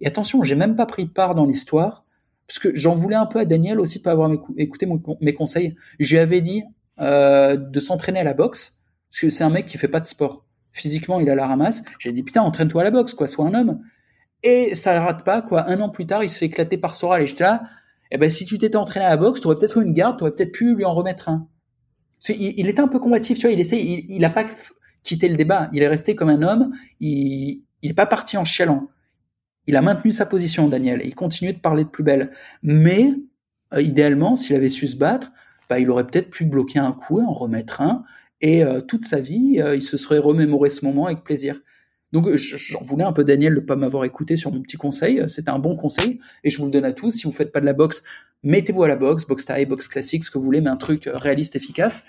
[0.00, 2.04] Et attention, j'ai même pas pris part dans l'histoire,
[2.46, 4.86] parce que j'en voulais un peu à Daniel aussi pas avoir écouté
[5.20, 5.76] mes conseils.
[5.98, 6.64] Je lui avais dit
[7.00, 10.06] euh, de s'entraîner à la boxe, parce que c'est un mec qui fait pas de
[10.06, 10.44] sport.
[10.72, 11.82] Physiquement, il a la ramasse.
[12.00, 13.80] J'ai dit putain, entraîne-toi à la boxe, quoi, sois un homme.
[14.44, 15.68] Et ça rate pas, quoi.
[15.68, 17.22] Un an plus tard, il se fait éclater par Soral.
[17.22, 17.62] Et j'étais là,
[18.12, 20.32] eh ben, si tu t'étais entraîné à la boxe, t'aurais peut-être eu une garde, t'aurais
[20.32, 21.48] peut-être pu lui en remettre un.
[22.28, 24.44] Il, il, était un peu combatif, tu vois, il essaie, il, a pas
[25.02, 25.70] quitté le débat.
[25.72, 26.72] Il est resté comme un homme.
[27.00, 28.88] Il, il est pas parti en chialant.
[29.66, 32.30] Il a maintenu sa position, Daniel, et il continue de parler de plus belle.
[32.62, 33.14] Mais,
[33.72, 35.32] euh, idéalement, s'il avait su se battre,
[35.70, 38.04] bah, il aurait peut-être pu bloquer un coup et en remettre un.
[38.40, 41.60] Et euh, toute sa vie, euh, il se serait remémoré ce moment avec plaisir.
[42.14, 45.24] Donc j'en voulais un peu Daniel de pas m'avoir écouté sur mon petit conseil.
[45.26, 47.10] C'était un bon conseil et je vous le donne à tous.
[47.10, 48.04] Si vous faites pas de la boxe,
[48.44, 51.08] mettez-vous à la boxe, boxe taille, boxe classique, ce que vous voulez, mais un truc
[51.08, 52.04] euh, réaliste, efficace.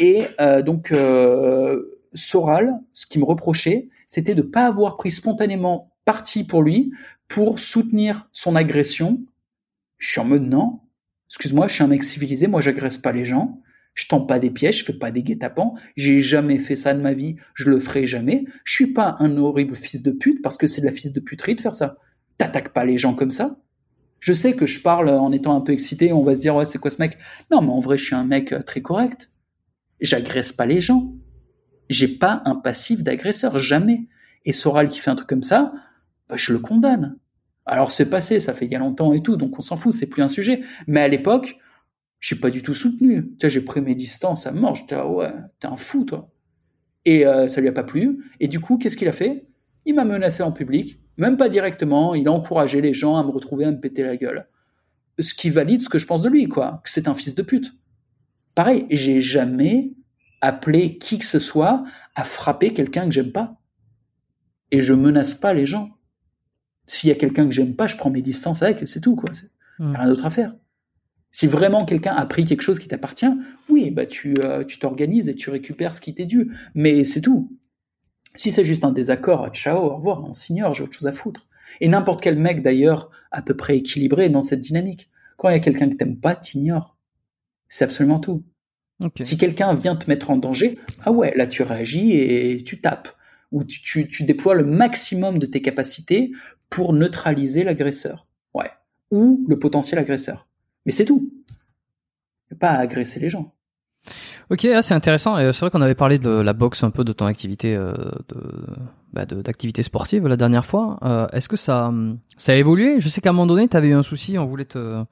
[0.00, 5.96] Et euh, donc euh, Soral, ce qui me reprochait, c'était de pas avoir pris spontanément
[6.04, 6.92] parti pour lui
[7.26, 9.18] pour soutenir son agression.
[9.96, 10.80] Je suis en mode non.
[11.30, 13.62] Excuse-moi, je suis un mec civilisé, moi j'agresse pas les gens.
[13.98, 15.74] Je tends pas des pièges, je fais pas des guet-apens.
[15.96, 18.44] J'ai jamais fait ça de ma vie, je le ferai jamais.
[18.62, 21.18] Je suis pas un horrible fils de pute parce que c'est de la fils de
[21.18, 21.96] puterie de faire ça.
[22.36, 23.58] T'attaques pas les gens comme ça.
[24.20, 26.64] Je sais que je parle en étant un peu excité, on va se dire ouais
[26.64, 27.18] c'est quoi ce mec?
[27.50, 29.32] Non mais en vrai je suis un mec euh, très correct.
[30.00, 31.12] J'agresse pas les gens.
[31.90, 34.06] J'ai pas un passif d'agresseur jamais.
[34.44, 35.72] Et Soral qui fait un truc comme ça,
[36.28, 37.16] bah, je le condamne.
[37.66, 39.92] Alors c'est passé, ça fait il y a longtemps et tout, donc on s'en fout,
[39.92, 40.62] c'est plus un sujet.
[40.86, 41.58] Mais à l'époque,
[42.20, 43.36] je suis pas du tout soutenu.
[43.38, 44.74] Tu j'ai pris mes distances à mort.
[44.74, 46.30] J'étais ouais, t'es un fou, toi.
[47.04, 48.24] Et euh, ça lui a pas plu.
[48.40, 49.46] Et du coup, qu'est-ce qu'il a fait?
[49.86, 52.14] Il m'a menacé en public, même pas directement.
[52.14, 54.46] Il a encouragé les gens à me retrouver, à me péter la gueule.
[55.18, 56.80] Ce qui valide ce que je pense de lui, quoi.
[56.84, 57.72] Que c'est un fils de pute.
[58.54, 59.92] Pareil, j'ai jamais
[60.40, 61.84] appelé qui que ce soit
[62.14, 63.60] à frapper quelqu'un que j'aime pas.
[64.70, 65.90] Et je menace pas les gens.
[66.86, 69.30] S'il y a quelqu'un que j'aime pas, je prends mes distances avec, c'est tout, quoi.
[69.78, 69.96] Mmh.
[69.96, 70.54] Rien d'autre à faire.
[71.38, 73.30] Si vraiment quelqu'un a pris quelque chose qui t'appartient,
[73.68, 76.50] oui, bah tu euh, tu t'organises et tu récupères ce qui t'est dû.
[76.74, 77.56] Mais c'est tout.
[78.34, 81.46] Si c'est juste un désaccord, ciao, au revoir, on s'ignore, j'ai autre chose à foutre.
[81.80, 85.10] Et n'importe quel mec d'ailleurs, à peu près équilibré dans cette dynamique.
[85.36, 86.96] Quand il y a quelqu'un que t'aimes pas, t'ignores.
[87.68, 88.42] C'est absolument tout.
[89.20, 93.10] Si quelqu'un vient te mettre en danger, ah ouais, là tu réagis et tu tapes.
[93.52, 96.32] Ou tu, tu, tu déploies le maximum de tes capacités
[96.68, 98.26] pour neutraliser l'agresseur.
[98.54, 98.72] Ouais.
[99.12, 100.47] Ou le potentiel agresseur.
[100.88, 101.30] Mais c'est tout.
[102.58, 103.52] Pas à agresser les gens.
[104.48, 105.36] Ok, ah, c'est intéressant.
[105.36, 107.92] C'est vrai qu'on avait parlé de la boxe un peu de ton activité euh,
[109.12, 110.98] bah, d'activité sportive la dernière fois.
[111.02, 111.92] Euh, est-ce que ça
[112.38, 113.00] ça a évolué?
[113.00, 115.04] Je sais qu'à un moment donné, tu avais eu un souci, on voulait te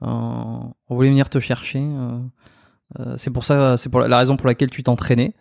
[0.00, 1.86] on voulait venir te chercher.
[2.98, 5.34] Euh, c'est pour ça, c'est pour la raison pour laquelle tu t'entraînais.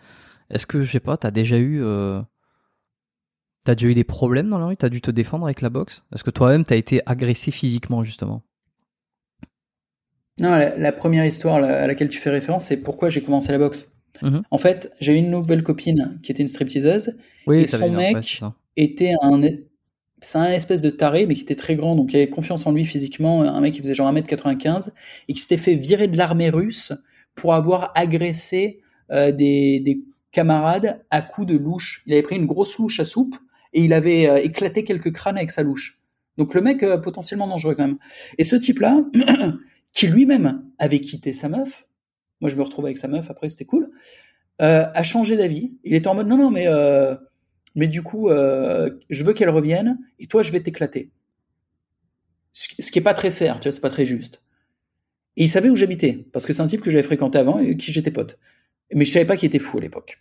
[0.49, 1.81] Est-ce que je sais pas, t'as déjà eu
[3.63, 4.75] t'as déjà eu des problèmes dans la rue?
[4.75, 6.03] T'as dû te défendre avec la boxe?
[6.13, 8.43] Est-ce que toi-même t'as été agressé physiquement justement?
[10.39, 13.91] Non, la, première histoire à laquelle tu fais référence, c'est pourquoi j'ai commencé la boxe.
[14.21, 14.43] Mhm.
[14.49, 17.17] En fait, j'ai une nouvelle copine qui était une stripteaseuse.
[17.47, 18.39] Oui, et son mec
[18.77, 19.41] était un,
[20.21, 22.71] c'est un espèce de taré, mais qui était très grand, donc il avait confiance en
[22.71, 24.89] lui physiquement, un mec qui faisait genre 1m95,
[25.27, 26.93] et qui s'était fait virer de l'armée russe
[27.35, 28.81] pour avoir agressé
[29.11, 32.03] euh, des, des, camarades à coups de louche.
[32.05, 33.35] Il avait pris une grosse louche à soupe,
[33.73, 35.99] et il avait euh, éclaté quelques crânes avec sa louche.
[36.37, 37.97] Donc le mec, euh, potentiellement dangereux quand même.
[38.37, 39.03] Et ce type-là,
[39.93, 41.87] qui lui-même avait quitté sa meuf,
[42.39, 43.91] moi je me retrouvais avec sa meuf après, c'était cool,
[44.61, 45.73] euh, a changé d'avis.
[45.83, 47.15] Il était en mode non, non, mais, euh,
[47.75, 51.11] mais du coup, euh, je veux qu'elle revienne et toi je vais t'éclater.
[52.53, 54.43] Ce, qui est pas très fair, tu vois, c'est pas très juste.
[55.37, 57.77] Et il savait où j'habitais, parce que c'est un type que j'avais fréquenté avant et
[57.77, 58.37] qui j'étais pote.
[58.93, 60.19] Mais je savais pas qu'il était fou à l'époque.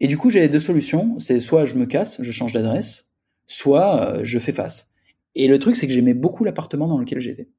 [0.00, 1.18] Et du coup, j'avais deux solutions.
[1.18, 3.12] C'est soit je me casse, je change d'adresse,
[3.46, 4.92] soit je fais face.
[5.34, 7.50] Et le truc, c'est que j'aimais beaucoup l'appartement dans lequel j'étais.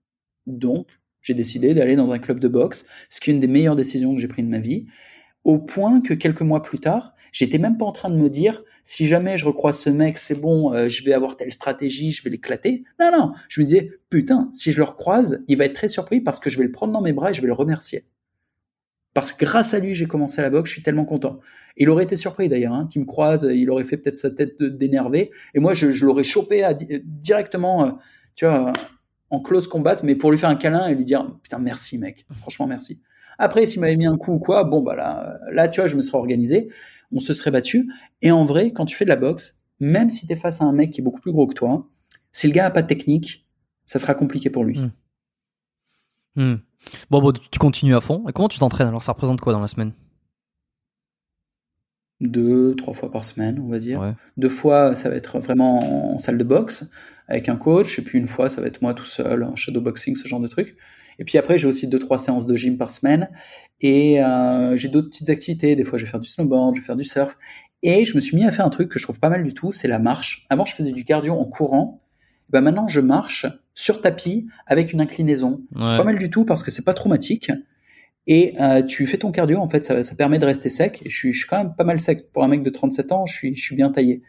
[0.48, 0.88] Donc,
[1.28, 4.16] j'ai décidé d'aller dans un club de boxe, ce qui est une des meilleures décisions
[4.16, 4.86] que j'ai prises de ma vie,
[5.44, 8.64] au point que quelques mois plus tard, j'étais même pas en train de me dire
[8.86, 12.24] si jamais je recroise ce mec, c'est bon, euh, je vais avoir telle stratégie, je
[12.24, 12.86] vais l'éclater.
[12.98, 16.22] Non, non, je me disais putain, si je le recroise, il va être très surpris
[16.22, 18.06] parce que je vais le prendre dans mes bras et je vais le remercier.
[19.14, 21.42] Parce que grâce à lui, j'ai commencé la boxe, je suis tellement content.
[21.76, 24.64] Il aurait été surpris d'ailleurs, hein, qu'il me croise, il aurait fait peut-être sa tête
[24.64, 26.66] d'énervé, et moi je, l'aurais chopé
[27.04, 27.92] directement, euh,
[28.36, 28.72] tu vois,
[29.30, 32.26] en close combat, mais pour lui faire un câlin et lui dire putain merci mec,
[32.40, 33.02] franchement merci.
[33.38, 35.96] Après s'il m'avait mis un coup ou quoi, bon bah là, là tu vois je
[35.96, 36.70] me serais organisé,
[37.12, 37.92] on se serait battu.
[38.22, 40.66] Et en vrai quand tu fais de la boxe, même si tu es face à
[40.66, 41.88] un mec qui est beaucoup plus gros que toi,
[42.32, 43.48] si le gars a pas de technique,
[43.86, 44.80] ça sera compliqué pour lui.
[44.80, 44.92] Hmm.
[46.36, 46.58] Hmm.
[47.10, 48.28] Bon, bon, tu continues à fond.
[48.30, 48.88] Et comment tu t'entraînes?
[48.88, 49.94] Alors Ça représente quoi dans la semaine?
[52.22, 54.00] Deux, trois fois par semaine, on va dire.
[54.00, 54.14] Ouais.
[54.38, 56.90] Deux fois, ça va être vraiment en salle de boxe
[57.28, 60.16] avec un coach, et puis une fois, ça va être moi tout seul, en shadowboxing,
[60.16, 60.78] ce genre de truc.
[61.20, 63.30] Et puis après, j'ai aussi deux, trois séances de gym par semaine,
[63.82, 65.76] et euh, j'ai d'autres petites activités.
[65.76, 67.38] Des fois, je vais faire du snowboard, je vais faire du surf.
[67.84, 69.54] Et je me suis mis à faire un truc que je trouve pas mal du
[69.54, 70.46] tout, c'est la marche.
[70.50, 72.02] Avant, je faisais du cardio en courant.
[72.50, 75.62] Et ben maintenant, je marche sur tapis avec une inclinaison.
[75.74, 77.52] C'est pas mal du tout parce que c'est pas traumatique.
[78.28, 81.02] Et euh, tu fais ton cardio, en fait, ça, ça permet de rester sec.
[81.06, 82.32] Je suis, je suis quand même pas mal sec.
[82.34, 84.22] Pour un mec de 37 ans, je suis, je suis bien taillé.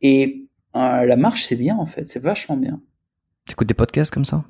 [0.00, 0.46] Et
[0.76, 2.06] euh, la marche, c'est bien, en fait.
[2.06, 2.80] C'est vachement bien.
[3.46, 4.44] T'écoutes des podcasts comme ça?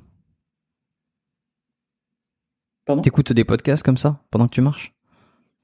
[2.85, 3.01] Pardon?
[3.01, 4.93] T'écoutes des podcasts comme ça pendant que tu marches?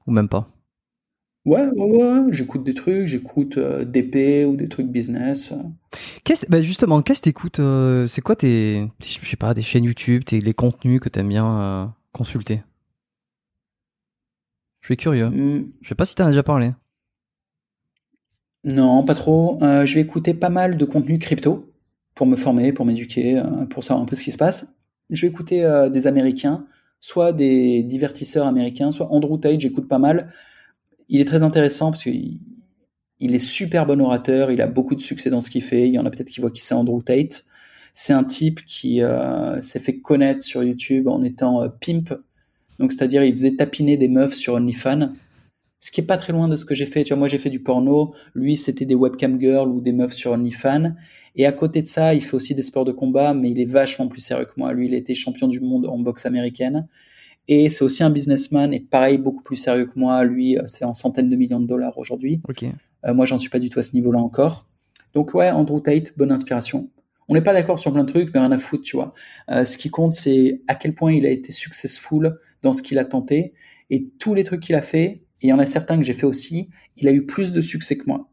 [0.06, 0.48] Ou même pas?
[1.44, 2.32] Ouais, ouais, ouais.
[2.32, 5.52] J'écoute des trucs, j'écoute euh, DP ou des trucs business.
[6.24, 9.84] Qu'est-ce, bah justement, qu'est-ce que t'écoutes euh, C'est quoi tes, je sais pas, des chaînes
[9.84, 12.62] YouTube, tes, les contenus que t'aimes bien euh, consulter?
[14.84, 15.30] Je suis curieux.
[15.30, 16.72] Hmm, Je sais pas si t'en as déjà parlé.
[18.64, 19.58] Non, pas trop.
[19.62, 21.72] Euh, je vais écouter pas mal de contenu crypto
[22.14, 24.74] pour me former, pour m'éduquer, euh, pour savoir un peu ce qui se passe.
[25.08, 26.66] Je vais écouter euh, des Américains,
[27.00, 30.30] soit des divertisseurs américains, soit Andrew Tate, j'écoute pas mal.
[31.08, 32.40] Il est très intéressant parce qu'il
[33.20, 35.88] il est super bon orateur, il a beaucoup de succès dans ce qu'il fait.
[35.88, 37.44] Il y en a peut-être qui voient qui c'est Andrew Tate.
[37.94, 42.12] C'est un type qui euh, s'est fait connaître sur YouTube en étant pimp.
[42.78, 45.12] Donc, c'est-à-dire, il faisait tapiner des meufs sur OnlyFans.
[45.80, 47.04] Ce qui est pas très loin de ce que j'ai fait.
[47.04, 48.14] Tu vois, moi, j'ai fait du porno.
[48.34, 50.94] Lui, c'était des webcam girls ou des meufs sur OnlyFans.
[51.36, 53.64] Et à côté de ça, il fait aussi des sports de combat, mais il est
[53.64, 54.72] vachement plus sérieux que moi.
[54.72, 56.86] Lui, il été champion du monde en boxe américaine.
[57.48, 60.24] Et c'est aussi un businessman, et pareil, beaucoup plus sérieux que moi.
[60.24, 62.40] Lui, euh, c'est en centaines de millions de dollars aujourd'hui.
[63.04, 64.66] Euh, moi, j'en suis pas du tout à ce niveau-là encore.
[65.12, 66.88] Donc ouais, Andrew Tate, bonne inspiration.
[67.28, 69.12] On n'est pas d'accord sur plein de trucs, mais rien à foutre, tu vois.
[69.50, 72.98] Euh, ce qui compte, c'est à quel point il a été successful dans ce qu'il
[72.98, 73.54] a tenté.
[73.90, 76.12] Et tous les trucs qu'il a fait, et il y en a certains que j'ai
[76.12, 78.30] fait aussi, il a eu plus de succès que moi.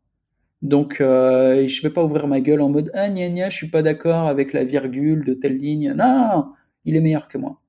[0.61, 3.69] Donc euh, je vais pas ouvrir ma gueule en mode ah gna gna, je suis
[3.69, 5.93] pas d'accord avec la virgule de telle ligne.
[5.93, 6.45] Non, non, non,
[6.85, 7.61] il est meilleur que moi.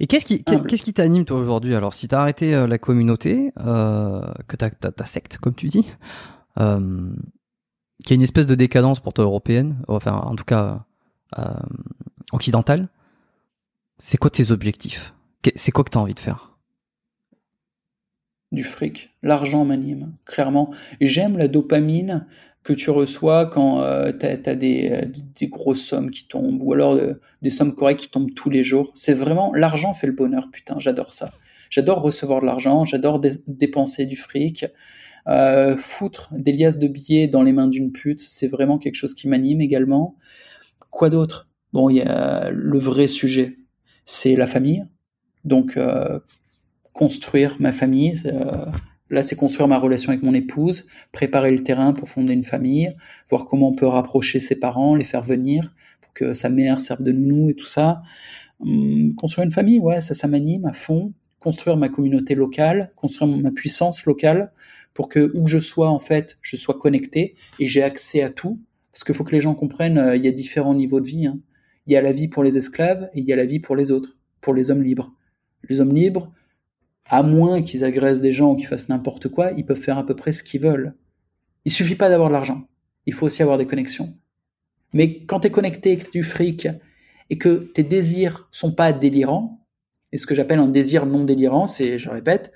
[0.00, 0.66] Et qu'est-ce qui, Humble.
[0.66, 1.74] qu'est-ce qui t'anime toi aujourd'hui?
[1.74, 5.68] Alors, si t'as arrêté euh, la communauté, euh, que t'as, t'as ta secte, comme tu
[5.68, 5.92] dis,
[6.58, 7.12] euh,
[8.04, 10.84] qui a une espèce de décadence pour toi européenne, enfin, en tout cas
[11.38, 11.44] euh,
[12.32, 12.88] occidentale,
[13.98, 15.14] c'est quoi tes objectifs?
[15.54, 16.58] C'est quoi que t'as envie de faire?
[18.52, 19.10] Du fric.
[19.22, 20.70] L'argent m'anime, clairement.
[21.00, 22.26] J'aime la dopamine
[22.62, 25.06] que tu reçois quand euh, tu as, des, euh,
[25.36, 28.64] des grosses sommes qui tombent, ou alors euh, des sommes correctes qui tombent tous les
[28.64, 28.90] jours.
[28.94, 31.32] C'est vraiment, l'argent fait le bonheur, putain, j'adore ça.
[31.70, 34.66] J'adore recevoir de l'argent, j'adore dé- dépenser du fric.
[35.28, 39.14] Euh, foutre des liasses de billets dans les mains d'une pute, c'est vraiment quelque chose
[39.14, 40.16] qui m'anime également.
[40.90, 41.48] Quoi d'autre?
[41.72, 43.58] Bon, il y a le vrai sujet,
[44.04, 44.84] c'est la famille.
[45.44, 46.18] Donc, euh,
[46.92, 48.14] construire ma famille.
[48.26, 48.66] euh,
[49.08, 52.94] là, c'est construire ma relation avec mon épouse, préparer le terrain pour fonder une famille,
[53.28, 57.02] voir comment on peut rapprocher ses parents, les faire venir pour que sa mère serve
[57.02, 58.02] de nounou et tout ça.
[58.60, 61.12] Hum, construire une famille, ouais, ça, ça m'anime à fond.
[61.38, 64.52] Construire ma communauté locale, construire ma puissance locale
[64.94, 68.30] pour que où que je sois, en fait, je sois connecté et j'ai accès à
[68.30, 68.60] tout.
[68.92, 71.26] Parce qu'il faut que les gens comprennent, euh, il y a différents niveaux de vie.
[71.26, 71.38] hein.
[71.86, 73.76] Il y a la vie pour les esclaves et il y a la vie pour
[73.76, 75.12] les autres, pour les hommes libres.
[75.68, 76.32] Les hommes libres,
[77.06, 80.06] à moins qu'ils agressent des gens ou qu'ils fassent n'importe quoi, ils peuvent faire à
[80.06, 80.94] peu près ce qu'ils veulent.
[81.64, 82.68] Il suffit pas d'avoir de l'argent.
[83.06, 84.14] Il faut aussi avoir des connexions.
[84.92, 86.68] Mais quand tu es connecté avec du fric
[87.30, 89.64] et que tes désirs sont pas délirants,
[90.12, 92.52] et ce que j'appelle un désir non délirant, c'est, je répète,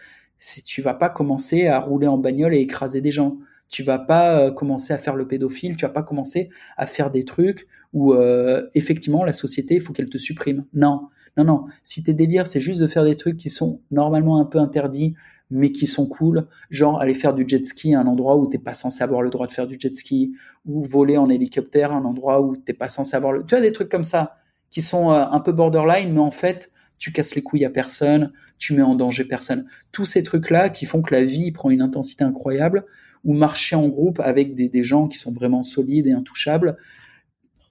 [0.65, 3.39] tu vas pas commencer à rouler en bagnole et écraser des gens.
[3.69, 7.11] Tu vas pas euh, commencer à faire le pédophile, tu vas pas commencer à faire
[7.11, 10.65] des trucs où euh, effectivement la société, il faut qu'elle te supprime.
[10.75, 11.65] Non, non, non.
[11.83, 15.15] Si tes délires, c'est juste de faire des trucs qui sont normalement un peu interdits,
[15.51, 18.59] mais qui sont cool, genre aller faire du jet ski à un endroit où t'es
[18.59, 20.35] pas censé avoir le droit de faire du jet ski,
[20.67, 23.45] ou voler en hélicoptère à un endroit où t'es pas censé avoir le...
[23.45, 24.37] Tu vois, des trucs comme ça,
[24.71, 26.71] qui sont euh, un peu borderline, mais en fait,
[27.05, 29.67] tu casses les couilles à personne, tu mets en danger personne.
[29.93, 32.87] Tous ces trucs-là qui font que la vie prend une intensité incroyable,
[33.25, 36.79] ou marcher en groupe avec des, gens qui sont vraiment solides et intouchables,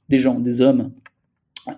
[0.08, 0.94] des gens, des hommes,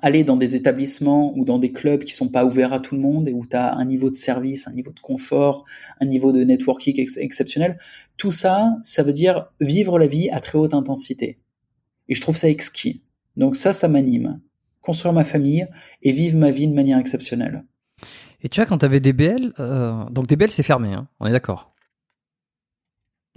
[0.02, 2.99] aller dans des établissements ou dans des clubs qui sont pas ouverts à tout le
[2.99, 5.64] monde et où tu as un niveau de service, un niveau de confort,
[6.02, 7.80] un niveau de networking ex exceptionnel,
[8.18, 11.40] tout ça, ça veut dire vivre la vie à très haute intensité.
[12.10, 13.02] Et je trouve ça exquis.
[13.38, 14.41] Donc ça, ça m'anime.
[14.86, 15.68] Construire ma famille
[16.03, 17.64] et vivre ma vie de manière exceptionnelle.
[18.41, 21.72] Et tu vois, quand t'avais DBL, euh, donc DBL c'est fermé, hein, on est d'accord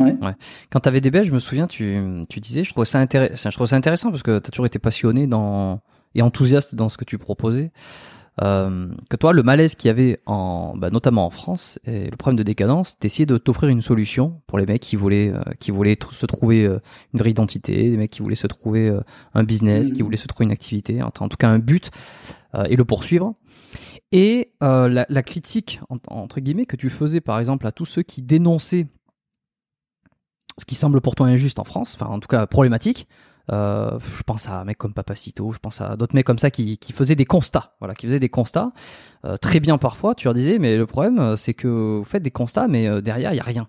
[0.00, 0.14] Ouais.
[0.22, 0.34] ouais.
[0.70, 1.98] Quand t'avais DBL, je me souviens, tu,
[2.28, 4.78] tu disais, je trouvais ça, intéressant, je trouvais ça intéressant parce que t'as toujours été
[4.78, 5.80] passionné dans,
[6.14, 7.72] et enthousiaste dans ce que tu proposais.
[8.43, 12.16] Euh, que toi, le malaise qu'il y avait en, bah, notamment en France, et le
[12.16, 15.70] problème de décadence, t'essayais de t'offrir une solution pour les mecs qui voulaient, euh, qui
[15.70, 16.78] voulaient se trouver euh,
[17.15, 18.97] une vraie identité, des mecs qui voulaient se trouver
[19.35, 20.05] un business, qui mmh.
[20.05, 21.90] voulaient se trouver une activité, en, tout cas un but,
[22.69, 23.35] et le poursuivre.
[24.12, 28.23] Et la, la, critique, entre guillemets, que tu faisais par exemple à tous ceux qui
[28.23, 28.86] dénonçaient
[30.59, 33.06] ce qui semble pour toi injuste en France, enfin en tout cas problématique,
[33.50, 36.50] euh, je pense à un mec comme Papacito, je pense à d'autres mecs comme ça
[36.50, 38.72] qui, faisaient des constats, voilà, qui faisaient des constats
[39.24, 40.14] euh, très bien parfois.
[40.14, 43.32] Tu leur disais, mais le problème, euh, c'est que vous faites des constats, mais derrière
[43.32, 43.68] il y a rien.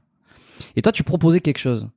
[0.76, 1.88] Et toi, tu proposais quelque chose.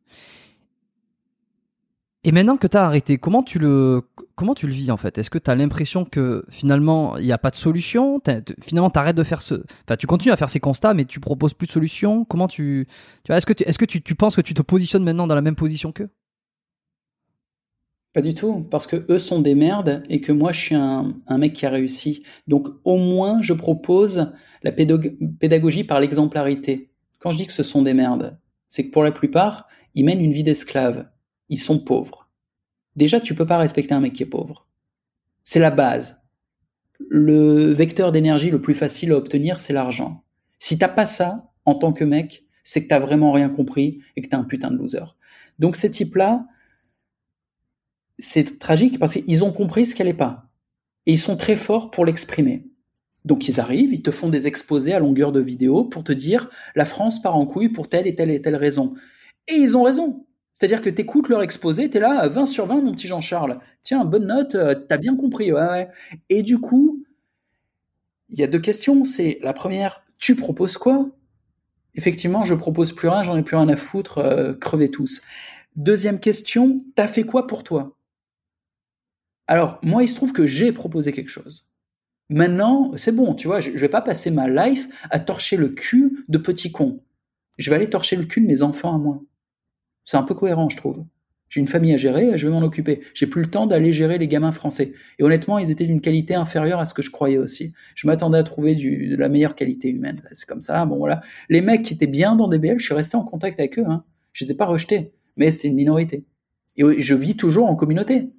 [2.24, 4.02] Et maintenant que tu as arrêté, comment tu le
[4.36, 5.18] comment tu le vis en fait?
[5.18, 8.20] Est-ce que tu as l'impression que finalement il n'y a pas de solution?
[8.60, 9.54] Finalement, tu arrêtes de faire ce
[9.84, 12.86] enfin tu continues à faire ces constats mais tu proposes plus de solution Comment tu
[13.28, 15.42] est-ce que tu, est-ce que tu, tu penses que tu te positionnes maintenant dans la
[15.42, 16.10] même position qu'eux?
[18.12, 21.14] Pas du tout, parce que eux sont des merdes et que moi je suis un,
[21.30, 22.22] mec qui a réussi.
[22.47, 24.32] Donc au moins je propose
[24.62, 26.90] la pédagogie par l'exemplarité.
[27.18, 30.20] Quand je dis que ce sont des merdes, c'est que pour la plupart, ils mènent
[30.20, 31.09] une vie d'esclave.
[31.48, 32.28] Ils sont pauvres.
[32.97, 34.66] Déjà, tu peux pas respecter un mec qui est pauvre.
[35.44, 36.20] C'est la base.
[37.09, 40.22] Le vecteur d'énergie le plus facile à obtenir, c'est l'argent.
[40.59, 44.22] Si t'as pas ça, en tant que mec, c'est que t'as vraiment rien compris et
[44.22, 45.05] que t'es un putain de loser.
[45.59, 46.47] Donc ces types-là,
[48.23, 50.49] c'est tragique parce qu'ils ont compris ce qu'elle n'est pas.
[51.07, 52.66] Et ils sont très forts pour l'exprimer.
[53.24, 56.49] Donc ils arrivent, ils te font des exposés à longueur de vidéo pour te dire
[56.74, 58.94] la France part en couille pour telle et telle et telle raison.
[59.49, 60.27] Et ils ont raison.
[60.55, 63.57] C'est-à-dire que tu écoutes leur exposé, tu es là, 20 sur 20, mon petit Jean-Charles.
[63.82, 65.53] Tiens, bonne note, euh, t'as bien compris.
[65.53, 65.89] Ouais,
[66.28, 67.05] Et du coup,
[68.28, 69.05] il y a deux questions.
[69.05, 71.09] C'est la première, tu proposes quoi?
[71.94, 75.23] Effectivement, je propose plus rien, j'en ai plus rien à foutre, euh, crevez tous.
[75.77, 77.97] Deuxième question, t'as fait quoi pour toi?
[79.47, 81.73] Alors, moi, il se trouve que j'ai proposé quelque chose.
[82.31, 85.69] Maintenant, c'est bon, tu vois, je, ne vais pas passer ma life à torcher le
[85.69, 87.02] cul de petits cons.
[87.59, 89.23] Je vais aller torcher le cul de mes enfants à moi.
[90.05, 91.05] C'est un peu cohérent, je trouve.
[91.51, 93.02] J'ai une famille à gérer, je vais m'en occuper.
[93.12, 94.94] J'ai plus le temps d'aller gérer les gamins français.
[95.19, 97.74] Et honnêtement, ils étaient d'une qualité inférieure à ce que je croyais aussi.
[97.94, 100.23] Je m'attendais à trouver de la meilleure qualité humaine.
[100.32, 100.86] C'est comme ça.
[100.86, 101.20] Bon voilà.
[101.51, 103.85] Les mecs qui étaient bien dans DBL, je suis resté en contact avec eux.
[103.86, 104.02] Hein.
[104.32, 106.24] Je les ai pas rejetés, mais c'était une minorité.
[106.78, 108.31] Et je vis toujours en communauté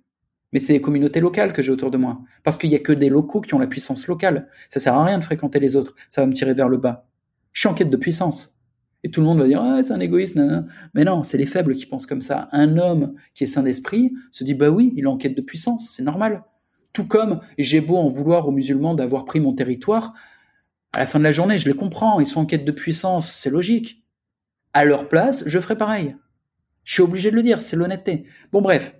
[0.54, 2.22] mais c'est les communautés locales que j'ai autour de moi.
[2.44, 4.48] Parce qu'il y a que des locaux qui ont la puissance locale.
[4.70, 5.96] Ça sert à rien de fréquenter les autres.
[6.10, 7.08] Ça va me tirer vers le bas.
[7.52, 8.60] Je suis en quête de puissance.
[9.04, 10.40] Et tout le monde va dire, ah, c'est un égoïste,
[10.94, 12.48] Mais non, c'est les faibles qui pensent comme ça.
[12.52, 15.42] Un homme qui est sain d'esprit se dit, bah oui, il est en quête de
[15.42, 15.90] puissance.
[15.90, 16.44] C'est normal.
[16.94, 20.14] Tout comme j'ai beau en vouloir aux musulmans d'avoir pris mon territoire,
[20.94, 22.20] à la fin de la journée, je les comprends.
[22.20, 23.34] Ils sont en quête de puissance.
[23.34, 24.06] C'est logique.
[24.74, 26.16] À leur place, je ferai pareil.
[26.84, 27.60] Je suis obligé de le dire.
[27.60, 28.26] C'est l'honnêteté.
[28.52, 28.96] Bon, bref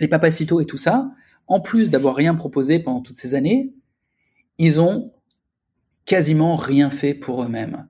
[0.00, 1.10] les papacitos et tout ça,
[1.46, 3.74] en plus d'avoir rien proposé pendant toutes ces années,
[4.58, 5.12] ils ont
[6.04, 7.88] quasiment rien fait pour eux-mêmes.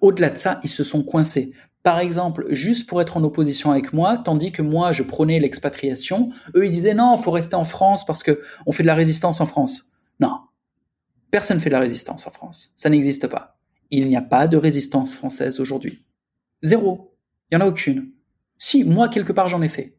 [0.00, 1.52] Au-delà de ça, ils se sont coincés.
[1.82, 6.30] Par exemple, juste pour être en opposition avec moi, tandis que moi je prônais l'expatriation,
[6.56, 9.40] eux ils disaient non, faut rester en France parce que on fait de la résistance
[9.40, 9.92] en France.
[10.18, 10.40] Non,
[11.30, 12.72] personne fait de la résistance en France.
[12.76, 13.60] Ça n'existe pas.
[13.92, 16.04] Il n'y a pas de résistance française aujourd'hui.
[16.62, 17.14] Zéro.
[17.50, 18.10] Il n'y en a aucune.
[18.58, 19.95] Si, moi quelque part j'en ai fait.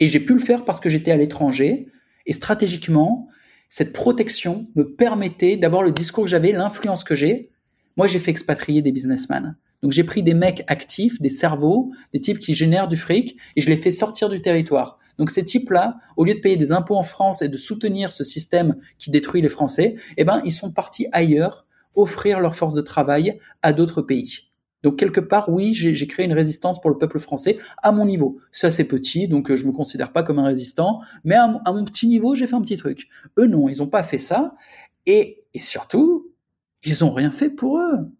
[0.00, 1.88] Et j'ai pu le faire parce que j'étais à l'étranger.
[2.26, 3.28] Et stratégiquement,
[3.68, 7.50] cette protection me permettait d'avoir le discours que j'avais, l'influence que j'ai.
[7.96, 9.56] Moi, j'ai fait expatrier des businessmen.
[9.82, 13.60] Donc j'ai pris des mecs actifs, des cerveaux, des types qui génèrent du fric, et
[13.60, 14.98] je les fais sortir du territoire.
[15.18, 18.24] Donc ces types-là, au lieu de payer des impôts en France et de soutenir ce
[18.24, 22.82] système qui détruit les Français, eh ben ils sont partis ailleurs offrir leur force de
[22.82, 24.50] travail à d'autres pays.
[24.86, 28.38] Donc quelque part, oui, j'ai créé une résistance pour le peuple français à mon niveau.
[28.52, 31.84] C'est assez petit, donc euh, je me considère pas comme un résistant, mais à, mon
[31.84, 33.08] petit niveau, j'ai fait un petit truc.
[33.36, 34.54] Eux non, ils ont pas fait ça,
[35.04, 36.30] et, et surtout,
[36.84, 38.12] ils ont rien fait pour eux.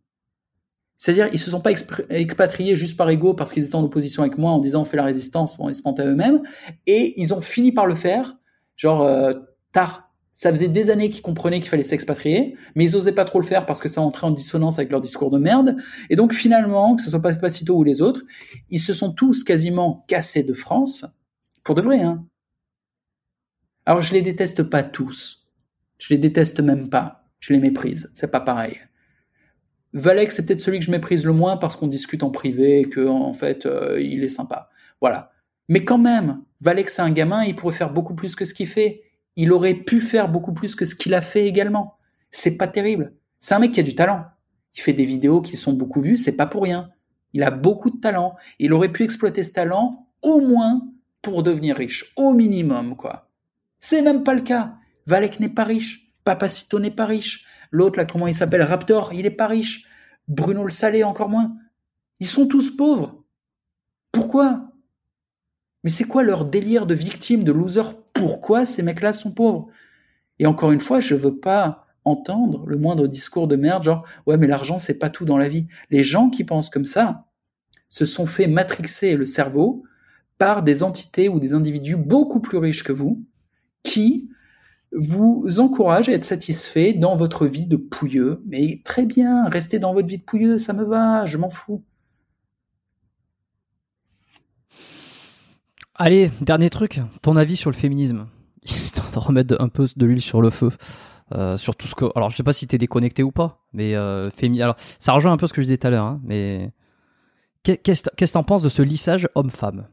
[0.99, 4.37] C'est-à-dire, ils se sont pas expatriés juste par ego parce qu'ils étaient en opposition avec
[4.37, 6.43] moi en disant on fait la résistance, bon, ils se mentaient eux-mêmes,
[6.89, 8.39] et ils ont fini par le faire,
[8.75, 9.35] genre euh,
[9.71, 10.06] tard,
[10.37, 13.47] ça faisait des années qu'ils comprenaient qu'il fallait s'expatrier, mais ils osaient pas trop le
[13.47, 15.79] faire parce que ça entrait en dissonance avec leur discours de merde.
[16.11, 18.21] Et donc finalement, que ce soit Papacito ou les autres,
[18.69, 21.07] ils se sont tous quasiment cassés de France,
[21.65, 22.03] pour de vrai.
[22.03, 22.23] Hein.
[23.87, 25.49] Alors je les déteste pas tous,
[25.97, 28.77] je les déteste même pas, je les méprise, c'est pas pareil.
[29.95, 32.89] Valek, c'est peut-être celui que je méprise le moins parce qu'on discute en privé et
[32.91, 34.69] que en fait euh, il est sympa.
[35.01, 35.33] Voilà.
[35.71, 38.69] Mais quand même, Valek c'est un gamin, il pourrait faire beaucoup plus que ce qu'il
[38.69, 39.06] fait
[39.37, 41.99] il aurait pu faire beaucoup plus que ce qu'il a fait également.
[42.31, 43.15] C'est pas terrible.
[43.39, 44.25] C'est un mec qui a du talent.
[44.75, 46.91] Il fait des vidéos qui sont beaucoup vues, c'est pas pour rien.
[47.33, 48.35] Il a beaucoup de talent.
[48.59, 50.89] Il aurait pu exploiter ce talent au moins
[51.23, 53.31] pour devenir riche, au minimum quoi.
[53.79, 54.75] C'est même pas le cas.
[55.07, 56.13] Valek n'est pas riche.
[56.25, 57.47] Papacito n'est pas riche.
[57.71, 58.63] L'autre, là, comment il s'appelle?
[58.63, 59.87] Raptor, il est pas riche.
[60.29, 61.55] Bruno le Salé, encore moins.
[62.21, 63.23] Ils sont tous pauvres.
[64.13, 64.73] Pourquoi?
[65.85, 67.83] Mais c'est quoi leur délire de victime, de loser
[68.17, 69.69] Pourquoi ces mecs-là sont pauvres
[70.39, 74.37] Et encore une fois, je veux pas entendre le moindre discours de merde, genre ouais
[74.37, 75.67] mais l'argent c'est pas tout dans la vie.
[75.91, 77.27] Les gens qui pensent comme ça
[77.89, 79.83] se sont fait matrixer le cerveau
[80.39, 83.25] par des entités ou des individus beaucoup plus riches que vous,
[83.83, 84.29] qui
[84.93, 88.43] vous encouragent à être satisfait dans votre vie de pouilleux.
[88.47, 91.83] Mais très bien, restez dans votre vie de pouilleux, ça me va, je m'en fous.
[95.99, 98.27] Allez, dernier truc, ton avis sur le féminisme,
[98.65, 100.71] histoire de remettre un peu de l'huile sur le feu.
[101.33, 102.05] Euh, sur tout ce que.
[102.15, 104.31] Alors, je sais pas si t'es déconnecté ou pas, mais euh.
[104.61, 106.71] Alors, ça rejoint un peu ce que je disais tout à l'heure, hein, mais
[107.65, 109.89] qu'est-ce que t'en penses de ce lissage homme-femme?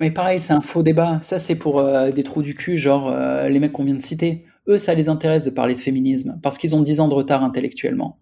[0.00, 1.20] Mais pareil, c'est un faux débat.
[1.22, 4.02] Ça, c'est pour euh, des trous du cul, genre euh, les mecs qu'on vient de
[4.02, 4.44] citer.
[4.68, 7.42] Eux, ça les intéresse de parler de féminisme parce qu'ils ont 10 ans de retard
[7.42, 8.18] intellectuellement.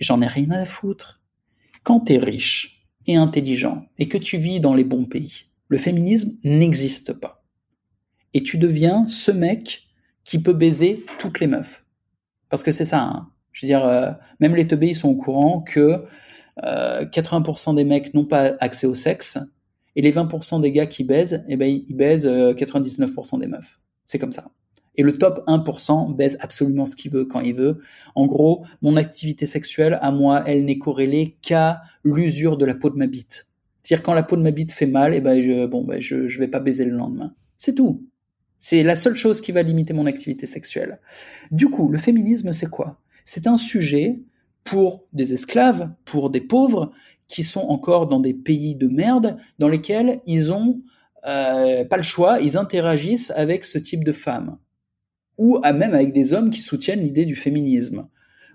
[0.00, 1.20] J'en ai rien à foutre.
[1.84, 2.77] Quand t'es riche
[3.08, 7.42] et intelligent et que tu vis dans les bons pays, le féminisme n'existe pas.
[8.34, 9.88] Et tu deviens ce mec
[10.22, 11.84] qui peut baiser toutes les meufs.
[12.50, 13.02] Parce que c'est ça.
[13.02, 13.30] Hein.
[13.52, 16.04] Je veux dire, euh, même les teubés, ils sont au courant que
[16.60, 19.38] 80% des mecs n'ont pas accès au sexe
[19.94, 23.78] et les 20% des gars qui baisent, eh ben, ils baisent 99% des meufs.
[24.04, 24.50] C'est comme ça.
[24.98, 27.78] Et le top 1% baise absolument ce qu'il veut quand il veut.
[28.14, 32.90] En gros, mon activité sexuelle, à moi, elle n'est corrélée qu'à l'usure de la peau
[32.90, 33.46] de ma bite.
[33.82, 36.38] C'est-à-dire quand la peau de ma bite fait mal, eh ben, je, bon, ben, je
[36.38, 37.32] vais pas baiser le lendemain.
[37.56, 38.04] C'est tout.
[38.58, 40.98] C'est la seule chose qui va limiter mon activité sexuelle.
[41.50, 43.00] Du coup, le féminisme, c'est quoi?
[43.24, 44.20] C'est un sujet
[44.64, 46.92] pour des esclaves, pour des pauvres,
[47.28, 50.80] qui sont encore dans des pays de merde, dans lesquels ils ont
[51.26, 54.56] euh, pas le choix, ils interagissent avec ce type de femmes,
[55.38, 58.08] ou à même avec des hommes qui soutiennent l'idée du féminisme.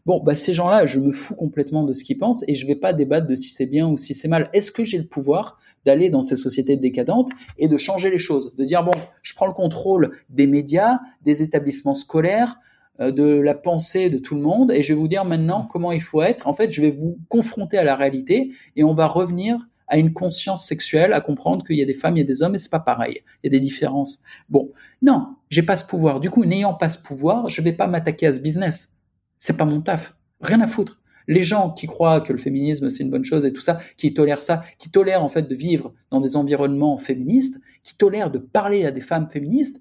[0.06, 2.76] Bon, bah ces gens-là, je me fous complètement de ce qu'ils pensent et je vais
[2.76, 4.50] pas débattre de si c'est bien ou si c'est mal.
[4.52, 8.54] Est-ce que j'ai le pouvoir d'aller dans ces sociétés décadentes et de changer les choses,
[8.56, 8.92] de dire bon,
[9.22, 12.60] je prends le contrôle des médias, des établissements scolaires,
[13.00, 15.94] euh, de la pensée de tout le monde et je vais vous dire maintenant comment
[15.94, 16.48] il faut être.
[16.48, 20.12] En fait, je vais vous confronter à la réalité et on va revenir à une
[20.12, 22.58] conscience sexuelle, à comprendre qu'il y a des femmes, il y a des hommes et
[22.58, 23.20] c'est pas pareil.
[23.44, 24.24] Il y a des différences.
[24.50, 24.72] Bon,
[25.04, 26.20] non, j'ai pas ce pouvoir.
[26.20, 28.96] Du coup, n'ayant pas ce pouvoir, je vais pas m'attaquer à ce business.
[29.38, 30.16] C'est pas mon taf.
[30.42, 31.00] Rien à foutre.
[31.28, 34.16] Les gens qui croient que le féminisme c'est une bonne chose et tout ça, qui
[34.16, 38.40] tolèrent ça, qui tolèrent en fait de vivre dans des environnements féministes, qui tolèrent de
[38.40, 39.80] parler à des femmes féministes,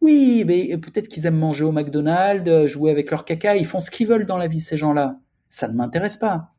[0.00, 3.92] oui, mais peut-être qu'ils aiment manger au McDonald's, jouer avec leur caca, ils font ce
[3.92, 5.20] qu'ils veulent dans la vie, ces gens-là.
[5.48, 6.50] Ça ne m'intéresse pas.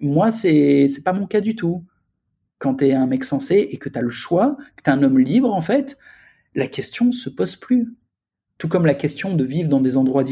[0.00, 1.84] Moi, c'est, c'est pas mon cas du tout.
[2.60, 5.52] Quand t'es un mec sensé et que t'as le choix, que t'es un homme libre,
[5.52, 5.98] en fait,
[6.54, 7.92] la question se pose plus.
[8.58, 10.22] Tout comme la question de vivre dans des endroits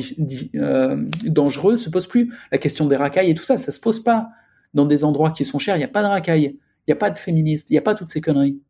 [0.54, 2.32] euh, dangereux se pose plus.
[2.52, 4.28] La question des racailles et tout ça, ça se pose pas.
[4.74, 6.96] Dans des endroits qui sont chers, il n'y a pas de racailles, il n'y a
[6.96, 8.60] pas de féministes, il n'y a pas toutes ces conneries.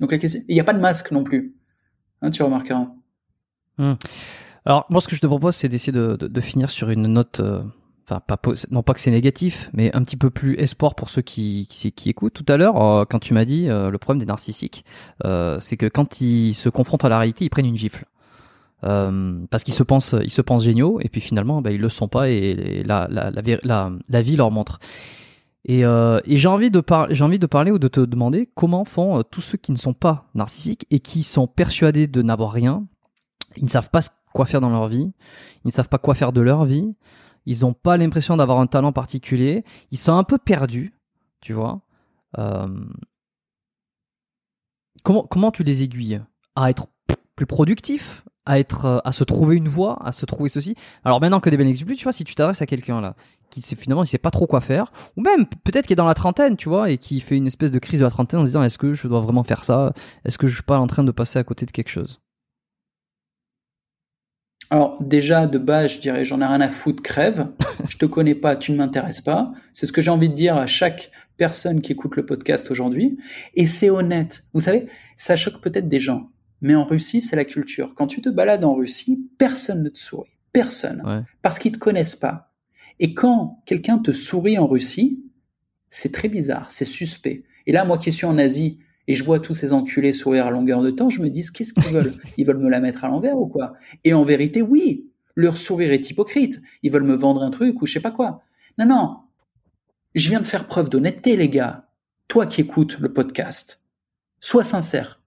[0.00, 1.56] Donc la question, il n'y a pas de masque non plus.
[2.22, 2.88] Hein, tu remarqueras.
[3.78, 3.94] Hmm.
[4.64, 7.62] Alors, moi, ce que je te propose, c'est d'essayer de, finir sur une note, euh,
[8.08, 8.38] enfin, pas,
[8.70, 12.08] non pas que c'est négatif, mais un petit peu plus espoir pour ceux qui, qui,
[12.08, 12.32] écoutent.
[12.32, 14.84] Tout à l'heure, euh, quand tu m'as dit euh, le problème des narcissiques,
[15.60, 18.04] c'est que quand ils se confrontent à la réalité, ils prennent une gifle.
[18.82, 22.08] parce qu'ils se pensent, ils se pensent géniaux, et puis finalement, bah, ils le sont
[22.08, 24.78] pas, et, la, la, la, vie leur montre.
[25.68, 28.48] Et, euh, et j'ai envie de parler, j'ai envie de parler ou de te demander
[28.54, 32.22] comment font euh, tous ceux qui ne sont pas narcissiques et qui sont persuadés de
[32.22, 32.86] n'avoir rien.
[33.56, 34.00] Ils ne savent pas
[34.32, 35.12] quoi faire dans leur vie.
[35.64, 36.94] Ils ne savent pas quoi faire de leur vie.
[37.48, 39.64] Ils n'ont pas l'impression d'avoir un talent particulier.
[39.90, 40.92] Ils sont un peu perdus,
[41.40, 41.80] tu vois.
[42.36, 42.68] Euh,
[45.02, 46.20] comment comment tu les aiguilles
[46.56, 46.88] à être
[47.36, 50.74] plus productifs, à être à se trouver une voie, à se trouver ceci?
[51.04, 53.16] Alors maintenant que des bénéfices tu vois, si tu t'adresses à quelqu'un là
[53.48, 56.04] qui sait finalement il sait pas trop quoi faire ou même peut-être qui est dans
[56.04, 58.42] la trentaine, tu vois, et qui fait une espèce de crise de la trentaine en
[58.42, 59.94] se disant est-ce que je dois vraiment faire ça?
[60.26, 62.20] Est-ce que je suis pas en train de passer à côté de quelque chose?
[64.70, 67.48] Alors déjà de base, je dirais j'en ai rien à foutre, crève.
[67.88, 69.52] je te connais pas, tu ne m'intéresses pas.
[69.72, 73.18] C'est ce que j'ai envie de dire à chaque personne qui écoute le podcast aujourd'hui.
[73.54, 74.44] Et c'est honnête.
[74.52, 74.86] Vous savez,
[75.16, 76.30] ça choque peut-être des gens.
[76.60, 77.94] Mais en Russie, c'est la culture.
[77.94, 80.30] Quand tu te balades en Russie, personne ne te sourit.
[80.52, 81.24] Personne.
[81.40, 82.52] Parce qu'ils te connaissent pas.
[82.98, 85.24] Et quand quelqu'un te sourit en Russie,
[85.88, 87.44] c'est très bizarre, c'est suspect.
[87.66, 90.50] Et là, moi qui suis en Asie et je vois tous ces enculés sourire à
[90.50, 92.12] longueur de temps, je me dis qu'est-ce qu'ils veulent?
[92.36, 93.72] Ils veulent me la mettre à l'envers ou quoi?
[94.04, 96.60] Et en vérité, oui, leur sourire est hypocrite.
[96.82, 98.42] Ils veulent me vendre un truc ou je sais pas quoi.
[98.76, 99.16] Non, non.
[100.14, 101.88] Je viens de faire preuve d'honnêteté, les gars.
[102.28, 103.80] Toi qui écoutes le podcast,
[104.40, 105.22] sois sincère.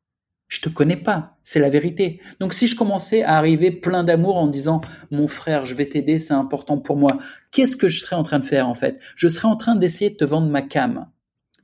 [0.47, 2.19] Je te connais pas, c'est la vérité.
[2.39, 6.19] Donc si je commençais à arriver plein d'amour en disant mon frère, je vais t'aider,
[6.19, 7.17] c'est important pour moi,
[7.51, 8.99] qu'est-ce que je serais en train de faire en fait?
[9.15, 11.09] Je serais en train d'essayer de te vendre ma cam.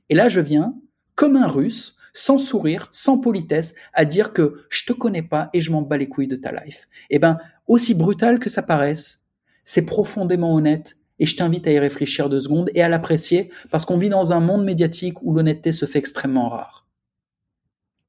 [0.08, 0.74] Et là je viens
[1.16, 5.60] comme un russe, sans sourire, sans politesse, à dire que je te connais pas et
[5.60, 6.88] je m'en bats les couilles de ta life.
[7.10, 7.38] Eh ben,
[7.68, 9.22] aussi brutal que ça paraisse,
[9.62, 13.84] c'est profondément honnête et je t'invite à y réfléchir deux secondes et à l'apprécier parce
[13.84, 16.88] qu'on vit dans un monde médiatique où l'honnêteté se fait extrêmement rare.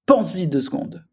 [0.07, 1.06] Pense-y deux secondes.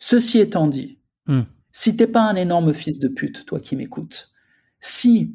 [0.00, 1.42] Ceci étant dit, Hmm.
[1.70, 4.32] si t'es pas un énorme fils de pute, toi qui m'écoutes,
[4.80, 5.34] si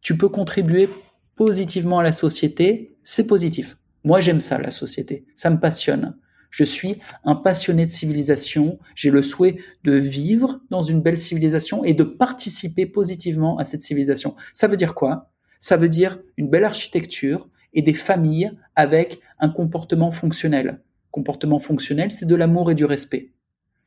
[0.00, 0.88] tu peux contribuer
[1.34, 3.76] positivement à la société, c'est positif.
[4.04, 5.24] Moi, j'aime ça, la société.
[5.34, 6.16] Ça me passionne.
[6.50, 8.78] Je suis un passionné de civilisation.
[8.94, 13.82] J'ai le souhait de vivre dans une belle civilisation et de participer positivement à cette
[13.82, 14.34] civilisation.
[14.52, 15.30] Ça veut dire quoi?
[15.60, 20.80] Ça veut dire une belle architecture et des familles avec un comportement fonctionnel.
[21.10, 23.32] Comportement fonctionnel, c'est de l'amour et du respect.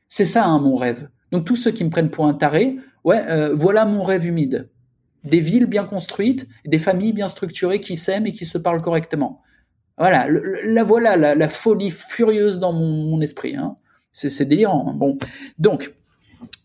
[0.08, 1.08] C'est ça, hein, mon rêve.
[1.32, 4.70] Donc tous ceux qui me prennent pour un taré, ouais, euh, voilà mon rêve humide.
[5.24, 9.42] Des villes bien construites, des familles bien structurées qui s'aiment et qui se parlent correctement.
[9.96, 13.56] Voilà, la voilà la, folie furieuse dans mon, esprit.
[13.56, 13.76] Hein.
[14.12, 14.88] C'est c'est délirant.
[14.88, 14.94] hein.
[14.94, 15.18] Bon,
[15.58, 15.94] donc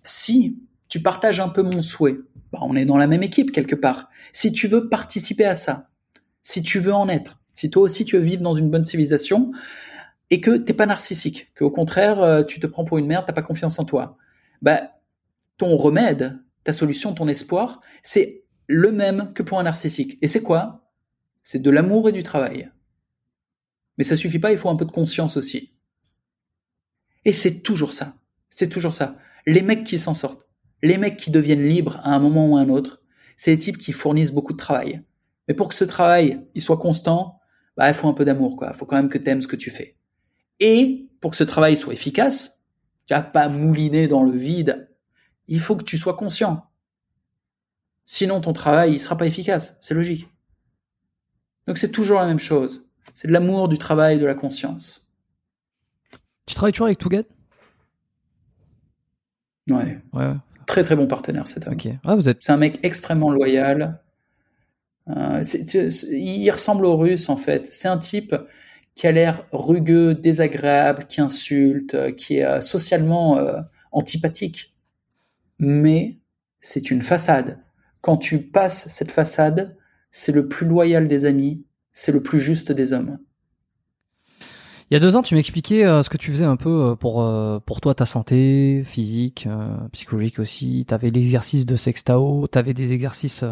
[0.04, 0.58] si
[0.88, 2.18] tu partages un peu mon souhait,
[2.52, 4.10] bah, on est dans la même équipe quelque part.
[4.34, 5.90] Si tu veux participer à ça,
[6.42, 9.52] si tu veux en être, si toi aussi tu veux vivre dans une bonne civilisation
[10.32, 13.26] et que t'es pas narcissique, que au contraire euh, tu te prends pour une merde,
[13.28, 14.18] t'as pas confiance en toi,
[14.62, 14.82] bah
[15.58, 20.18] ton remède, ta solution, ton espoir, c'est le même que pour un narcissique.
[20.22, 20.90] Et c'est quoi?
[21.44, 22.72] C'est de l'amour et du travail.
[24.00, 25.74] Mais ça suffit pas, il faut un peu de conscience aussi.
[27.26, 28.16] Et c'est toujours ça.
[28.50, 29.18] C'est toujours ça.
[29.46, 30.48] Les mecs qui s'en sortent,
[30.82, 33.04] les mecs qui deviennent libres à un moment ou à un autre,
[33.36, 35.04] c'est les types qui fournissent beaucoup de travail.
[35.48, 37.42] Mais pour que ce travail, il soit constant,
[37.76, 38.70] bah, il faut un peu d'amour, quoi.
[38.74, 39.98] Il faut quand même que t'aimes ce que tu fais.
[40.62, 42.62] Et pour que ce travail soit efficace,
[43.06, 44.90] tu vas pas mouliner dans le vide.
[45.50, 46.66] Il faut que tu sois conscient.
[48.06, 49.78] Sinon, ton travail, il sera pas efficace.
[49.82, 50.30] C'est logique.
[51.68, 52.89] Donc c'est toujours la même chose.
[53.22, 55.12] C'est de l'amour, du travail, de la conscience.
[56.46, 57.24] Tu travailles toujours avec Tougat
[59.70, 60.00] Ouais.
[60.14, 60.32] Ouais.
[60.66, 61.74] Très très bon partenaire cet homme.
[61.74, 61.90] ok.
[62.06, 62.38] Ah, vous êtes.
[62.40, 64.00] C'est un mec extrêmement loyal.
[65.10, 67.68] Euh, tu- il ressemble aux Russes en fait.
[67.74, 68.34] C'est un type
[68.96, 73.60] qui a l'air rugueux, désagréable, qui insulte, euh, qui est euh, socialement euh,
[73.92, 74.74] antipathique.
[75.60, 76.20] Mais
[76.62, 77.60] c'est une façade.
[78.00, 79.76] Quand tu passes cette façade,
[80.10, 81.66] c'est le plus loyal des amis,
[82.00, 83.20] c'est le plus juste des hommes.
[84.90, 86.96] Il y a deux ans, tu m'expliquais euh, ce que tu faisais un peu euh,
[86.96, 90.86] pour, euh, pour toi, ta santé physique, euh, psychologique aussi.
[90.88, 93.44] Tu avais l'exercice de sextao, tu avais des exercices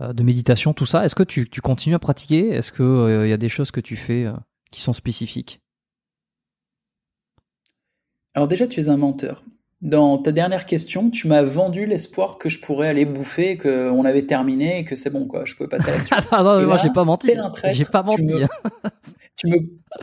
[0.00, 1.04] de méditation, tout ça.
[1.04, 2.50] Est-ce que tu, tu continues à pratiquer?
[2.50, 4.26] Est-ce qu'il y a des choses que tu fais
[4.70, 5.60] qui sont spécifiques?
[8.34, 9.42] Alors déjà, tu es un menteur.
[9.80, 14.26] Dans ta dernière question, tu m'as vendu l'espoir que je pourrais aller bouffer, qu'on avait
[14.26, 15.44] terminé et que c'est bon, quoi.
[15.44, 16.28] Je pouvais passer à la suite.
[16.32, 17.30] Ah Et moi j'ai pas menti.
[17.70, 18.34] J'ai pas tu menti.
[18.40, 18.46] me-
[19.36, 19.56] tu me,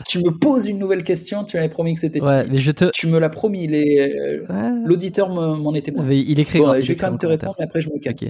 [0.06, 2.86] tu me poses une nouvelle question, tu m'avais promis que c'était Ouais, mais je te.
[2.90, 4.70] Tu me l'as promis, les, euh, Ouais.
[4.86, 6.04] l'auditeur me- m'en était témoin.
[6.06, 6.58] Mais il écrit.
[6.58, 8.24] Bon, il je vais quand même te répondre, mais après je me casse.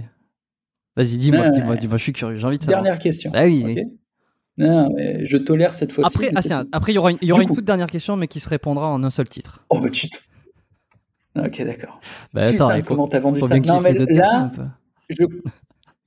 [0.96, 1.50] Vas-y, dis-moi, Ouais.
[1.52, 1.96] dis-moi, dis-moi.
[1.98, 2.38] Je suis curieux.
[2.38, 2.82] J'ai envie de savoir.
[2.82, 3.30] Dernière question.
[3.34, 3.84] Ah oui.
[4.58, 6.16] Non, mais je tolère cette fois-ci.
[6.16, 7.54] Après, ah, après, il y aura une, il y aura Du une coup.
[7.56, 9.64] toute dernière question, mais qui se répondra en un seul titre.
[9.68, 10.16] Oh, bah tu te-
[11.44, 12.00] Ok, d'accord.
[12.32, 14.52] Bah, Putain, il faut- comment t'as vendu ça Non, mais là,
[15.08, 15.24] je,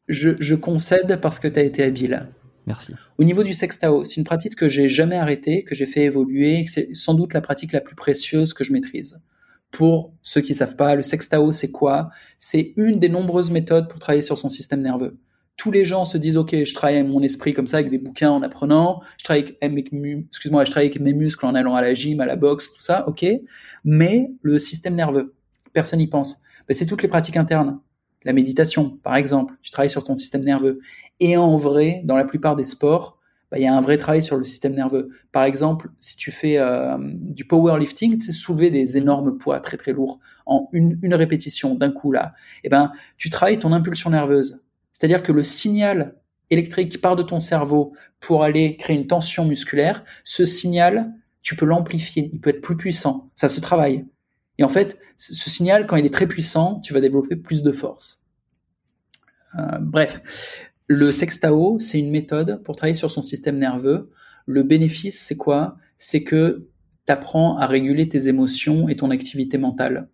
[0.07, 2.27] je, je concède parce que t'as été habile.
[2.67, 2.93] Merci.
[3.17, 6.65] Au niveau du sextao, c'est une pratique que j'ai jamais arrêtée, que j'ai fait évoluer,
[6.65, 9.19] que c'est sans doute la pratique la plus précieuse que je maîtrise.
[9.71, 12.09] Pour ceux qui savent pas, le sextao, c'est quoi?
[12.37, 15.17] C'est une des nombreuses méthodes pour travailler sur son système nerveux.
[15.59, 18.31] Tous les gens se disent, OK, je travaille mon esprit comme ça, avec des bouquins
[18.31, 22.71] en apprenant, je travaille avec, mes muscles en allant à la gym, à la boxe,
[22.71, 23.25] tout ça, OK.
[23.83, 25.35] Mais le système nerveux,
[25.73, 26.41] personne n'y pense.
[26.69, 27.77] Ben, c'est toutes les pratiques internes.
[28.23, 30.79] La méditation, par exemple, tu travailles sur ton système nerveux.
[31.19, 33.19] Et en vrai, dans la plupart des sports,
[33.51, 35.09] bah, il y a un vrai travail sur le système nerveux.
[35.33, 39.91] Par exemple, si tu fais euh, du powerlifting, tu soulever des énormes poids très très
[39.91, 42.33] lourds en une, répétition d'un coup là,
[42.63, 44.61] eh ben, tu travailles ton impulsion nerveuse.
[44.99, 46.15] C'est-à-dire que le signal
[46.49, 51.55] électrique qui part de ton cerveau pour aller créer une tension musculaire, ce signal, tu
[51.55, 53.31] peux l'amplifier, il peut être plus puissant.
[53.35, 54.05] Ça se travaille.
[54.57, 57.71] Et en fait, ce signal, quand il est très puissant, tu vas développer plus de
[57.71, 58.25] force.
[59.57, 60.21] Euh, bref,
[60.87, 64.11] le sextao, c'est une méthode pour travailler sur son système nerveux.
[64.45, 65.77] Le bénéfice, c'est quoi?
[65.97, 66.67] C'est que
[67.05, 70.09] tu apprends à réguler tes émotions et ton activité mentale.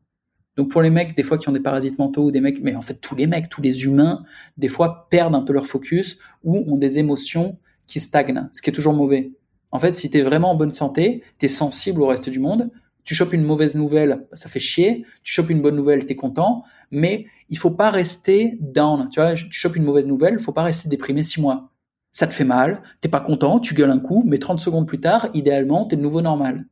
[0.58, 2.76] Donc pour les mecs, des fois qui ont des parasites mentaux ou des mecs, mais
[2.76, 4.24] en fait tous les mecs, tous les humains,
[4.58, 7.58] des fois perdent un peu leur focus ou ont des émotions
[7.88, 9.34] qui stagnent, ce qui est toujours mauvais.
[9.72, 12.40] En fait, si tu es vraiment en bonne santé, tu es sensible au reste du
[12.40, 12.72] monde,
[13.04, 15.06] Tu chopes une mauvaise nouvelle, ça fait chier.
[15.24, 16.64] Tu chopes une bonne nouvelle, t'es content.
[16.92, 19.10] Mais il faut pas rester down.
[19.12, 21.72] Tu vois, tu chopes une mauvaise nouvelle, faut pas rester déprimé six mois.
[22.12, 25.00] Ça te fait mal, t'es pas content, tu gueules un coup, mais 30 secondes plus
[25.02, 26.66] tard, idéalement, t'es de nouveau normal.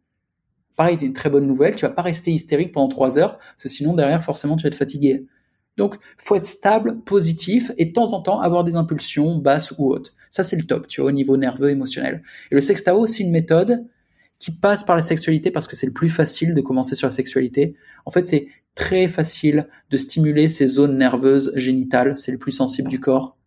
[0.76, 3.70] Pareil, une très bonne nouvelle, tu vas pas rester hystérique pendant trois heures, parce que
[3.70, 5.26] sinon derrière, forcément, tu vas être fatigué.
[5.78, 9.88] Donc, faut être stable, positif, et de temps en temps avoir des impulsions basses ou
[9.88, 10.14] hautes.
[10.30, 12.24] Ça, c'est le top, tu vois, au niveau nerveux, émotionnel.
[12.52, 13.86] Et le sextao, c'est une méthode
[14.40, 17.12] qui passe par la sexualité parce que c'est le plus facile de commencer sur la
[17.12, 17.76] sexualité.
[18.06, 22.90] En fait, c'est très facile de stimuler ces zones nerveuses génitales, c'est le plus sensible
[22.90, 23.38] du corps.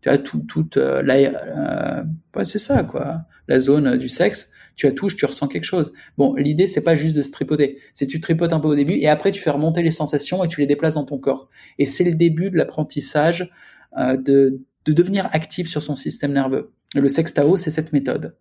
[0.00, 4.50] Tu as tout, toute euh, la, euh, c'est ça quoi, la zone du sexe.
[4.76, 5.92] Tu la touches, tu ressens quelque chose.
[6.16, 8.94] Bon, l'idée c'est pas juste de se tripoter, c'est tu tripotes un peu au début
[8.94, 11.48] et après tu fais remonter les sensations et tu les déplaces dans ton corps.
[11.78, 13.50] Et c'est le début de l'apprentissage
[13.98, 16.72] euh, de, de devenir actif sur son système nerveux.
[16.94, 18.36] Le sextao, c'est cette méthode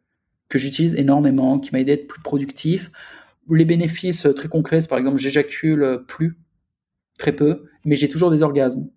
[0.50, 2.92] que j'utilise énormément, qui m'a aidé à être plus productif.
[3.50, 6.38] Les bénéfices très concrets, c'est par exemple, j'éjacule plus,
[7.18, 8.90] très peu, mais j'ai toujours des orgasmes.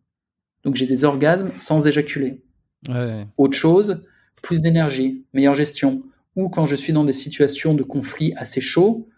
[0.65, 2.43] Donc j'ai des orgasmes sans éjaculer.
[2.89, 3.27] Ouais.
[3.39, 4.03] Autre chose,
[4.43, 6.03] plus d'énergie, meilleure gestion.
[6.37, 9.09] Ou quand je suis dans des situations de conflit assez chaud,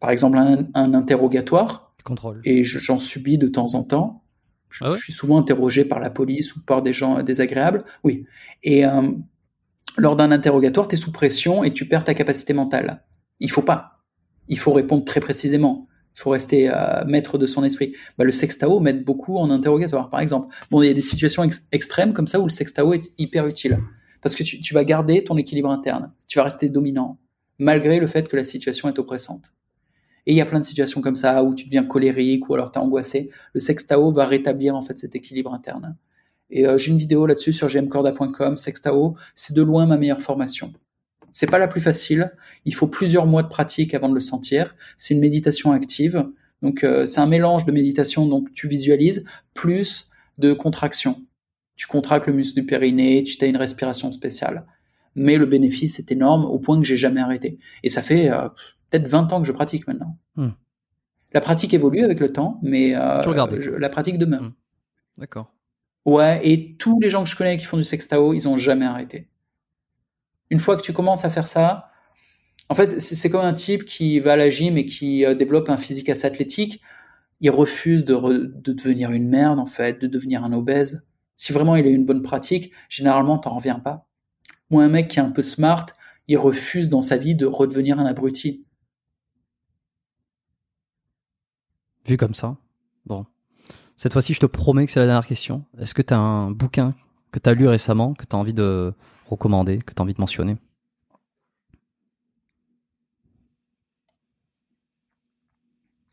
[0.00, 2.40] par exemple un, interrogatoire, Contrôle.
[2.44, 4.22] et j'en subis de temps en temps.
[4.68, 7.84] Je, ah je, suis souvent interrogé par la police ou par des gens désagréables.
[8.04, 8.26] Oui.
[8.62, 9.10] Et euh,
[9.96, 13.04] lors d'un interrogatoire, tu es sous pression et tu perds ta capacité mentale.
[13.40, 14.02] Il faut pas.
[14.48, 15.88] Il faut répondre très précisément.
[16.14, 17.94] Il faut rester euh, maître de son esprit.
[18.16, 20.54] Bah, le sextao m'aide beaucoup en interrogatoire, par exemple.
[20.70, 23.78] Bon, il y a des situations extrêmes comme ça où le sextao est hyper utile.
[24.22, 26.12] Parce que tu, vas garder ton équilibre interne.
[26.26, 27.18] Tu vas rester dominant,
[27.58, 29.52] malgré le fait que la situation est oppressante.
[30.26, 32.72] Et il y a plein de situations comme ça où tu deviens colérique ou alors
[32.72, 33.30] tu es angoissé.
[33.52, 35.96] Le sextao va rétablir en fait cet équilibre interne.
[36.50, 39.16] Et euh, j'ai une vidéo là-dessus sur gmcorda.com, Sextao.
[39.34, 40.72] C'est de loin ma meilleure formation.
[41.32, 42.32] C'est pas la plus facile.
[42.64, 44.74] Il faut plusieurs mois de pratique avant de le sentir.
[44.96, 46.26] C'est une méditation active.
[46.62, 49.24] Donc euh, c'est un mélange de méditation donc tu visualises
[49.54, 51.22] plus de contraction.
[51.76, 54.66] Tu contractes le muscle du périnée, tu as une respiration spéciale.
[55.14, 57.58] Mais le bénéfice est énorme au point que j'ai jamais arrêté.
[57.82, 58.48] Et ça fait euh,
[58.90, 60.18] peut-être 20 ans que je pratique maintenant.
[60.36, 60.50] Hmm.
[61.32, 64.42] La pratique évolue avec le temps, mais la pratique demeure.
[64.42, 64.52] Hmm.
[65.18, 65.52] D'accord.
[66.06, 68.86] Ouais, et tous les gens que je connais qui font du sextao, ils ont jamais
[68.86, 69.28] arrêté.
[70.50, 71.90] Une fois que tu commences à faire ça,
[72.68, 75.68] en fait, c'est comme un type qui va à la gym et qui euh, développe
[75.68, 76.80] un physique assez athlétique.
[77.40, 78.14] Il refuse de,
[78.54, 81.05] de, devenir une merde, en fait, de devenir un obèse.
[81.36, 84.08] Si vraiment il a une bonne pratique, généralement, t'en reviens pas.
[84.70, 85.86] Ou un mec qui est un peu smart,
[86.28, 88.64] il refuse dans sa vie de redevenir un abruti.
[92.06, 92.56] Vu comme ça,
[93.04, 93.26] bon.
[93.96, 95.64] Cette fois-ci, je te promets que c'est la dernière question.
[95.78, 96.94] Est-ce que tu as un bouquin
[97.32, 98.94] que tu as lu récemment, que tu as envie de
[99.26, 100.56] recommander, que tu as envie de mentionner?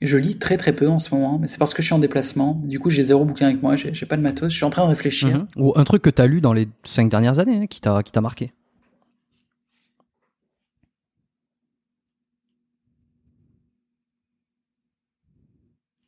[0.03, 1.99] Je lis très très peu en ce moment, mais c'est parce que je suis en
[1.99, 2.61] déplacement.
[2.65, 4.51] Du coup, j'ai zéro bouquin avec moi, j'ai pas de matos.
[4.51, 5.29] Je suis en train de réfléchir.
[5.29, 5.47] Mhm.
[5.55, 8.21] Ou un truc que tu as lu dans les cinq dernières années hein, qui t'a
[8.21, 8.51] marqué.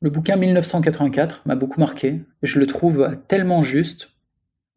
[0.01, 2.21] Le bouquin 1984 m'a beaucoup marqué.
[2.43, 4.11] Je le trouve tellement juste.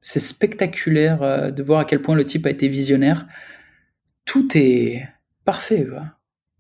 [0.00, 3.26] C'est spectaculaire euh, de voir à quel point le type a été visionnaire.
[4.24, 5.08] Tout est
[5.44, 5.84] parfait.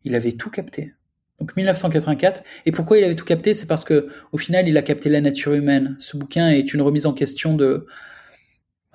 [0.02, 0.92] Il avait tout capté.
[1.40, 2.42] Donc 1984.
[2.66, 3.54] Et pourquoi il avait tout capté?
[3.54, 5.96] C'est parce que au final, il a capté la nature humaine.
[6.00, 7.86] Ce bouquin est une remise en question de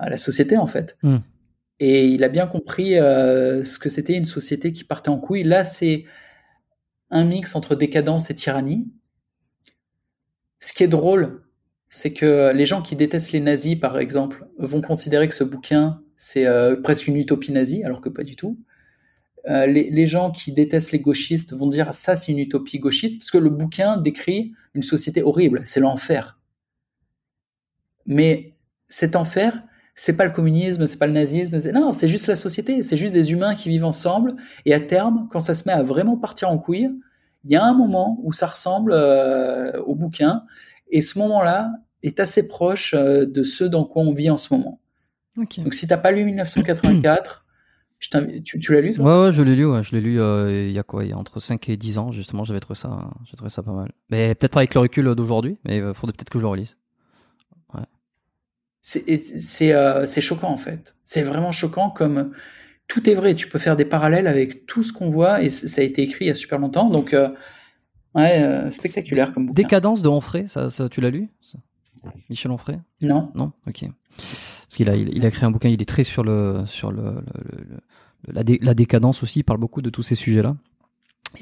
[0.00, 0.96] la société en fait.
[1.02, 1.18] Hmm.
[1.80, 5.42] Et il a bien compris euh, ce que c'était une société qui partait en couille.
[5.42, 6.04] Là, c'est
[7.10, 8.86] un mix entre décadence et tyrannie.
[10.60, 11.42] Ce qui est drôle,
[11.88, 16.00] c'est que les gens qui détestent les nazis, par exemple, vont considérer que ce bouquin,
[16.16, 18.58] c'est euh, presque une utopie nazie, alors que pas du tout.
[19.48, 23.30] Euh, les, gens qui détestent les gauchistes vont dire ça c'est une utopie gauchiste, parce
[23.30, 26.38] que le bouquin décrit une société horrible, c'est l'enfer.
[28.06, 28.54] Mais
[28.88, 29.62] cet enfer,
[29.94, 33.12] c'est pas le communisme, c'est pas le nazisme, non, c'est juste la société, c'est juste
[33.12, 34.34] des humains qui vivent ensemble,
[34.64, 36.90] et à terme, quand ça se met à vraiment partir en couille,
[37.44, 40.44] il y a un moment où ça ressemble euh, au bouquin,
[40.90, 41.70] et ce moment-là
[42.02, 44.80] est assez proche euh, de ce dans quoi on vit en ce moment.
[45.36, 47.43] Donc si t'as pas lu 1984,
[48.12, 49.04] je tu, tu l'as lu toi?
[49.04, 49.82] Ouais, ouais, je l'ai lu, ouais.
[49.82, 51.98] je l'ai lu euh, il y a quoi, il y a entre 5 et 10
[51.98, 53.92] ans justement, j'avais trouvé ça, j'ai trouvé ça pas mal.
[54.10, 56.76] Mais peut-être pas avec le recul d'aujourd'hui, mais il faudrait peut-être que je le relise.
[57.74, 57.82] Ouais.
[58.80, 60.96] C'est choquant en fait.
[61.04, 62.32] C'est vraiment choquant comme
[62.88, 63.34] tout est vrai.
[63.34, 66.26] Tu peux faire des parallèles avec tout ce qu'on voit et ça a été écrit
[66.26, 66.90] il y a super longtemps.
[66.90, 67.30] Donc, euh,
[68.14, 69.62] ouais, euh, spectaculaire comme bouquin.
[69.62, 71.28] Décadence de Onfray, ça, tu l'as lu?
[72.28, 72.78] Michel Onfray?
[73.00, 73.32] Non.
[73.34, 73.52] Non?
[73.66, 73.84] Ok.
[74.66, 77.22] Parce qu'il a, il, a créé un bouquin, il est très sur, le, sur le,
[78.32, 80.56] la, décadence aussi, il parle beaucoup de tous ces sujets-là.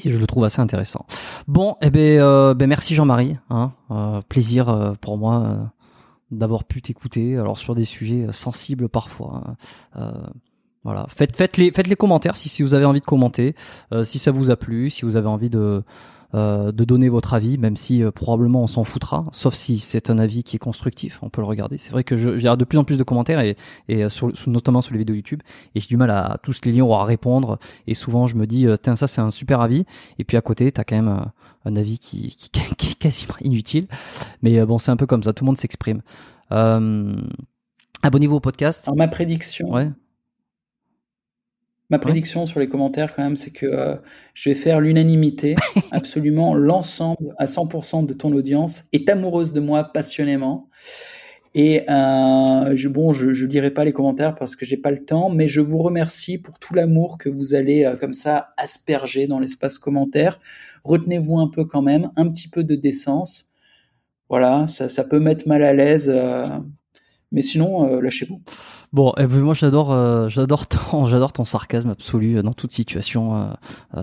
[0.04, 1.04] Et je le trouve assez intéressant.
[1.46, 3.36] Bon, eh ben, euh, ben merci Jean-Marie.
[3.50, 5.70] Hein, euh, plaisir euh, pour moi
[6.30, 7.36] d'avoir pu t'écouter.
[7.36, 9.56] Alors sur des sujets sensibles parfois.
[9.94, 10.14] hein.
[10.82, 11.06] voilà.
[11.14, 13.54] Faites, faites les, faites les commentaires si vous avez envie de commenter,
[14.04, 15.82] si ça vous a plu, si vous avez envie de
[16.34, 20.08] euh, de donner votre avis, même si euh, probablement on s'en foutra, sauf si c'est
[20.08, 21.76] un avis qui est constructif, on peut le regarder.
[21.76, 23.54] C'est vrai que je, j'ai de plus en plus de commentaires et,
[23.88, 25.42] et euh, sur, notamment sur les vidéos YouTube,
[25.74, 27.58] et j'ai du mal à, tous les liens ou à répondre.
[27.86, 29.84] Et souvent je me dis, tiens ça c'est un super avis,
[30.18, 31.20] et puis à côté t'as quand même
[31.66, 33.86] un avis qui, qui, qui, est quasiment inutile.
[34.42, 36.00] Mais bon c'est un peu comme ça, tout le monde s'exprime.
[36.50, 38.84] abonnez-vous au podcast.
[38.86, 39.70] Alors ma prédiction.
[39.70, 39.90] Ouais.
[41.92, 43.96] Ma prédiction sur les commentaires, quand même, c'est que euh,
[44.32, 45.56] je vais faire l'unanimité.
[45.90, 50.70] Absolument, l'ensemble, à 100% de ton audience est amoureuse de moi passionnément.
[51.54, 55.04] Et euh, je, bon, je ne lirai pas les commentaires parce que j'ai pas le
[55.04, 59.26] temps, mais je vous remercie pour tout l'amour que vous allez euh, comme ça asperger
[59.26, 60.40] dans l'espace commentaire.
[60.84, 63.52] Retenez-vous un peu quand même, un petit peu de décence.
[64.30, 66.10] Voilà, ça, ça peut mettre mal à l'aise,
[67.32, 68.40] mais sinon, euh, lâchez-vous.
[68.92, 72.72] Bon, eh ben, moi j'adore, euh, j'adore ton, j'adore ton sarcasme absolu euh, dans toute
[72.72, 73.54] situation.
[73.96, 74.02] Euh,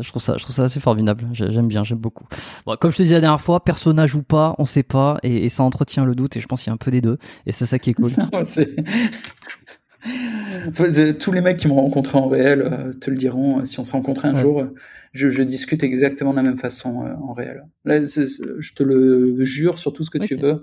[0.00, 1.24] je trouve ça, je trouve ça assez formidable.
[1.32, 2.24] J'aime bien, j'aime beaucoup.
[2.64, 5.44] Bon, comme je te disais la dernière fois, personnage ou pas, on sait pas, et,
[5.44, 6.36] et ça entretient le doute.
[6.36, 7.94] Et je pense qu'il y a un peu des deux, et c'est ça qui est
[7.94, 8.12] cool.
[11.18, 13.64] Tous les mecs qui m'ont rencontré en réel te le diront.
[13.64, 14.40] Si on se rencontrait un ouais.
[14.40, 14.62] jour,
[15.12, 17.64] je, je, discute exactement de la même façon en réel.
[17.84, 20.28] Là, je te le jure sur tout ce que okay.
[20.28, 20.62] tu veux.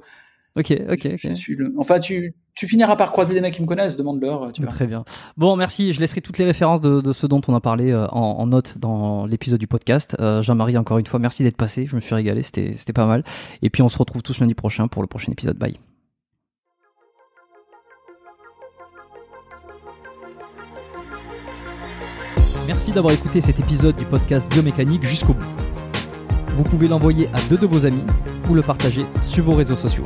[0.57, 1.19] Ok, ok, ok.
[1.21, 1.73] Je suis le...
[1.77, 4.53] Enfin, tu, tu finiras par croiser des mecs qui me connaissent, demande-leur.
[4.53, 4.71] Tu vois.
[4.71, 5.03] Très bien.
[5.35, 5.91] Bon, merci.
[5.91, 8.47] Je laisserai toutes les références de, de ce dont on a parlé euh, en, en,
[8.47, 10.15] note dans l'épisode du podcast.
[10.21, 11.87] Euh, Jean-Marie, encore une fois, merci d'être passé.
[11.87, 13.25] Je me suis régalé, c'était pas mal.
[13.61, 15.57] Et puis, on se retrouve tous lundi prochain pour le prochain épisode.
[15.57, 15.77] Bye.
[22.65, 25.45] Merci d'avoir écouté cet épisode du podcast Biomécanique jusqu'au bout.
[26.55, 28.03] Vous pouvez l'envoyer à deux de vos amis
[28.49, 30.05] ou le partager sur vos réseaux sociaux.